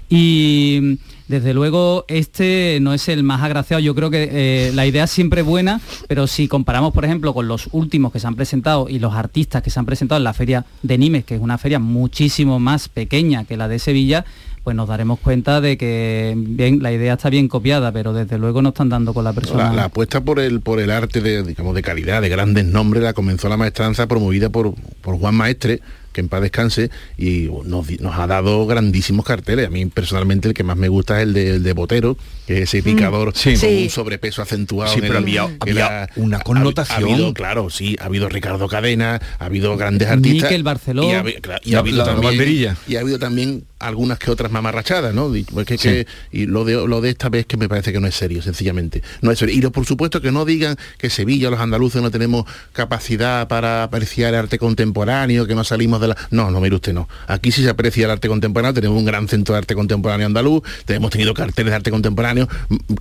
Y 0.09 0.79
mm, 0.81 0.93
desde 1.29 1.53
luego 1.53 2.05
este 2.07 2.79
no 2.81 2.93
es 2.93 3.07
el 3.07 3.23
más 3.23 3.43
agraciado, 3.43 3.79
yo 3.79 3.93
creo 3.93 4.09
que 4.09 4.29
eh, 4.31 4.71
la 4.73 4.87
idea 4.87 5.03
es 5.03 5.11
siempre 5.11 5.43
buena, 5.43 5.79
pero 6.07 6.25
si 6.25 6.47
comparamos 6.47 6.91
por 6.91 7.05
ejemplo 7.05 7.35
con 7.35 7.47
los 7.47 7.69
últimos 7.71 8.11
que 8.11 8.19
se 8.19 8.25
han 8.25 8.35
presentado 8.35 8.89
y 8.89 8.97
los 8.97 9.13
artistas 9.13 9.61
que 9.61 9.69
se 9.69 9.79
han 9.79 9.85
presentado 9.85 10.17
en 10.17 10.23
la 10.23 10.33
feria 10.33 10.65
de 10.81 10.97
Nimes, 10.97 11.25
que 11.25 11.35
es 11.35 11.41
una 11.41 11.59
feria 11.59 11.77
muchísimo 11.77 12.59
más 12.59 12.89
pequeña 12.89 13.45
que 13.45 13.57
la 13.57 13.67
de 13.67 13.77
Sevilla, 13.77 14.25
pues 14.63 14.75
nos 14.75 14.89
daremos 14.89 15.19
cuenta 15.19 15.61
de 15.61 15.77
que 15.77 16.33
bien 16.35 16.81
la 16.81 16.91
idea 16.91 17.13
está 17.13 17.29
bien 17.29 17.47
copiada, 17.47 17.91
pero 17.91 18.11
desde 18.11 18.39
luego 18.39 18.63
no 18.63 18.69
están 18.69 18.89
dando 18.89 19.13
con 19.13 19.23
la 19.23 19.33
persona. 19.33 19.65
La, 19.65 19.73
la 19.73 19.83
apuesta 19.85 20.21
por 20.21 20.39
el 20.39 20.61
por 20.61 20.79
el 20.79 20.89
arte 20.89 21.21
de 21.21 21.43
digamos 21.43 21.75
de 21.75 21.83
calidad, 21.83 22.23
de 22.23 22.29
grandes 22.29 22.65
nombres, 22.65 23.03
la 23.03 23.13
comenzó 23.13 23.49
la 23.49 23.57
maestranza 23.57 24.07
promovida 24.07 24.49
por, 24.49 24.73
por 25.01 25.17
Juan 25.19 25.35
Maestre, 25.35 25.79
que 26.13 26.21
en 26.21 26.27
paz 26.29 26.41
descanse, 26.41 26.89
y 27.17 27.49
nos, 27.65 27.87
ha 28.17 28.27
dado 28.27 28.65
grandísimos 28.65 29.25
carteles. 29.25 29.67
A 29.67 29.69
mí 29.69 29.85
personalmente 29.85 30.47
el 30.47 30.53
que 30.53 30.63
más 30.63 30.77
me 30.77 30.87
gusta 30.89 31.17
es 31.17 31.23
el 31.27 31.33
de, 31.33 31.49
el 31.55 31.63
de 31.63 31.73
Botero, 31.73 32.17
que 32.47 32.57
es 32.63 32.73
ese 32.73 32.81
picador 32.83 33.31
Sí. 33.35 33.51
con 33.51 33.57
Sí. 33.59 33.83
un 33.83 33.89
sobrepeso 33.89 34.41
acentuado. 34.41 34.91
Sí, 34.91 34.99
en 34.99 35.01
pero 35.07 35.19
el- 35.19 35.23
había- 35.23 36.09
una 36.15 36.39
connotación. 36.39 37.03
Ha, 37.09 37.13
habido, 37.13 37.33
claro, 37.33 37.69
sí, 37.69 37.95
ha 37.99 38.05
habido 38.05 38.27
Ricardo 38.29 38.67
Cadena, 38.67 39.21
ha 39.39 39.45
habido 39.45 39.77
grandes 39.77 40.07
artistas. 40.07 40.43
Miquel 40.49 40.63
Barceló. 40.63 41.03
Y 41.03 41.11
ha, 41.11 41.23
claro, 41.41 41.61
y 41.63 41.71
La- 41.71 41.77
ha 41.77 41.79
habido 41.81 41.97
la 41.97 42.05
también, 42.05 42.31
banderilla. 42.31 42.77
y 42.87 42.95
ha 42.95 42.99
habido 43.01 43.19
también 43.19 43.63
algunas 43.79 44.19
que 44.19 44.29
otras 44.31 44.51
mamarrachadas, 44.51 45.13
¿no? 45.13 45.35
Y, 45.35 45.43
pues 45.43 45.65
que- 45.65 45.77
que- 45.77 46.07
y 46.31 46.45
lo 46.45 46.65
de 46.65 46.73
lo 46.87 47.01
de 47.01 47.09
esta 47.09 47.29
vez 47.29 47.45
que 47.45 47.57
me 47.57 47.67
parece 47.69 47.91
que 47.93 47.99
no 47.99 48.07
es 48.07 48.15
serio, 48.15 48.41
sencillamente. 48.41 49.01
No 49.21 49.31
es 49.31 49.39
serio. 49.39 49.55
Y 49.55 49.61
lo- 49.61 49.71
por 49.71 49.85
supuesto 49.85 50.21
que 50.21 50.31
no 50.31 50.45
digan 50.45 50.77
que 50.97 51.09
Sevilla, 51.09 51.49
los 51.49 51.59
andaluces 51.59 52.01
no 52.01 52.11
tenemos 52.11 52.45
capacidad 52.73 53.47
para 53.47 53.83
apreciar 53.83 54.35
arte 54.35 54.57
contemporáneo, 54.57 55.45
que 55.47 55.55
no 55.55 55.63
salimos 55.63 56.01
de 56.01 56.09
la. 56.09 56.17
No, 56.31 56.51
no, 56.51 56.59
mire 56.61 56.75
usted, 56.75 56.93
no. 56.93 57.07
Aquí 57.27 57.51
sí 57.51 57.63
se 57.63 57.69
aprecia 57.69 58.05
el 58.05 58.11
arte 58.11 58.27
contemporáneo, 58.27 58.73
tenemos 58.73 58.97
un 58.97 59.05
gran 59.05 59.27
centro 59.27 59.53
de 59.53 59.59
arte 59.59 59.75
contemporáneo 59.75 60.25
andaluz, 60.27 60.63
hemos 60.87 61.11
tenido 61.11 61.33
carteles 61.33 61.71
de 61.71 61.75
arte 61.75 61.91
contemporáneo 61.91 62.47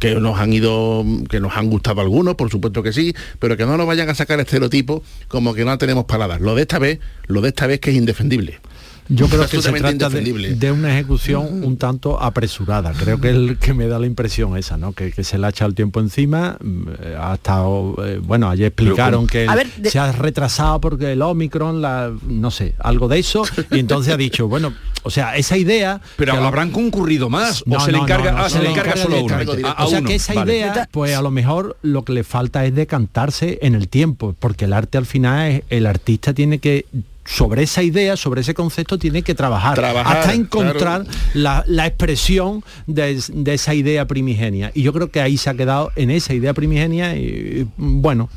que 0.01 0.15
nos 0.17 0.39
han 0.39 0.53
ido, 0.53 1.05
que 1.29 1.41
nos 1.41 1.57
han 1.57 1.69
gustado 1.71 2.01
algunos, 2.01 2.35
por 2.35 2.51
supuesto 2.51 2.83
que 2.83 2.93
sí, 2.93 3.15
pero 3.39 3.57
que 3.57 3.67
no 3.67 3.77
nos 3.77 3.87
vayan 3.87 4.09
a 4.11 4.15
sacar 4.15 4.39
estereotipos 4.41 5.03
como 5.29 5.55
que 5.55 5.65
no 5.65 5.77
tenemos 5.79 6.05
palabras. 6.05 6.41
Lo 6.41 6.55
de 6.55 6.63
esta 6.63 6.79
vez, 6.79 6.99
lo 7.27 7.41
de 7.41 7.49
esta 7.49 7.67
vez 7.67 7.81
que 7.81 7.91
es 7.91 7.97
indefendible. 7.97 8.61
Yo 9.09 9.27
creo 9.27 9.49
que 9.49 9.63
se 9.63 9.73
trata 9.73 10.09
de, 10.11 10.73
una 10.73 10.93
ejecución 10.93 11.65
un 11.65 11.77
tanto 11.79 12.21
apresurada. 12.23 12.93
Creo 12.93 13.21
que 13.21 13.31
es 13.31 13.35
el 13.37 13.57
que 13.59 13.73
me 13.75 13.87
da 13.89 13.99
la 13.99 14.07
impresión 14.07 14.57
esa, 14.57 14.77
¿no? 14.77 14.93
Que, 14.93 15.13
que 15.13 15.25
se 15.25 15.39
le 15.39 15.47
ha 15.47 15.51
echado 15.51 15.69
el 15.71 15.75
tiempo 15.75 16.01
encima. 16.01 16.57
mm, 16.61 16.83
Ha 17.21 17.35
estado, 17.35 17.97
eh, 18.05 18.21
bueno, 18.23 18.51
ayer 18.51 18.67
explicaron 18.67 19.27
que 19.27 19.47
A 19.49 19.53
el- 19.53 19.59
ver, 19.59 19.67
de- 19.77 19.91
se 19.91 19.99
ha 19.99 20.13
retrasado 20.13 20.81
porque 20.81 21.13
el 21.13 21.23
Omicron, 21.23 21.81
la, 21.81 22.13
no 22.27 22.51
sé, 22.51 22.75
algo 22.79 23.09
de 23.09 23.19
eso. 23.21 23.45
Y 23.71 23.79
entonces 23.79 24.13
ha 24.13 24.17
dicho, 24.17 24.47
bueno, 24.49 24.75
o 25.05 25.11
sea, 25.11 25.37
esa 25.37 25.57
idea. 25.57 26.01
Pero 26.17 26.35
que 26.35 26.41
lo- 26.41 26.47
habrán 26.47 26.71
concurrido 26.71 27.31
más, 27.31 27.63
No, 27.67 27.77
o 27.77 27.81
se 27.81 27.93
le 27.93 27.99
encarga, 27.99 28.33
no, 28.33 28.39
no, 28.39 28.45
ah, 28.45 28.51
se 28.51 28.59
no, 28.59 28.65
le 28.65 28.71
encarga 28.71 28.91
encarga 28.93 29.03
solo 29.05 29.17
a 29.17 29.23
uno. 29.23 29.69
A- 29.69 29.73
a 29.73 29.85
o 29.85 29.89
sea 29.89 29.99
uno, 30.01 30.09
que 30.09 30.15
esa 30.17 30.35
vale. 30.35 30.53
idea, 30.57 30.89
pues 30.91 31.17
a 31.17 31.23
lo 31.23 31.31
mejor 31.31 31.77
lo 31.83 32.05
que 32.05 32.13
le 32.13 32.25
falta 32.25 32.65
es 32.67 32.75
decantarse 32.75 33.59
en 33.63 33.75
el 33.75 33.89
tiempo, 33.89 34.35
porque 34.39 34.67
el 34.67 34.73
arte 34.75 34.99
al 34.99 35.07
final 35.07 35.51
es, 35.51 35.63
el 35.71 35.87
artista 35.87 36.35
tiene 36.35 36.59
que 36.59 36.85
sobre 37.29 37.63
esa 37.63 37.83
idea, 37.83 38.17
sobre 38.17 38.41
ese 38.41 38.55
concepto, 38.55 38.99
tiene 38.99 39.23
que 39.23 39.35
trabajar, 39.35 39.75
Trabajar, 39.75 40.17
hasta 40.17 40.33
encontrar 40.35 41.05
claro. 41.05 41.19
la, 41.35 41.65
la 41.67 41.87
expresión 41.87 42.65
de, 42.87 43.23
de 43.33 43.55
esa 43.55 43.75
idea 43.75 44.07
primigenia. 44.07 44.71
Y 44.75 44.83
yo 44.83 44.93
creo 44.93 45.11
que 45.11 45.21
ahí 45.21 45.37
se 45.37 45.51
ha 45.51 45.55
quedado 45.55 45.91
en 45.97 46.11
esa 46.11 46.33
idea 46.33 46.55
primigenia 46.55 47.17
y 47.17 47.69
bueno. 47.77 48.31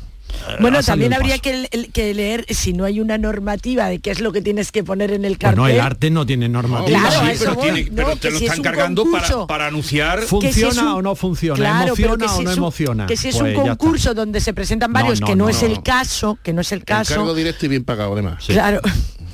Bueno, 0.60 0.78
ha 0.78 0.82
salido 0.82 1.08
también 1.10 1.14
habría 1.14 1.38
que, 1.38 2.14
leer 2.14 2.46
si 2.50 2.72
no 2.72 2.84
hay 2.84 3.00
una 3.00 3.16
normativa 3.18 3.86
de 3.88 3.98
qué 4.00 4.10
es 4.10 4.20
lo 4.20 4.32
que 4.32 4.42
tienes 4.42 4.72
que 4.72 4.82
poner 4.84 5.12
en 5.12 5.24
el 5.24 5.38
cartel. 5.38 5.60
Bueno, 5.60 5.74
el 5.74 5.80
arte 5.80 6.10
no 6.10 6.26
tiene 6.26 6.48
normativa. 6.48 6.98
Claro, 6.98 7.26
Sí, 7.32 7.36
pero, 7.38 7.54
voy. 7.54 7.62
tiene- 7.64 7.84
No, 7.90 7.96
pero 7.96 8.08
que 8.10 8.16
te 8.16 8.30
lo 8.30 8.38
si 8.38 8.44
es 8.44 8.50
están 8.50 8.58
un 8.58 8.64
cargando 8.64 9.04
para, 9.04 9.12
concurso. 9.24 9.46
para 9.46 9.66
anunciar. 9.68 10.20
si 10.22 10.26
¿Funciona 10.26 10.72
es 10.72 10.78
un- 10.78 10.88
o 10.88 11.02
no 11.02 11.14
funciona? 11.14 11.56
Claro, 11.56 11.86
¿Emociona 11.88 12.16
que 12.16 12.24
o 12.24 12.28
si 12.36 12.44
no 12.44 12.50
es 12.50 12.56
un- 12.56 12.62
emociona? 12.62 13.06
Que 13.06 13.16
si 13.16 13.28
es 13.28 13.34
Pues 13.36 13.42
un 13.42 13.48
está. 13.62 13.76
concurso 13.76 14.14
donde 14.14 14.40
se 14.40 14.52
presentan 14.52 14.90
No, 14.90 14.94
varios, 15.00 15.20
no, 15.20 15.26
que 15.26 15.36
no, 15.36 15.44
no, 15.44 15.50
es 15.50 15.62
no. 15.62 15.68
el 15.68 15.82
caso, 15.82 16.38
que 16.42 16.52
no 16.52 16.60
es 16.60 16.72
el 16.72 16.84
caso. 16.84 17.14
Encargo 17.14 17.34
directo 17.34 17.66
y 17.66 17.68
bien 17.68 17.84
pagado 17.84 18.12
además. 18.12 18.44
Claro. 18.46 18.80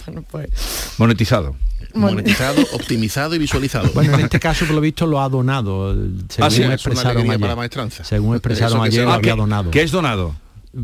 Bueno, 0.06 0.24
pues, 0.30 0.48
Monetizado. 0.96 1.54
Monetizado, 1.92 2.62
optimizado 2.72 3.34
y 3.34 3.38
visualizado. 3.38 3.90
Bueno, 3.92 4.14
en 4.14 4.20
este 4.20 4.40
caso, 4.40 4.64
por 4.64 4.74
lo 4.74 4.80
visto, 4.80 5.04
lo 5.06 5.20
ha 5.20 5.28
donado. 5.28 5.92
Según 5.92 6.24
Ah, 6.38 6.50
sí, 6.50 6.60
es 6.62 6.66
una 6.66 6.74
expresaron 6.74 7.22
ayer. 7.24 7.38
para 7.40 7.52
la 7.52 7.56
maestranza. 7.56 8.04
Según 8.04 8.34
expresaron 8.36 8.82
ayer, 8.82 9.04
lo 9.04 9.12
había 9.12 9.34
donado. 9.34 9.70
que 9.70 9.82
es 9.82 9.90
donado. 9.90 10.34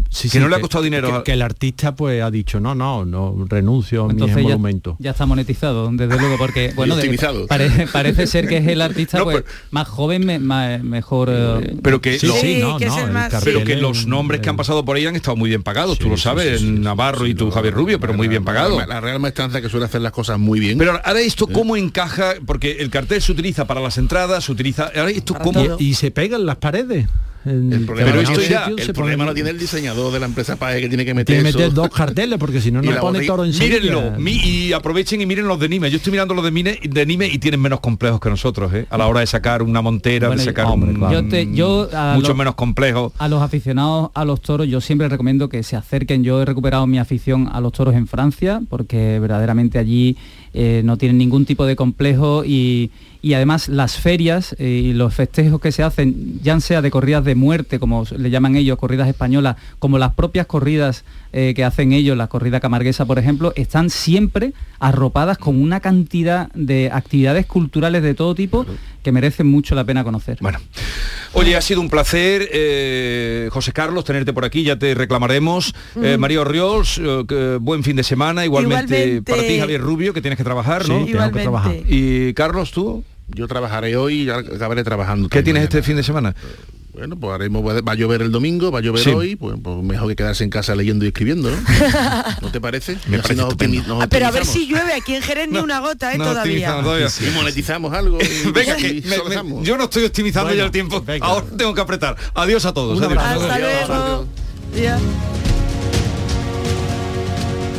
Sí, 0.08 0.28
que 0.28 0.38
sí, 0.38 0.38
no 0.38 0.48
le 0.48 0.56
ha 0.56 0.60
costado 0.60 0.82
dinero 0.82 1.22
Que, 1.24 1.32
el 1.32 1.42
artista 1.42 1.94
pues 1.94 2.22
ha 2.22 2.30
dicho, 2.30 2.58
no, 2.58 2.74
no, 2.74 3.04
no, 3.04 3.44
renuncio 3.48 4.04
a 4.04 4.06
mi 4.06 4.12
Entonces 4.12 4.36
ya, 4.38 4.42
monumento. 4.42 4.96
ya 4.98 5.10
está 5.10 5.26
monetizado, 5.26 5.90
desde 5.92 6.18
luego, 6.18 6.36
porque 6.38 6.72
bueno, 6.76 6.96
de- 6.96 7.46
pare- 7.48 7.86
parece 7.92 8.26
ser 8.26 8.48
que 8.48 8.56
es 8.58 8.66
el 8.66 8.80
artista 8.80 9.18
No, 9.18 9.24
pues, 9.24 9.42
pero- 9.42 9.48
más 9.72 9.86
joven, 9.88 10.24
me- 10.24 10.38
mejor. 10.38 11.28
eh, 11.30 11.76
Pero 11.82 12.00
que, 12.00 12.18
Sí, 12.18 12.26
lo- 12.26 12.34
no, 12.70 12.78
que 12.78 12.86
no, 12.86 13.06
más- 13.08 13.34
pero 13.44 13.62
que 13.62 13.76
los 13.76 14.06
nombres 14.06 14.40
que 14.40 14.48
han 14.48 14.56
pasado 14.56 14.84
por 14.84 14.96
ahí 14.96 15.06
han 15.06 15.16
estado 15.16 15.36
muy 15.36 15.50
bien 15.50 15.62
pagados, 15.62 15.98
tú 15.98 16.08
lo 16.08 16.16
sabes, 16.16 16.62
Navarro 16.62 17.26
y 17.26 17.34
tú, 17.34 17.50
Javier 17.50 17.74
Rubio, 17.74 18.00
pero 18.00 18.14
muy 18.14 18.28
bien 18.28 18.44
pagado. 18.44 18.78
La, 18.78 18.86
la 18.86 19.00
Real 19.00 19.20
Maestranza 19.20 19.60
que 19.60 19.68
suele 19.68 19.86
hacer 19.86 20.00
las 20.00 20.12
cosas 20.12 20.38
muy 20.38 20.60
bien. 20.60 20.78
Pero 20.78 20.98
ahora 21.04 21.20
esto 21.20 21.46
cómo 21.46 21.76
encaja, 21.76 22.34
porque 22.46 22.78
el 22.80 22.90
cartel 22.90 23.20
se 23.20 23.32
utiliza 23.32 23.66
para 23.66 23.80
las 23.80 23.98
entradas, 23.98 24.44
se 24.44 24.52
utiliza. 24.52 24.90
Ahora 24.96 25.10
esto 25.10 25.34
cómo. 25.34 25.76
y 25.78 25.94
se 25.94 26.10
pegan 26.10 26.46
las 26.46 26.56
paredes. 26.56 27.06
El 27.44 27.84
problema, 27.84 28.10
pero 28.10 28.20
esto 28.22 28.40
ya, 28.40 28.70
el 28.76 28.92
problema 28.92 29.24
lo 29.24 29.34
tiene 29.34 29.50
el 29.50 29.58
diseñador 29.58 30.12
de 30.12 30.20
la 30.20 30.26
empresa 30.26 30.56
PAE 30.56 30.80
que 30.80 30.88
tiene 30.88 31.04
que 31.04 31.14
meter, 31.14 31.36
tiene 31.36 31.52
que 31.52 31.58
meter 31.58 31.74
dos 31.74 31.90
carteles 31.90 32.38
porque 32.38 32.60
si 32.60 32.70
no 32.70 32.82
no 32.82 33.00
pone 33.00 33.24
toro 33.26 33.44
en 33.44 33.52
Mírenlo 33.56 34.12
y 34.18 34.72
aprovechen 34.72 35.20
y 35.20 35.26
miren 35.26 35.46
los 35.46 35.58
de 35.58 35.68
Nime. 35.68 35.90
Yo 35.90 35.96
estoy 35.96 36.12
mirando 36.12 36.34
los 36.34 36.44
de, 36.44 36.50
Mine, 36.50 36.78
de 36.82 37.06
Nime 37.06 37.26
y 37.26 37.38
tienen 37.38 37.60
menos 37.60 37.80
complejos 37.80 38.20
que 38.20 38.30
nosotros, 38.30 38.72
¿eh? 38.74 38.86
A 38.90 38.98
la 38.98 39.06
hora 39.06 39.20
de 39.20 39.26
sacar 39.26 39.62
una 39.62 39.82
montera, 39.82 40.30
de 40.30 40.38
sacar 40.38 40.66
un, 40.66 40.98
yo 41.54 41.88
mucho 42.14 42.34
menos 42.34 42.54
complejo. 42.54 43.12
A 43.18 43.28
los 43.28 43.42
aficionados 43.42 44.10
a 44.14 44.24
los 44.24 44.40
toros 44.40 44.66
yo 44.68 44.80
siempre 44.80 45.08
recomiendo 45.08 45.48
que 45.48 45.62
se 45.62 45.76
acerquen. 45.76 46.24
Yo 46.24 46.42
he 46.42 46.44
recuperado 46.44 46.86
mi 46.86 46.98
afición 46.98 47.48
a 47.52 47.60
los 47.60 47.72
toros 47.72 47.94
en 47.94 48.06
Francia 48.06 48.60
porque 48.68 49.18
verdaderamente 49.20 49.78
allí 49.78 50.16
eh, 50.56 50.82
no 50.84 50.96
tienen 50.96 51.18
ningún 51.18 51.46
tipo 51.46 51.66
de 51.66 51.74
complejo 51.74 52.44
y, 52.44 52.92
además 53.34 53.68
las 53.68 53.98
ferias 53.98 54.54
eh, 54.58 54.68
y 54.68 54.92
los 54.92 55.12
festejos 55.12 55.60
que 55.60 55.72
se 55.72 55.82
hacen, 55.82 56.40
ya 56.42 56.60
sea 56.60 56.80
de 56.80 56.92
corridas 56.92 57.24
de 57.24 57.34
muerte, 57.34 57.80
como 57.80 58.04
le 58.16 58.30
llaman 58.30 58.54
ellos, 58.54 58.78
corridas 58.78 59.08
españolas, 59.08 59.56
como 59.80 59.98
las 59.98 60.14
propias 60.14 60.46
corridas 60.46 61.04
eh, 61.36 61.52
que 61.52 61.64
hacen 61.64 61.92
ellos, 61.92 62.16
la 62.16 62.28
corrida 62.28 62.60
camarguesa, 62.60 63.06
por 63.06 63.18
ejemplo, 63.18 63.52
están 63.56 63.90
siempre 63.90 64.52
arropadas 64.78 65.36
con 65.36 65.60
una 65.60 65.80
cantidad 65.80 66.48
de 66.52 66.92
actividades 66.92 67.44
culturales 67.46 68.04
de 68.04 68.14
todo 68.14 68.36
tipo 68.36 68.64
que 69.02 69.10
merecen 69.10 69.48
mucho 69.48 69.74
la 69.74 69.82
pena 69.82 70.04
conocer. 70.04 70.38
Bueno, 70.40 70.60
oye, 71.32 71.56
ha 71.56 71.60
sido 71.60 71.80
un 71.80 71.90
placer, 71.90 73.50
José 73.50 73.72
Carlos, 73.72 74.04
tenerte 74.04 74.32
por 74.32 74.44
aquí, 74.44 74.62
ya 74.62 74.78
te 74.78 74.94
reclamaremos. 74.94 75.74
María 76.18 76.40
Orriols, 76.40 77.00
buen 77.60 77.82
fin 77.82 77.96
de 77.96 78.04
semana, 78.04 78.44
igualmente, 78.44 79.20
para 79.22 79.42
ti, 79.42 79.58
Javier 79.58 79.80
Rubio, 79.80 80.14
que 80.14 80.20
tienes 80.20 80.36
que 80.36 80.44
trabajar, 80.44 80.88
¿no? 80.88 81.04
Tengo 81.04 81.32
que 81.32 81.40
trabajar. 81.40 81.74
¿Y 81.88 82.32
Carlos, 82.34 82.70
tú? 82.70 83.02
Yo 83.26 83.48
trabajaré 83.48 83.96
hoy 83.96 84.22
y 84.22 84.30
acabaré 84.30 84.84
trabajando. 84.84 85.28
¿Qué 85.28 85.42
tienes 85.42 85.64
este 85.64 85.82
fin 85.82 85.96
de 85.96 86.04
semana? 86.04 86.36
Bueno, 86.94 87.16
pues 87.16 87.34
haremos, 87.34 87.64
va 87.64 87.92
a 87.92 87.94
llover 87.96 88.22
el 88.22 88.30
domingo, 88.30 88.70
va 88.70 88.78
a 88.78 88.82
llover 88.82 89.08
hoy, 89.08 89.34
pues, 89.34 89.56
pues, 89.60 89.82
mejor 89.82 90.08
que 90.10 90.16
quedarse 90.16 90.44
en 90.44 90.50
casa 90.50 90.76
leyendo 90.76 91.04
y 91.04 91.08
escribiendo, 91.08 91.50
¿no? 91.50 91.56
¿No 92.40 92.52
te 92.52 92.60
parece? 92.60 92.96
Me 93.08 93.18
parece 93.18 93.42
ah, 93.42 94.06
pero 94.08 94.26
a 94.28 94.30
ver 94.30 94.46
si 94.46 94.68
llueve 94.68 94.92
aquí 94.92 95.16
en 95.16 95.22
Jerez 95.22 95.48
ni 95.50 95.58
una 95.58 95.80
gota, 95.80 96.14
¿eh? 96.14 96.18
todavía. 96.18 96.80
Y 97.20 97.34
monetizamos 97.34 97.92
algo. 97.92 98.18
Venga, 98.54 98.76
que 98.76 99.02
yo 99.62 99.76
no 99.76 99.84
estoy 99.84 100.04
optimizando 100.04 100.54
ya 100.54 100.64
el 100.64 100.70
tiempo. 100.70 101.04
Ahora 101.20 101.46
tengo 101.56 101.74
que 101.74 101.80
apretar. 101.80 102.16
Adiós 102.34 102.64
a 102.64 102.72
todos. 102.72 102.98
Un 102.98 103.18
Hasta 103.18 103.58
luego. 103.58 104.26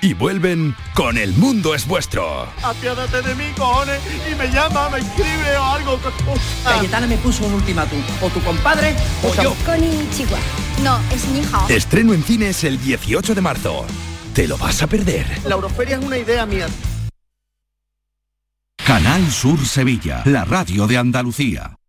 y 0.00 0.14
vuelven 0.14 0.74
con 0.94 1.18
El 1.18 1.32
Mundo 1.34 1.74
es 1.74 1.86
Vuestro. 1.86 2.48
Apiádate 2.62 3.22
de 3.22 3.34
mí, 3.34 3.44
cojones, 3.56 4.00
y 4.30 4.34
me 4.34 4.48
llama, 4.50 4.88
me 4.90 4.98
escribe 4.98 5.56
o 5.56 5.64
algo. 5.64 6.00
Cayetana 6.64 7.06
me 7.06 7.16
puso 7.18 7.44
un 7.46 7.54
ultimátum, 7.54 8.00
o 8.22 8.28
tu 8.28 8.40
compadre 8.42 8.94
o 9.22 9.34
yo. 9.42 9.54
Chihuahua. 10.16 10.38
No, 10.82 10.98
es 11.12 11.26
mi 11.28 11.40
hija. 11.40 11.66
Estreno 11.68 12.14
en 12.14 12.22
cines 12.22 12.64
el 12.64 12.80
18 12.80 13.34
de 13.34 13.40
marzo. 13.40 13.86
¿Te 14.34 14.46
lo 14.46 14.56
vas 14.56 14.82
a 14.82 14.86
perder? 14.86 15.26
La 15.44 15.56
Euroferia 15.56 15.96
es 15.96 16.04
una 16.04 16.18
idea 16.18 16.46
mía. 16.46 16.66
Canal 18.86 19.30
Sur 19.30 19.66
Sevilla, 19.66 20.22
la 20.24 20.44
radio 20.44 20.86
de 20.86 20.96
Andalucía. 20.96 21.77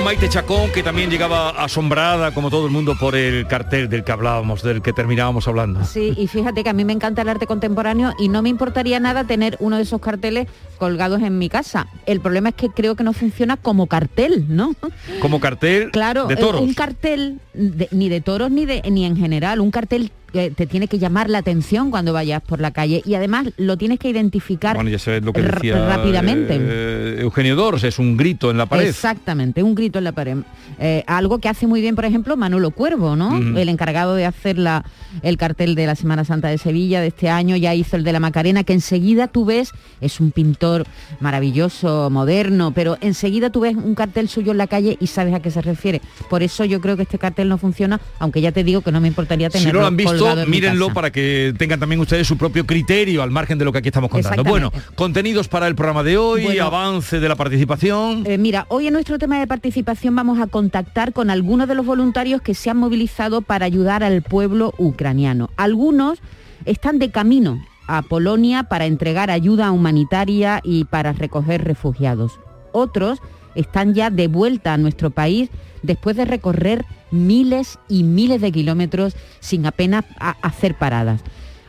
Con 0.00 0.06
Maite 0.06 0.30
Chacón, 0.30 0.70
que 0.72 0.82
también 0.82 1.10
llegaba 1.10 1.50
asombrada, 1.50 2.32
como 2.32 2.48
todo 2.48 2.64
el 2.64 2.72
mundo, 2.72 2.96
por 2.98 3.14
el 3.16 3.46
cartel 3.46 3.90
del 3.90 4.02
que 4.02 4.10
hablábamos, 4.12 4.62
del 4.62 4.80
que 4.80 4.94
terminábamos 4.94 5.46
hablando. 5.46 5.84
Sí, 5.84 6.14
y 6.16 6.26
fíjate 6.26 6.64
que 6.64 6.70
a 6.70 6.72
mí 6.72 6.86
me 6.86 6.94
encanta 6.94 7.20
el 7.20 7.28
arte 7.28 7.46
contemporáneo 7.46 8.14
y 8.18 8.30
no 8.30 8.40
me 8.40 8.48
importaría 8.48 8.98
nada 8.98 9.24
tener 9.24 9.58
uno 9.60 9.76
de 9.76 9.82
esos 9.82 10.00
carteles 10.00 10.48
colgados 10.78 11.20
en 11.20 11.36
mi 11.36 11.50
casa. 11.50 11.86
El 12.06 12.20
problema 12.20 12.48
es 12.48 12.54
que 12.54 12.70
creo 12.70 12.94
que 12.96 13.04
no 13.04 13.12
funciona 13.12 13.58
como 13.58 13.88
cartel, 13.88 14.46
¿no? 14.48 14.74
Como 15.20 15.38
cartel 15.38 15.90
Claro, 15.90 16.24
de 16.28 16.36
toros. 16.36 16.62
un 16.62 16.72
cartel 16.72 17.38
de- 17.52 17.88
ni 17.90 18.08
de 18.08 18.22
toros 18.22 18.50
ni 18.50 18.64
de 18.64 18.80
ni 18.90 19.04
en 19.04 19.18
general, 19.18 19.60
un 19.60 19.70
cartel 19.70 20.10
que 20.30 20.50
te 20.50 20.66
tiene 20.66 20.88
que 20.88 20.98
llamar 20.98 21.28
la 21.30 21.38
atención 21.38 21.90
cuando 21.90 22.12
vayas 22.12 22.40
por 22.42 22.60
la 22.60 22.70
calle 22.70 23.02
y 23.04 23.14
además 23.14 23.48
lo 23.56 23.76
tienes 23.76 23.98
que 23.98 24.08
identificar 24.08 24.74
Bueno, 24.76 24.90
ya 24.90 24.98
sabes 24.98 25.22
lo 25.22 25.32
que 25.32 25.40
r- 25.40 25.50
decía 25.52 25.86
rápidamente. 25.86 26.56
eh, 26.58 27.16
Eugenio 27.20 27.56
Dors, 27.56 27.84
es 27.84 27.98
un 27.98 28.16
grito 28.16 28.50
en 28.50 28.58
la 28.58 28.66
pared. 28.66 28.88
Exactamente, 28.88 29.62
un 29.62 29.74
grito 29.74 29.98
en 29.98 30.04
la 30.04 30.12
pared. 30.12 30.38
Eh, 30.78 31.04
algo 31.06 31.38
que 31.38 31.48
hace 31.48 31.66
muy 31.66 31.80
bien, 31.80 31.94
por 31.96 32.04
ejemplo, 32.04 32.36
Manolo 32.36 32.70
Cuervo, 32.70 33.16
¿no? 33.16 33.36
El 33.58 33.68
encargado 33.68 34.14
de 34.14 34.24
hacer 34.26 34.58
la, 34.58 34.84
el 35.22 35.36
cartel 35.36 35.74
de 35.74 35.86
la 35.86 35.94
Semana 35.94 36.24
Santa 36.24 36.48
de 36.48 36.58
Sevilla 36.58 37.00
de 37.00 37.08
este 37.08 37.28
año, 37.28 37.56
ya 37.56 37.74
hizo 37.74 37.96
el 37.96 38.04
de 38.04 38.12
la 38.12 38.20
Macarena, 38.20 38.64
que 38.64 38.72
enseguida 38.72 39.26
tú 39.28 39.44
ves, 39.44 39.70
es 40.00 40.20
un 40.20 40.30
pintor 40.30 40.84
maravilloso, 41.20 42.10
moderno, 42.10 42.72
pero 42.72 42.96
enseguida 43.00 43.50
tú 43.50 43.60
ves 43.60 43.76
un 43.76 43.94
cartel 43.94 44.28
suyo 44.28 44.52
en 44.52 44.58
la 44.58 44.66
calle 44.66 44.96
y 45.00 45.06
sabes 45.06 45.32
a 45.34 45.40
qué 45.40 45.50
se 45.50 45.62
refiere. 45.62 46.00
Por 46.28 46.42
eso 46.42 46.64
yo 46.64 46.80
creo 46.80 46.96
que 46.96 47.02
este 47.02 47.18
cartel 47.18 47.48
no 47.48 47.56
funciona, 47.58 48.00
aunque 48.18 48.40
ya 48.40 48.52
te 48.52 48.64
digo 48.64 48.80
que 48.80 48.92
no 48.92 49.00
me 49.00 49.08
importaría 49.08 49.48
tenerlo 49.50 49.70
Si 49.70 49.74
no 49.74 49.80
lo 49.80 49.86
han 49.86 49.96
visto, 49.96 50.12
mírenlo 50.46 50.92
para 50.92 51.10
que 51.10 51.54
tengan 51.56 51.80
también 51.80 52.00
ustedes 52.00 52.26
su 52.26 52.36
propio 52.36 52.66
criterio 52.66 53.22
al 53.22 53.30
margen 53.30 53.58
de 53.58 53.64
lo 53.64 53.72
que 53.72 53.78
aquí 53.78 53.88
estamos 53.88 54.10
contando. 54.10 54.44
Bueno, 54.44 54.72
contenidos 54.94 55.48
para 55.48 55.66
el 55.66 55.74
programa 55.74 56.02
de 56.02 56.16
hoy, 56.16 56.44
Bueno. 56.44 56.64
avance 56.64 57.20
de 57.20 57.28
la 57.28 57.36
participación. 57.36 58.24
Eh, 58.26 58.38
mira, 58.38 58.66
hoy 58.68 58.86
en 58.86 58.92
nuestro 58.92 59.18
tema 59.18 59.38
de 59.38 59.46
participación 59.46 60.14
vamos 60.14 60.38
a 60.40 60.46
contactar 60.46 61.12
con 61.12 61.30
algunos 61.30 61.68
de 61.68 61.74
los 61.74 61.86
voluntarios 61.86 62.42
que 62.42 62.54
se 62.54 62.70
han 62.70 62.76
movilizado 62.76 63.42
para 63.42 63.66
ayudar 63.66 64.02
al 64.02 64.22
pueblo 64.22 64.74
ucraniano. 64.78 65.50
Algunos 65.56 66.20
están 66.64 66.98
de 66.98 67.10
camino 67.10 67.62
a 67.86 68.02
Polonia 68.02 68.64
para 68.64 68.86
entregar 68.86 69.30
ayuda 69.30 69.70
humanitaria 69.72 70.60
y 70.62 70.84
para 70.84 71.12
recoger 71.12 71.64
refugiados. 71.64 72.38
Otros 72.72 73.20
están 73.54 73.94
ya 73.94 74.10
de 74.10 74.28
vuelta 74.28 74.74
a 74.74 74.78
nuestro 74.78 75.10
país 75.10 75.50
después 75.82 76.16
de 76.16 76.24
recorrer 76.24 76.84
miles 77.10 77.78
y 77.88 78.02
miles 78.02 78.40
de 78.40 78.52
kilómetros 78.52 79.16
sin 79.40 79.66
apenas 79.66 80.04
hacer 80.18 80.76
paradas. 80.76 81.22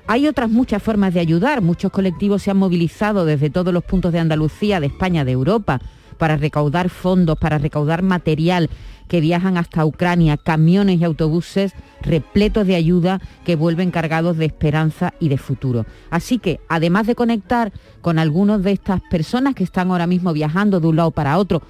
Hay 0.08 0.28
otras 0.28 0.50
muchas 0.50 0.84
formas 0.84 1.14
de 1.14 1.20
ayudar. 1.20 1.62
Muchos 1.62 1.92
colectivos 1.92 2.42
se 2.44 2.52
han 2.52 2.58
movilizado 2.58 3.26
desde 3.26 3.50
todos 3.50 3.74
los 3.74 3.84
puntos 3.84 4.12
de 4.12 4.20
Andalucía, 4.20 4.80
de 4.80 4.88
España, 4.88 5.24
de 5.24 5.32
Europa, 5.32 5.80
para 6.18 6.38
recaudar 6.38 6.90
fondos, 6.90 7.38
para 7.40 7.58
recaudar 7.58 8.04
material 8.04 8.70
que 9.08 9.20
viajan 9.20 9.58
hasta 9.58 9.86
Ucrania, 9.86 10.38
camiones 10.38 11.02
y 11.02 11.04
autobuses 11.04 11.74
repletos 12.02 12.66
de 12.66 12.76
ayuda 12.76 13.20
que 13.44 13.58
vuelven 13.58 13.92
cargados 13.92 14.38
de 14.38 14.46
esperanza 14.46 15.14
y 15.20 15.28
de 15.28 15.38
futuro. 15.38 15.86
Así 16.10 16.40
que, 16.40 16.62
además 16.70 17.08
de 17.08 17.16
conectar 17.16 17.74
con 18.02 18.20
algunos 18.20 18.64
de 18.64 18.72
estas 18.72 19.02
personas 19.02 19.54
que 19.54 19.66
están 19.66 19.92
ahora 19.92 20.08
mismo 20.08 20.32
viajando 20.32 20.80
de 20.80 20.88
un 20.88 20.96
lado 20.96 21.12
para 21.12 21.38
otro, 21.38 21.62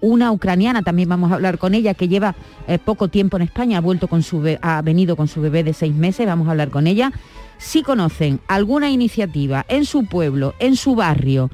una 0.00 0.32
ucraniana, 0.32 0.82
también 0.82 1.08
vamos 1.08 1.30
a 1.30 1.34
hablar 1.34 1.58
con 1.58 1.74
ella, 1.74 1.94
que 1.94 2.08
lleva 2.08 2.34
eh, 2.66 2.78
poco 2.78 3.08
tiempo 3.08 3.36
en 3.36 3.42
España, 3.42 3.78
ha, 3.78 3.80
vuelto 3.80 4.08
con 4.08 4.22
su 4.22 4.42
ha 4.60 4.82
venido 4.82 5.16
con 5.16 5.28
su 5.28 5.40
bebé 5.40 5.64
de 5.64 5.72
seis 5.72 5.94
meses, 5.94 6.26
vamos 6.26 6.48
a 6.48 6.52
hablar 6.52 6.70
con 6.70 6.86
ella. 6.86 7.12
Si 7.58 7.82
conocen 7.82 8.40
alguna 8.48 8.90
iniciativa 8.90 9.66
en 9.68 9.84
su 9.84 10.06
pueblo, 10.06 10.54
en 10.58 10.76
su 10.76 10.94
barrio, 10.94 11.50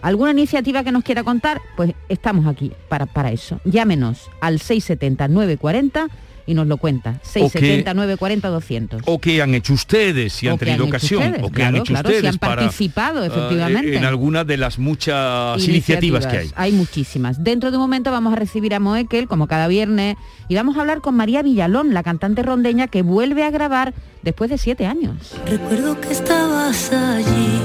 alguna 0.00 0.30
iniciativa 0.30 0.82
que 0.82 0.92
nos 0.92 1.04
quiera 1.04 1.24
contar, 1.24 1.60
pues 1.76 1.94
estamos 2.08 2.46
aquí 2.46 2.72
para, 2.88 3.06
para 3.06 3.30
eso. 3.30 3.60
Llámenos 3.64 4.30
al 4.40 4.58
670-940 4.58 6.08
y 6.46 6.54
nos 6.54 6.66
lo 6.66 6.76
cuenta. 6.76 7.20
670-940-200. 7.24 9.02
o 9.06 9.20
que 9.20 9.42
han 9.42 9.54
hecho 9.54 9.74
ustedes 9.74 10.32
si 10.32 10.48
han 10.48 10.58
tenido 10.58 10.84
han 10.84 10.88
ocasión 10.88 11.22
ustedes, 11.22 11.42
o 11.44 11.48
que 11.48 11.54
claro, 11.54 11.68
han 11.68 11.76
hecho 11.76 11.92
claro, 11.92 12.08
si 12.08 12.14
ustedes 12.14 12.34
han 12.34 12.38
para, 12.38 12.56
participado, 12.56 13.24
eh, 13.24 13.26
efectivamente. 13.28 13.96
en 13.96 14.04
alguna 14.04 14.44
de 14.44 14.56
las 14.56 14.78
muchas 14.78 15.66
iniciativas, 15.66 16.26
que 16.26 16.38
hay. 16.38 16.50
Hay 16.56 16.72
muchísimas. 16.72 17.42
Dentro 17.42 17.70
de 17.70 17.76
un 17.76 17.82
momento 17.82 18.10
vamos 18.10 18.32
a 18.32 18.36
recibir 18.36 18.74
a 18.74 18.80
Moekel, 18.80 19.28
como 19.28 19.46
cada 19.46 19.68
viernes, 19.68 20.16
y 20.48 20.54
vamos 20.54 20.76
a 20.76 20.80
hablar 20.80 21.00
con 21.00 21.14
María 21.14 21.42
Villalón, 21.42 21.94
la 21.94 22.02
cantante 22.02 22.42
rondeña 22.42 22.88
que 22.88 23.02
vuelve 23.02 23.44
a 23.44 23.50
grabar 23.50 23.94
después 24.22 24.50
de 24.50 24.58
siete 24.58 24.86
años. 24.86 25.34
Recuerdo 25.46 26.00
que 26.00 26.12
estabas 26.12 26.92
allí, 26.92 27.58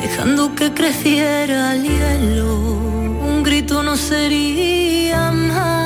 dejando 0.00 0.54
que 0.54 0.72
creciera 0.72 1.74
el 1.74 1.82
hielo. 1.82 2.58
Un 2.58 3.42
grito 3.42 3.82
no 3.82 3.96
sería 3.96 5.30
más 5.30 5.77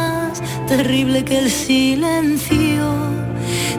terrible 0.66 1.24
que 1.24 1.38
el 1.38 1.50
silencio. 1.50 2.92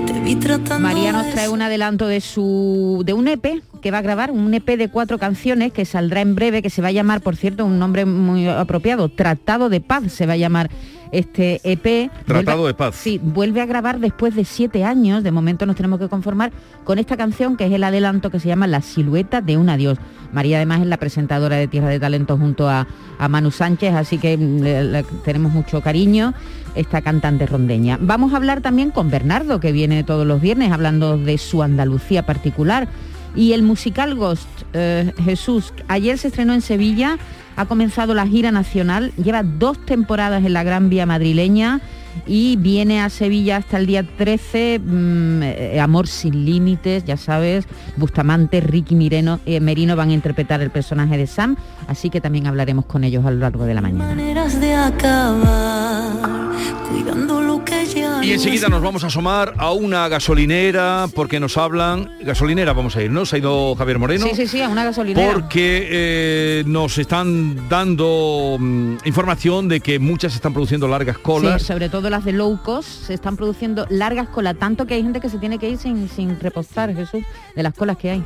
Te 0.05 0.13
vi 0.19 0.35
tratando 0.35 0.79
María 0.79 1.11
nos 1.11 1.29
trae 1.31 1.49
un 1.49 1.61
adelanto 1.61 2.07
de 2.07 2.21
su 2.21 3.03
de 3.05 3.13
un 3.13 3.27
EP 3.27 3.61
que 3.83 3.91
va 3.91 3.99
a 3.99 4.01
grabar, 4.01 4.31
un 4.31 4.51
EP 4.53 4.65
de 4.77 4.89
cuatro 4.89 5.19
canciones 5.19 5.71
que 5.73 5.85
saldrá 5.85 6.21
en 6.21 6.33
breve, 6.33 6.61
que 6.63 6.69
se 6.71 6.81
va 6.81 6.87
a 6.87 6.91
llamar, 6.91 7.21
por 7.21 7.35
cierto, 7.35 7.65
un 7.65 7.77
nombre 7.77 8.05
muy 8.05 8.47
apropiado, 8.47 9.09
Tratado 9.09 9.69
de 9.69 9.81
Paz 9.81 10.11
se 10.11 10.25
va 10.25 10.33
a 10.33 10.37
llamar 10.37 10.71
este 11.11 11.61
EP. 11.63 12.09
Tratado 12.25 12.63
Vuelve- 12.63 12.67
de 12.67 12.73
Paz. 12.73 12.95
Sí, 12.95 13.19
vuelve 13.21 13.61
a 13.61 13.67
grabar 13.67 13.99
después 13.99 14.33
de 14.33 14.45
siete 14.45 14.83
años. 14.83 15.21
De 15.23 15.31
momento 15.31 15.67
nos 15.67 15.75
tenemos 15.75 15.99
que 15.99 16.07
conformar 16.07 16.51
con 16.85 16.97
esta 16.97 17.15
canción 17.17 17.55
que 17.55 17.65
es 17.67 17.71
el 17.71 17.83
adelanto 17.83 18.31
que 18.31 18.39
se 18.39 18.47
llama 18.47 18.65
La 18.65 18.81
silueta 18.81 19.39
de 19.41 19.57
un 19.57 19.69
adiós. 19.69 19.99
María 20.31 20.57
además 20.57 20.81
es 20.81 20.87
la 20.87 20.97
presentadora 20.97 21.57
de 21.57 21.67
Tierra 21.67 21.89
de 21.89 21.99
Talento 21.99 22.35
junto 22.37 22.67
a, 22.67 22.87
a 23.19 23.27
Manu 23.27 23.51
Sánchez, 23.51 23.93
así 23.93 24.17
que 24.17 24.35
mm, 24.37 24.61
le- 24.63 24.83
le 24.85 25.03
tenemos 25.23 25.51
mucho 25.53 25.81
cariño 25.81 26.33
esta 26.73 27.01
cantante 27.03 27.45
rondeña. 27.45 27.99
Vamos 28.01 28.33
a 28.33 28.37
hablar 28.37 28.61
también 28.61 28.89
con 28.89 29.11
Bernardo, 29.11 29.59
que 29.59 29.71
viene 29.71 30.03
todos 30.03 30.25
los 30.25 30.41
viernes 30.41 30.71
hablando 30.71 31.19
de 31.19 31.37
su 31.37 31.61
Andalucía 31.61 32.23
particular. 32.25 32.87
Y 33.35 33.53
el 33.53 33.63
musical 33.63 34.15
Ghost, 34.15 34.47
eh, 34.73 35.11
Jesús, 35.23 35.73
ayer 35.87 36.17
se 36.17 36.27
estrenó 36.27 36.53
en 36.53 36.61
Sevilla, 36.61 37.17
ha 37.55 37.65
comenzado 37.65 38.13
la 38.13 38.27
gira 38.27 38.51
nacional, 38.51 39.11
lleva 39.15 39.43
dos 39.43 39.83
temporadas 39.85 40.45
en 40.45 40.53
la 40.53 40.63
Gran 40.63 40.89
Vía 40.89 41.05
madrileña 41.05 41.81
y 42.25 42.55
viene 42.57 43.01
a 43.01 43.09
Sevilla 43.09 43.57
hasta 43.57 43.77
el 43.77 43.85
día 43.85 44.03
13, 44.03 44.79
mm, 44.79 45.43
eh, 45.43 45.79
Amor 45.79 46.07
sin 46.07 46.45
límites, 46.45 47.03
ya 47.05 47.17
sabes, 47.17 47.65
Bustamante, 47.97 48.61
Ricky 48.61 48.95
Mireno, 48.95 49.39
eh, 49.45 49.59
Merino 49.59 49.95
van 49.95 50.09
a 50.09 50.13
interpretar 50.13 50.61
el 50.61 50.69
personaje 50.69 51.17
de 51.17 51.27
Sam, 51.27 51.55
así 51.87 52.09
que 52.09 52.21
también 52.21 52.47
hablaremos 52.47 52.85
con 52.85 53.03
ellos 53.03 53.25
a 53.25 53.31
lo 53.31 53.37
largo 53.37 53.65
de 53.65 53.73
la 53.73 53.81
mañana. 53.81 54.05
maneras 54.05 54.59
de 54.59 54.73
acabar, 54.73 56.51
cuidando 56.89 57.41
lo 57.41 57.63
que 57.65 57.85
ya 57.85 58.23
Y 58.23 58.31
enseguida 58.31 58.69
nos 58.69 58.81
vamos 58.81 59.03
a 59.03 59.07
asomar 59.07 59.53
a 59.57 59.71
una 59.71 60.07
gasolinera 60.07 61.07
porque 61.13 61.39
nos 61.39 61.57
hablan, 61.57 62.11
gasolinera 62.21 62.73
vamos 62.73 62.95
a 62.95 63.03
ir, 63.03 63.11
¿no? 63.11 63.25
Se 63.25 63.35
ha 63.35 63.39
ido 63.39 63.75
Javier 63.75 63.99
Moreno. 63.99 64.25
Sí, 64.27 64.35
sí, 64.35 64.47
sí, 64.47 64.61
a 64.61 64.69
una 64.69 64.83
gasolinera. 64.83 65.33
Porque 65.33 65.87
eh, 65.89 66.63
nos 66.65 66.97
están 66.97 67.67
dando 67.69 68.57
mm, 68.59 68.97
información 69.05 69.67
de 69.67 69.79
que 69.81 69.99
muchas 69.99 70.35
están 70.35 70.53
produciendo 70.53 70.87
largas 70.87 71.17
colas. 71.17 71.61
Sí, 71.61 71.67
sobre 71.67 71.89
todo 71.89 72.02
las 72.09 72.25
de 72.25 72.33
low 72.33 72.61
cost, 72.61 72.89
se 72.89 73.13
están 73.13 73.37
produciendo 73.37 73.85
largas 73.89 74.29
colas, 74.29 74.57
tanto 74.57 74.85
que 74.85 74.95
hay 74.95 75.03
gente 75.03 75.19
que 75.19 75.29
se 75.29 75.37
tiene 75.37 75.59
que 75.59 75.69
ir 75.69 75.77
sin, 75.77 76.09
sin 76.09 76.39
repostar, 76.39 76.93
Jesús, 76.93 77.23
de 77.55 77.63
las 77.63 77.73
colas 77.73 77.97
que 77.97 78.11
hay. 78.11 78.23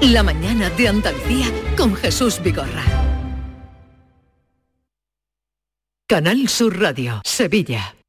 La 0.00 0.22
mañana 0.22 0.70
de 0.70 0.88
Andalucía 0.88 1.46
con 1.76 1.94
Jesús 1.94 2.40
Vigorra. 2.42 2.84
Canal 6.06 6.48
Sur 6.48 6.80
Radio, 6.80 7.20
Sevilla. 7.24 7.97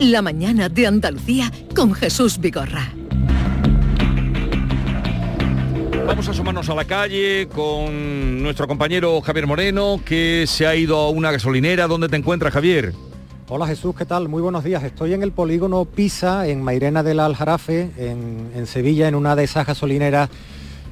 La 0.00 0.22
mañana 0.22 0.70
de 0.70 0.86
Andalucía 0.86 1.52
con 1.76 1.92
Jesús 1.92 2.38
Vigorra. 2.38 2.90
Vamos 6.06 6.26
a 6.26 6.30
asomarnos 6.30 6.70
a 6.70 6.74
la 6.74 6.86
calle 6.86 7.48
con 7.54 8.42
nuestro 8.42 8.66
compañero 8.66 9.20
Javier 9.20 9.46
Moreno, 9.46 10.00
que 10.02 10.46
se 10.46 10.66
ha 10.66 10.74
ido 10.74 10.96
a 10.96 11.10
una 11.10 11.30
gasolinera. 11.30 11.86
¿Dónde 11.86 12.08
te 12.08 12.16
encuentras, 12.16 12.50
Javier? 12.54 12.94
Hola 13.50 13.66
Jesús, 13.66 13.94
¿qué 13.94 14.06
tal? 14.06 14.30
Muy 14.30 14.40
buenos 14.40 14.64
días. 14.64 14.82
Estoy 14.84 15.12
en 15.12 15.22
el 15.22 15.32
polígono 15.32 15.84
Pisa, 15.84 16.48
en 16.48 16.62
Mairena 16.62 17.02
del 17.02 17.20
Aljarafe, 17.20 17.90
en, 17.98 18.52
en 18.54 18.66
Sevilla, 18.66 19.06
en 19.06 19.14
una 19.14 19.36
de 19.36 19.44
esas 19.44 19.66
gasolineras 19.66 20.30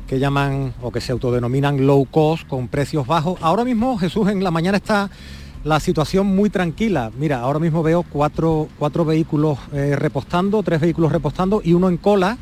que 0.06 0.18
llaman 0.18 0.74
o 0.82 0.92
que 0.92 1.00
se 1.00 1.12
autodenominan 1.12 1.86
low 1.86 2.04
cost, 2.11 2.46
con 2.46 2.68
precios 2.68 3.06
bajos. 3.06 3.38
Ahora 3.40 3.64
mismo, 3.64 3.96
Jesús, 3.96 4.28
en 4.28 4.44
la 4.44 4.50
mañana 4.50 4.76
está 4.76 5.09
la 5.64 5.80
situación 5.80 6.26
muy 6.26 6.50
tranquila. 6.50 7.11
Mira, 7.18 7.40
ahora 7.40 7.59
mismo 7.59 7.82
veo 7.82 8.02
cuatro, 8.02 8.68
cuatro 8.78 9.04
vehículos 9.04 9.59
eh, 9.72 9.96
repostando, 9.96 10.62
tres 10.62 10.80
vehículos 10.80 11.12
repostando 11.12 11.61
y 11.64 11.72
uno 11.72 11.88
en 11.88 11.96
cola, 11.96 12.38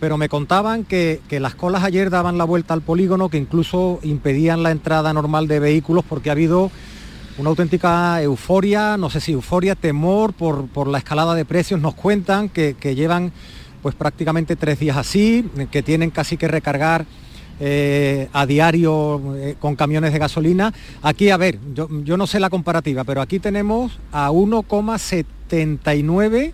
pero 0.00 0.18
me 0.18 0.28
contaban 0.28 0.84
que, 0.84 1.20
que, 1.28 1.40
las 1.40 1.54
colas 1.54 1.84
ayer 1.84 2.10
daban 2.10 2.38
la 2.38 2.44
vuelta 2.44 2.74
al 2.74 2.82
polígono, 2.82 3.28
que 3.28 3.38
incluso 3.38 4.00
impedían 4.02 4.62
la 4.62 4.70
entrada 4.70 5.12
normal 5.12 5.48
de 5.48 5.60
vehículos 5.60 6.04
porque 6.08 6.28
ha 6.28 6.32
habido 6.32 6.70
una 7.38 7.50
auténtica 7.50 8.20
euforia, 8.22 8.96
no 8.96 9.08
sé 9.08 9.20
si 9.20 9.32
euforia, 9.32 9.74
temor 9.74 10.32
por, 10.32 10.66
por 10.66 10.88
la 10.88 10.98
escalada 10.98 11.34
de 11.34 11.44
precios. 11.44 11.80
Nos 11.80 11.94
cuentan 11.94 12.48
que, 12.48 12.74
que 12.78 12.94
llevan 12.94 13.32
pues 13.80 13.94
prácticamente 13.94 14.54
tres 14.56 14.78
días 14.78 14.96
así, 14.96 15.48
que 15.70 15.82
tienen 15.82 16.10
casi 16.10 16.36
que 16.36 16.46
recargar 16.46 17.04
eh, 17.64 18.28
a 18.32 18.44
diario 18.44 19.36
eh, 19.36 19.54
con 19.60 19.76
camiones 19.76 20.12
de 20.12 20.18
gasolina. 20.18 20.74
Aquí, 21.00 21.30
a 21.30 21.36
ver, 21.36 21.60
yo, 21.74 21.88
yo, 22.02 22.16
no 22.16 22.26
sé 22.26 22.40
la 22.40 22.50
comparativa, 22.50 23.04
pero 23.04 23.20
aquí 23.20 23.38
tenemos 23.38 24.00
a 24.10 24.32
1,79 24.32 26.52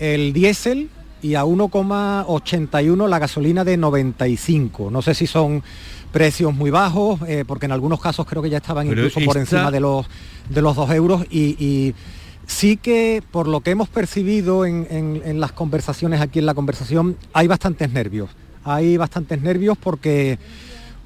el 0.00 0.34
diésel 0.34 0.90
y 1.22 1.36
a 1.36 1.44
1,81 1.44 3.08
la 3.08 3.18
gasolina 3.18 3.64
de 3.64 3.78
95. 3.78 4.90
No 4.90 5.00
sé 5.00 5.14
si 5.14 5.26
son 5.26 5.62
precios 6.12 6.54
muy 6.54 6.70
bajos, 6.70 7.20
eh, 7.26 7.44
porque 7.46 7.64
en 7.64 7.72
algunos 7.72 7.98
casos 7.98 8.26
creo 8.26 8.42
que 8.42 8.50
ya 8.50 8.58
estaban 8.58 8.86
pero 8.86 9.00
incluso 9.00 9.24
por 9.24 9.38
encima 9.38 9.70
de 9.70 9.80
los, 9.80 10.06
de 10.50 10.60
los 10.60 10.76
2 10.76 10.90
euros 10.90 11.24
y, 11.30 11.56
y 11.58 11.94
sí 12.46 12.76
que 12.76 13.22
por 13.30 13.48
lo 13.48 13.62
que 13.62 13.70
hemos 13.70 13.88
percibido 13.88 14.66
en, 14.66 14.86
en, 14.90 15.22
en, 15.24 15.40
las 15.40 15.52
conversaciones 15.52 16.20
aquí 16.20 16.38
en 16.38 16.44
la 16.44 16.52
conversación 16.52 17.16
hay 17.32 17.46
bastantes 17.46 17.90
nervios 17.90 18.28
hay 18.64 18.96
bastantes 18.96 19.40
nervios 19.42 19.76
porque 19.78 20.38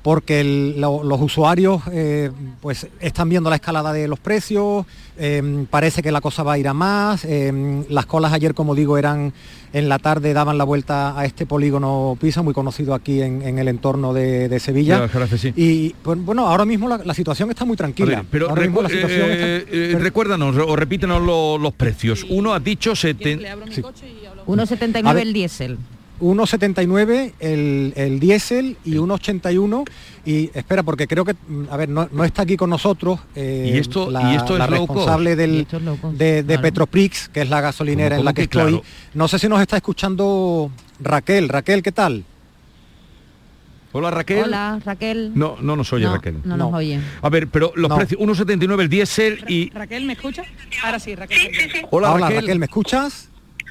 porque 0.03 0.41
el, 0.41 0.81
lo, 0.81 1.03
los 1.03 1.21
usuarios 1.21 1.83
eh, 1.93 2.31
pues 2.61 2.87
están 3.01 3.29
viendo 3.29 3.51
la 3.51 3.57
escalada 3.57 3.93
de 3.93 4.09
los 4.09 4.19
precios, 4.19 4.87
eh, 5.19 5.67
parece 5.69 6.03
que 6.03 6.13
la 6.13 6.21
cosa 6.21 6.43
va 6.43 6.55
a 6.55 6.59
ir 6.59 6.69
a 6.69 6.73
más, 6.73 7.25
eh, 7.25 7.85
las 7.91 8.07
colas 8.07 8.33
ayer 8.33 8.55
como 8.55 8.75
digo 8.75 8.97
eran 8.97 9.33
en 9.73 9.89
la 9.89 9.99
tarde 9.99 10.33
daban 10.33 10.57
la 10.57 10.65
vuelta 10.65 11.19
a 11.19 11.27
este 11.27 11.45
polígono 11.45 12.17
Pisa, 12.19 12.41
muy 12.43 12.55
conocido 12.55 12.95
aquí 12.95 13.21
en, 13.21 13.43
en 13.43 13.59
el 13.59 13.69
entorno 13.69 14.15
de, 14.15 14.49
de 14.49 14.61
Sevilla. 14.61 15.09
Claro, 15.09 15.27
sí. 15.37 15.53
Y 15.57 15.91
pues, 16.03 16.19
bueno, 16.25 16.47
ahora 16.47 16.65
mismo 16.65 16.89
la, 16.89 16.99
la, 16.99 17.13
situación 17.13 17.51
está 17.51 17.65
muy 17.67 17.77
tranquila. 17.77 18.17
Ver, 18.17 18.27
pero 18.31 18.55
recu 18.55 18.81
la 18.81 18.89
situación 18.89 19.31
está... 19.31 19.47
eh, 19.47 19.97
recuérdanos 19.99 20.57
o 20.57 20.75
repítenos 20.75 21.21
lo, 21.21 21.59
los 21.59 21.75
precios. 21.75 22.25
Uno 22.31 22.55
ha 22.55 22.61
dicho... 22.61 22.97
Seten... 22.97 23.41
Sí. 23.71 23.83
1,79 23.83 25.21
el 25.21 25.33
diésel. 25.35 25.79
1,79 26.21 27.33
el, 27.41 27.93
el 27.97 28.21
diésel 28.21 28.77
y 28.85 28.95
1,81 28.95 29.85
y 30.25 30.51
espera 30.55 30.83
porque 30.83 31.07
creo 31.07 31.25
que 31.25 31.35
a 31.71 31.77
ver 31.77 31.89
no, 31.89 32.09
no 32.11 32.25
está 32.25 32.43
aquí 32.43 32.57
con 32.57 32.71
nosotros 32.71 33.21
eh, 33.35 33.73
¿Y 33.75 33.79
esto, 33.79 34.11
la, 34.11 34.33
¿y 34.33 34.37
esto 34.37 34.59
la 34.59 34.65
es 34.65 34.71
responsable 34.71 35.37
del, 35.37 35.67
es 35.71 36.19
de, 36.19 36.43
de 36.43 36.45
claro. 36.45 36.63
Petroprix 36.63 37.29
que 37.29 37.43
es 37.43 37.49
la 37.49 37.61
gasolinera 37.61 38.17
¿Cómo, 38.17 38.21
en 38.21 38.25
la 38.25 38.33
que, 38.33 38.37
que 38.37 38.59
estoy 38.59 38.73
claro? 38.73 38.83
no 39.15 39.29
sé 39.29 39.39
si 39.39 39.49
nos 39.49 39.61
está 39.61 39.77
escuchando 39.77 40.71
Raquel 41.01 41.49
Raquel 41.49 41.83
qué 41.83 41.93
tal 41.93 42.25
Hola 43.91 44.11
Raquel. 44.11 44.45
Hola 44.45 44.79
Raquel. 44.85 45.33
No, 45.35 45.57
no 45.63 45.75
nos 45.75 45.91
oye 45.95 46.05
no, 46.05 46.15
Raquel. 46.15 46.41
No, 46.45 46.59
nos 46.59 46.75
oye. 46.75 47.01
A 47.23 47.29
ver, 47.31 47.49
pero 47.49 47.73
los 47.75 47.89
No. 47.89 47.97
precios, 47.97 48.21
1,79 48.21 48.81
el 48.83 48.89
diésel 48.91 49.45
y... 49.49 49.71
Raquel, 49.71 50.05
¿me 50.05 50.13
escucha? 50.13 50.43
Ahora 50.85 50.99
sí, 51.01 51.15
Raquel. 51.15 51.39
Sí, 51.39 51.49
sí, 51.55 51.71
sí. 51.73 51.79
Hola, 51.91 52.13
Hola 52.13 52.27
Raquel. 52.27 52.43
Raquel. 52.43 52.59
¿me 52.59 52.67
escuchas? 52.67 53.31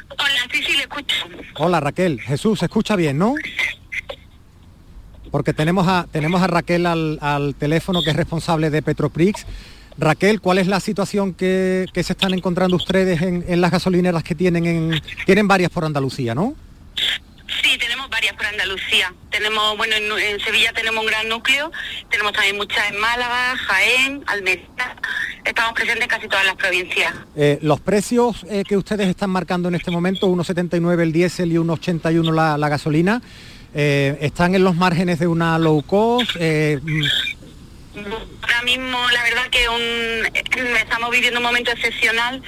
Hola, 0.09 0.47
sí, 0.51 0.63
sí, 0.63 0.73
le 0.73 0.81
escucho. 0.83 1.15
Hola 1.59 1.79
Raquel 1.79 2.21
Jesús 2.21 2.59
se 2.59 2.65
escucha 2.65 2.95
bien 2.95 3.17
¿no? 3.17 3.35
porque 5.31 5.53
tenemos 5.53 5.87
a 5.87 6.07
tenemos 6.11 6.41
a 6.41 6.47
Raquel 6.47 6.85
al, 6.85 7.19
al 7.21 7.55
teléfono 7.55 8.01
que 8.01 8.11
es 8.11 8.15
responsable 8.15 8.69
de 8.69 8.81
Petroprix 8.81 9.45
Raquel, 9.97 10.41
¿cuál 10.41 10.59
es 10.59 10.67
la 10.67 10.79
situación 10.79 11.33
que, 11.33 11.87
que 11.91 12.03
se 12.03 12.13
están 12.13 12.33
encontrando 12.33 12.75
ustedes 12.75 13.21
en, 13.21 13.43
en, 13.47 13.61
las 13.61 13.71
gasolineras 13.71 14.23
que 14.23 14.35
tienen 14.35 14.65
en... 14.65 15.01
Tienen 15.25 15.47
varias 15.47 15.71
por 15.71 15.85
Andalucía, 15.85 16.35
¿no? 16.35 16.53
Sí, 17.68 17.78
tenemos 17.78 18.09
varias 18.09 18.34
por 18.34 18.45
Andalucía. 18.45 19.13
Tenemos, 19.30 19.76
bueno, 19.76 19.93
en, 19.97 20.05
en, 20.05 20.39
Sevilla 20.39 20.72
tenemos 20.72 21.03
un 21.03 21.07
gran 21.07 21.28
núcleo, 21.28 21.70
tenemos 22.09 22.32
también 22.32 22.55
muchas 22.55 22.89
en 22.89 22.97
Málaga, 22.97 23.57
Jaén, 23.57 24.24
Almería. 24.26 24.95
Estamos 25.43 25.74
presentes 25.74 26.03
en 26.03 26.09
casi 26.09 26.30
todas 26.30 26.45
las 26.45 26.55
provincias. 26.55 27.13
Eh, 27.36 27.59
los 27.61 27.82
precios 27.82 28.45
eh, 28.49 28.63
que 28.65 28.78
ustedes 28.78 29.09
están 29.09 29.32
marcando 29.32 29.68
en 29.68 29.76
este 29.76 29.91
momento, 29.91 30.28
1,79 30.28 31.01
el 31.01 31.11
diésel 31.11 31.51
y 31.51 31.55
1,81 31.55 32.34
la, 32.34 32.57
la 32.57 32.70
gasolina, 32.70 33.22
eh, 33.74 34.18
¿están 34.22 34.55
en 34.55 34.63
los 34.63 34.78
márgenes 34.78 35.20
de 35.20 35.28
una 35.28 35.59
low 35.59 35.82
cost? 35.82 36.38
Ahora 36.38 36.80
mismo, 38.63 38.97
la 39.11 39.24
verdad 39.24 39.49
que 39.51 39.68
un, 39.68 40.26
estamos 40.78 41.11
viviendo 41.11 41.39
un 41.39 41.45
momento 41.45 41.72
excepcional 41.72 42.41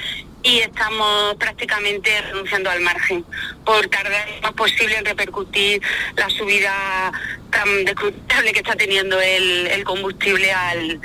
y 0.43 0.59
estamos 0.59 1.35
prácticamente 1.35 2.09
renunciando 2.21 2.69
al 2.69 2.81
margen 2.81 3.25
por 3.65 3.87
tardar 3.87 4.27
lo 4.35 4.41
más 4.41 4.53
posible 4.53 4.97
en 4.97 5.05
repercutir 5.05 5.81
la 6.15 6.29
subida 6.29 7.11
tan 7.51 7.85
descrutable 7.85 8.53
que 8.53 8.59
está 8.59 8.75
teniendo 8.75 9.19
el, 9.19 9.83
combustible 9.83 10.51
al, 10.51 10.99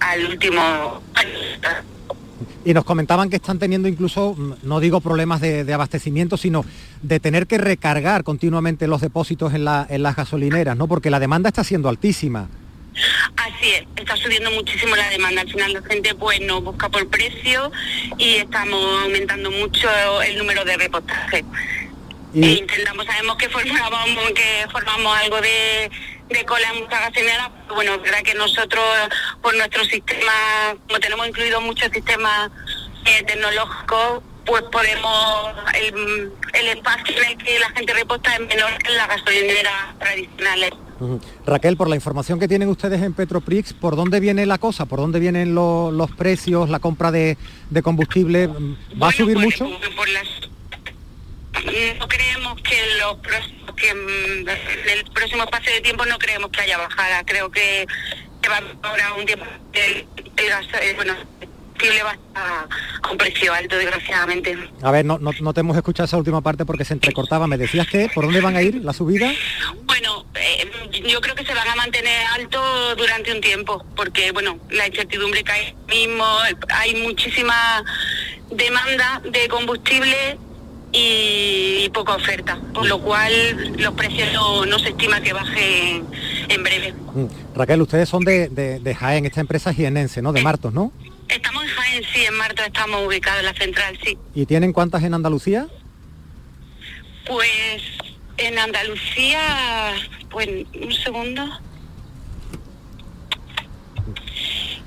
al 0.00 0.26
último 0.26 1.02
y 2.64 2.74
nos 2.74 2.84
comentaban 2.84 3.30
que 3.30 3.36
están 3.36 3.60
teniendo 3.60 3.86
incluso, 3.86 4.36
no 4.64 4.80
digo 4.80 5.00
problemas 5.00 5.40
de, 5.40 5.62
de, 5.62 5.72
abastecimiento, 5.72 6.36
sino 6.36 6.64
de 7.00 7.20
tener 7.20 7.46
que 7.46 7.58
recargar 7.58 8.24
continuamente 8.24 8.88
los 8.88 9.00
depósitos 9.00 9.54
en, 9.54 9.64
la, 9.64 9.86
en 9.88 10.02
las 10.02 10.16
gasolineras, 10.16 10.76
¿no? 10.76 10.88
Porque 10.88 11.08
la 11.08 11.20
demanda 11.20 11.48
está 11.48 11.62
siendo 11.62 11.88
altísima. 11.88 12.48
Así 13.36 13.70
es, 13.70 13.84
está 13.96 14.16
subiendo 14.16 14.50
muchísimo 14.50 14.96
la 14.96 15.08
demanda. 15.10 15.42
Al 15.42 15.50
final 15.50 15.72
la 15.72 15.82
gente 15.82 16.14
pues 16.14 16.40
nos 16.40 16.62
busca 16.62 16.88
por 16.88 17.08
precio 17.08 17.70
y 18.18 18.36
estamos 18.36 19.02
aumentando 19.02 19.50
mucho 19.50 19.88
el 20.22 20.38
número 20.38 20.64
de 20.64 20.76
repostajes. 20.76 21.44
Y... 22.32 22.44
E 22.44 22.50
intentamos, 22.58 23.06
sabemos 23.06 23.36
que 23.36 23.48
formamos, 23.48 24.32
que 24.34 24.66
formamos 24.70 25.16
algo 25.18 25.40
de, 25.40 25.90
de 26.28 26.44
cola 26.44 26.68
en 26.72 26.82
muchas 26.82 27.00
gasolineras. 27.00 27.50
Bueno, 27.68 27.94
es 27.94 28.02
verdad 28.02 28.22
que 28.22 28.34
nosotros, 28.34 28.84
por 29.42 29.54
nuestro 29.56 29.84
sistema, 29.84 30.76
como 30.86 31.00
tenemos 31.00 31.28
incluido 31.28 31.60
muchos 31.60 31.90
sistemas 31.92 32.50
eh, 33.04 33.22
tecnológicos, 33.24 34.22
pues 34.44 34.62
podemos, 34.70 35.54
el, 35.74 36.32
el, 36.52 36.68
espacio 36.68 37.16
en 37.16 37.30
el 37.30 37.38
que 37.38 37.58
la 37.58 37.70
gente 37.70 37.94
reposta 37.94 38.34
es 38.34 38.40
menor 38.40 38.78
que 38.78 38.90
en 38.90 38.96
las 38.96 39.08
gasolineras 39.08 39.98
tradicionales. 39.98 40.70
Uh 40.98 41.04
-huh. 41.04 41.20
Raquel, 41.44 41.76
por 41.76 41.88
la 41.88 41.94
información 41.94 42.38
que 42.38 42.48
tienen 42.48 42.68
ustedes 42.68 43.02
en 43.02 43.12
Petroprix, 43.12 43.72
¿por 43.72 43.96
dónde 43.96 44.20
viene 44.20 44.46
la 44.46 44.58
cosa? 44.58 44.86
¿Por 44.86 44.98
dónde 44.98 45.20
vienen 45.20 45.54
lo, 45.54 45.90
los 45.90 46.10
precios, 46.12 46.70
la 46.70 46.78
compra 46.78 47.10
de, 47.10 47.36
de 47.70 47.82
combustible? 47.82 48.46
¿Va 48.46 48.54
bueno, 48.54 49.06
a 49.06 49.12
subir 49.12 49.34
pues, 49.34 49.44
mucho? 49.44 49.68
Por 49.94 50.08
las, 50.08 50.26
no 51.98 52.08
creemos 52.08 52.62
que 52.62 52.76
los 53.00 53.16
próximos, 53.18 53.74
que 53.76 53.90
en 53.90 54.48
el 54.98 55.04
próximo 55.12 55.42
espacio 55.44 55.72
de 55.72 55.80
tiempo 55.80 56.06
no 56.06 56.18
creemos 56.18 56.50
que 56.50 56.60
haya 56.60 56.78
bajada. 56.78 57.24
Creo 57.24 57.50
que, 57.50 57.86
va 58.48 58.62
ahora 58.82 59.14
un 59.14 59.26
tiempo 59.26 59.44
el, 59.72 60.06
el 60.36 60.48
gas, 60.48 60.66
eh, 60.80 60.92
bueno, 60.94 61.14
el 61.40 61.45
combustible 61.76 62.02
va 62.02 62.16
a 62.34 63.10
un 63.10 63.18
precio 63.18 63.52
alto, 63.52 63.76
desgraciadamente. 63.76 64.56
A 64.82 64.90
ver, 64.90 65.04
no, 65.04 65.18
no, 65.18 65.30
no 65.40 65.54
te 65.54 65.60
hemos 65.60 65.76
escuchado 65.76 66.06
esa 66.06 66.16
última 66.16 66.40
parte 66.40 66.64
porque 66.64 66.84
se 66.84 66.94
entrecortaba. 66.94 67.46
¿Me 67.46 67.58
decías 67.58 67.86
que 67.86 68.08
por 68.14 68.24
dónde 68.24 68.40
van 68.40 68.56
a 68.56 68.62
ir 68.62 68.76
la 68.84 68.92
subida? 68.92 69.30
Bueno, 69.84 70.24
eh, 70.34 70.70
yo 71.08 71.20
creo 71.20 71.34
que 71.34 71.44
se 71.44 71.54
van 71.54 71.68
a 71.68 71.76
mantener 71.76 72.26
altos 72.34 72.96
durante 72.96 73.32
un 73.32 73.40
tiempo, 73.40 73.84
porque 73.94 74.32
bueno, 74.32 74.58
la 74.70 74.86
incertidumbre 74.86 75.44
hay 75.48 75.74
mismo, 75.88 76.26
hay 76.70 76.94
muchísima 77.02 77.84
demanda 78.50 79.20
de 79.30 79.48
combustible 79.48 80.38
y, 80.92 81.88
poca 81.92 82.14
oferta, 82.14 82.58
por 82.74 82.86
lo 82.86 83.00
cual 83.00 83.74
los 83.78 83.92
precios 83.94 84.32
no, 84.32 84.64
no 84.66 84.78
se 84.78 84.90
estima 84.90 85.20
que 85.20 85.32
bajen 85.32 86.06
en 86.48 86.62
breve. 86.62 86.94
Mm. 87.14 87.26
Raquel, 87.54 87.82
ustedes 87.82 88.08
son 88.08 88.24
de, 88.24 88.48
de- 88.48 88.80
de 88.80 88.94
Jaén, 88.94 89.24
esta 89.26 89.40
empresa 89.40 89.70
es 89.70 89.76
jienense, 89.76 90.22
¿no? 90.22 90.32
De 90.32 90.42
Martos, 90.42 90.72
¿no? 90.72 90.92
Estamos 91.28 91.64
en 91.64 91.68
Jaén, 91.70 92.04
sí, 92.12 92.20
en 92.24 92.34
Marta 92.36 92.66
estamos 92.66 93.06
ubicados 93.06 93.40
en 93.40 93.46
la 93.46 93.54
central, 93.54 93.98
sí. 94.04 94.16
¿Y 94.34 94.46
tienen 94.46 94.72
cuántas 94.72 95.02
en 95.02 95.14
Andalucía? 95.14 95.66
Pues 97.26 97.50
en 98.38 98.58
Andalucía, 98.58 99.40
pues 100.30 100.48
un 100.48 100.92
segundo. 100.92 101.42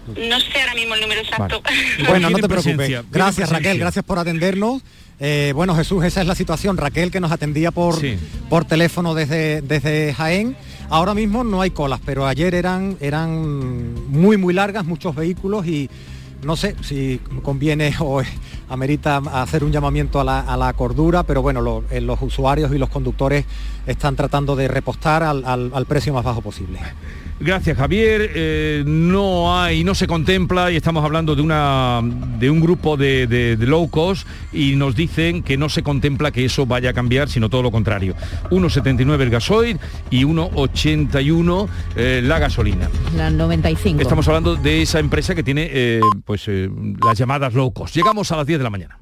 No 0.07 0.39
sé 0.39 0.61
ahora 0.61 0.73
mismo 0.75 0.95
el 0.95 1.01
número 1.01 1.21
exacto. 1.21 1.61
Bueno, 2.07 2.29
no 2.29 2.37
te 2.39 2.47
preocupes. 2.47 3.03
Gracias, 3.11 3.49
Raquel, 3.49 3.77
gracias 3.77 4.03
por 4.05 4.17
atendernos. 4.17 4.81
Eh, 5.19 5.51
bueno, 5.53 5.75
Jesús, 5.75 6.03
esa 6.05 6.21
es 6.21 6.27
la 6.27 6.35
situación. 6.35 6.77
Raquel, 6.77 7.11
que 7.11 7.19
nos 7.19 7.31
atendía 7.31 7.71
por, 7.71 7.99
Sí. 7.99 8.17
por 8.49 8.65
teléfono 8.65 9.13
desde, 9.13 9.61
desde 9.61 10.13
Jaén. 10.13 10.55
Ahora 10.89 11.13
mismo 11.13 11.43
no 11.43 11.61
hay 11.61 11.69
colas, 11.71 11.99
pero 12.03 12.25
ayer 12.25 12.55
eran, 12.55 12.97
eran 13.01 13.93
muy, 14.09 14.37
muy 14.37 14.53
largas, 14.53 14.85
muchos 14.85 15.13
vehículos 15.15 15.67
y 15.67 15.89
no 16.43 16.55
sé 16.55 16.75
si 16.81 17.19
conviene 17.43 17.93
o 17.99 18.21
amerita 18.69 19.17
hacer 19.17 19.63
un 19.63 19.71
llamamiento 19.71 20.19
a 20.19 20.23
la, 20.23 20.73
cordura, 20.73 21.23
pero 21.23 21.41
bueno, 21.41 21.83
eh, 21.89 22.01
los 22.01 22.21
usuarios 22.21 22.71
y 22.71 22.77
los 22.77 22.89
conductores 22.89 23.45
están 23.85 24.15
tratando 24.15 24.55
de 24.55 24.67
repostar 24.67 25.23
al 25.23 25.85
precio 25.87 26.13
más 26.13 26.23
bajo 26.23 26.41
posible. 26.41 26.79
Gracias 27.39 27.77
Javier. 27.77 28.31
Eh, 28.35 28.83
no 28.85 29.57
hay, 29.57 29.83
no 29.83 29.95
se 29.95 30.07
contempla 30.07 30.71
y 30.71 30.75
estamos 30.75 31.03
hablando 31.05 31.35
de 31.35 31.41
una 31.41 32.01
de 32.37 32.49
un 32.49 32.59
grupo 32.59 32.97
de, 32.97 33.27
de- 33.27 33.55
de 33.55 33.65
low 33.65 33.89
cost 33.89 34.27
y 34.51 34.75
nos 34.75 34.95
dicen 34.95 35.41
que 35.43 35.55
no 35.57 35.69
se 35.69 35.81
contempla 35.81 36.31
que 36.31 36.43
eso 36.45 36.65
vaya 36.65 36.89
a 36.89 36.93
cambiar, 36.93 37.29
sino 37.29 37.49
todo 37.49 37.63
lo 37.63 37.71
contrario. 37.71 38.15
1,79 38.51 39.21
el 39.21 39.29
gasoil 39.29 39.79
y 40.09 40.23
1,81 40.23 41.67
eh, 41.95 42.21
la 42.23 42.39
gasolina. 42.39 42.89
La 43.15 43.29
95. 43.29 44.01
Estamos 44.01 44.27
hablando 44.27 44.55
de 44.55 44.81
esa 44.81 44.99
empresa 44.99 45.33
que 45.33 45.43
tiene 45.43 45.67
eh, 45.71 46.01
pues 46.25 46.45
las 46.47 47.17
llamadas 47.17 47.53
low 47.53 47.71
cost. 47.71 47.95
Llegamos 47.95 48.31
a 48.31 48.37
las 48.37 48.45
10 48.47 48.59
de 48.59 48.63
la 48.63 48.69
mañana. 48.69 48.97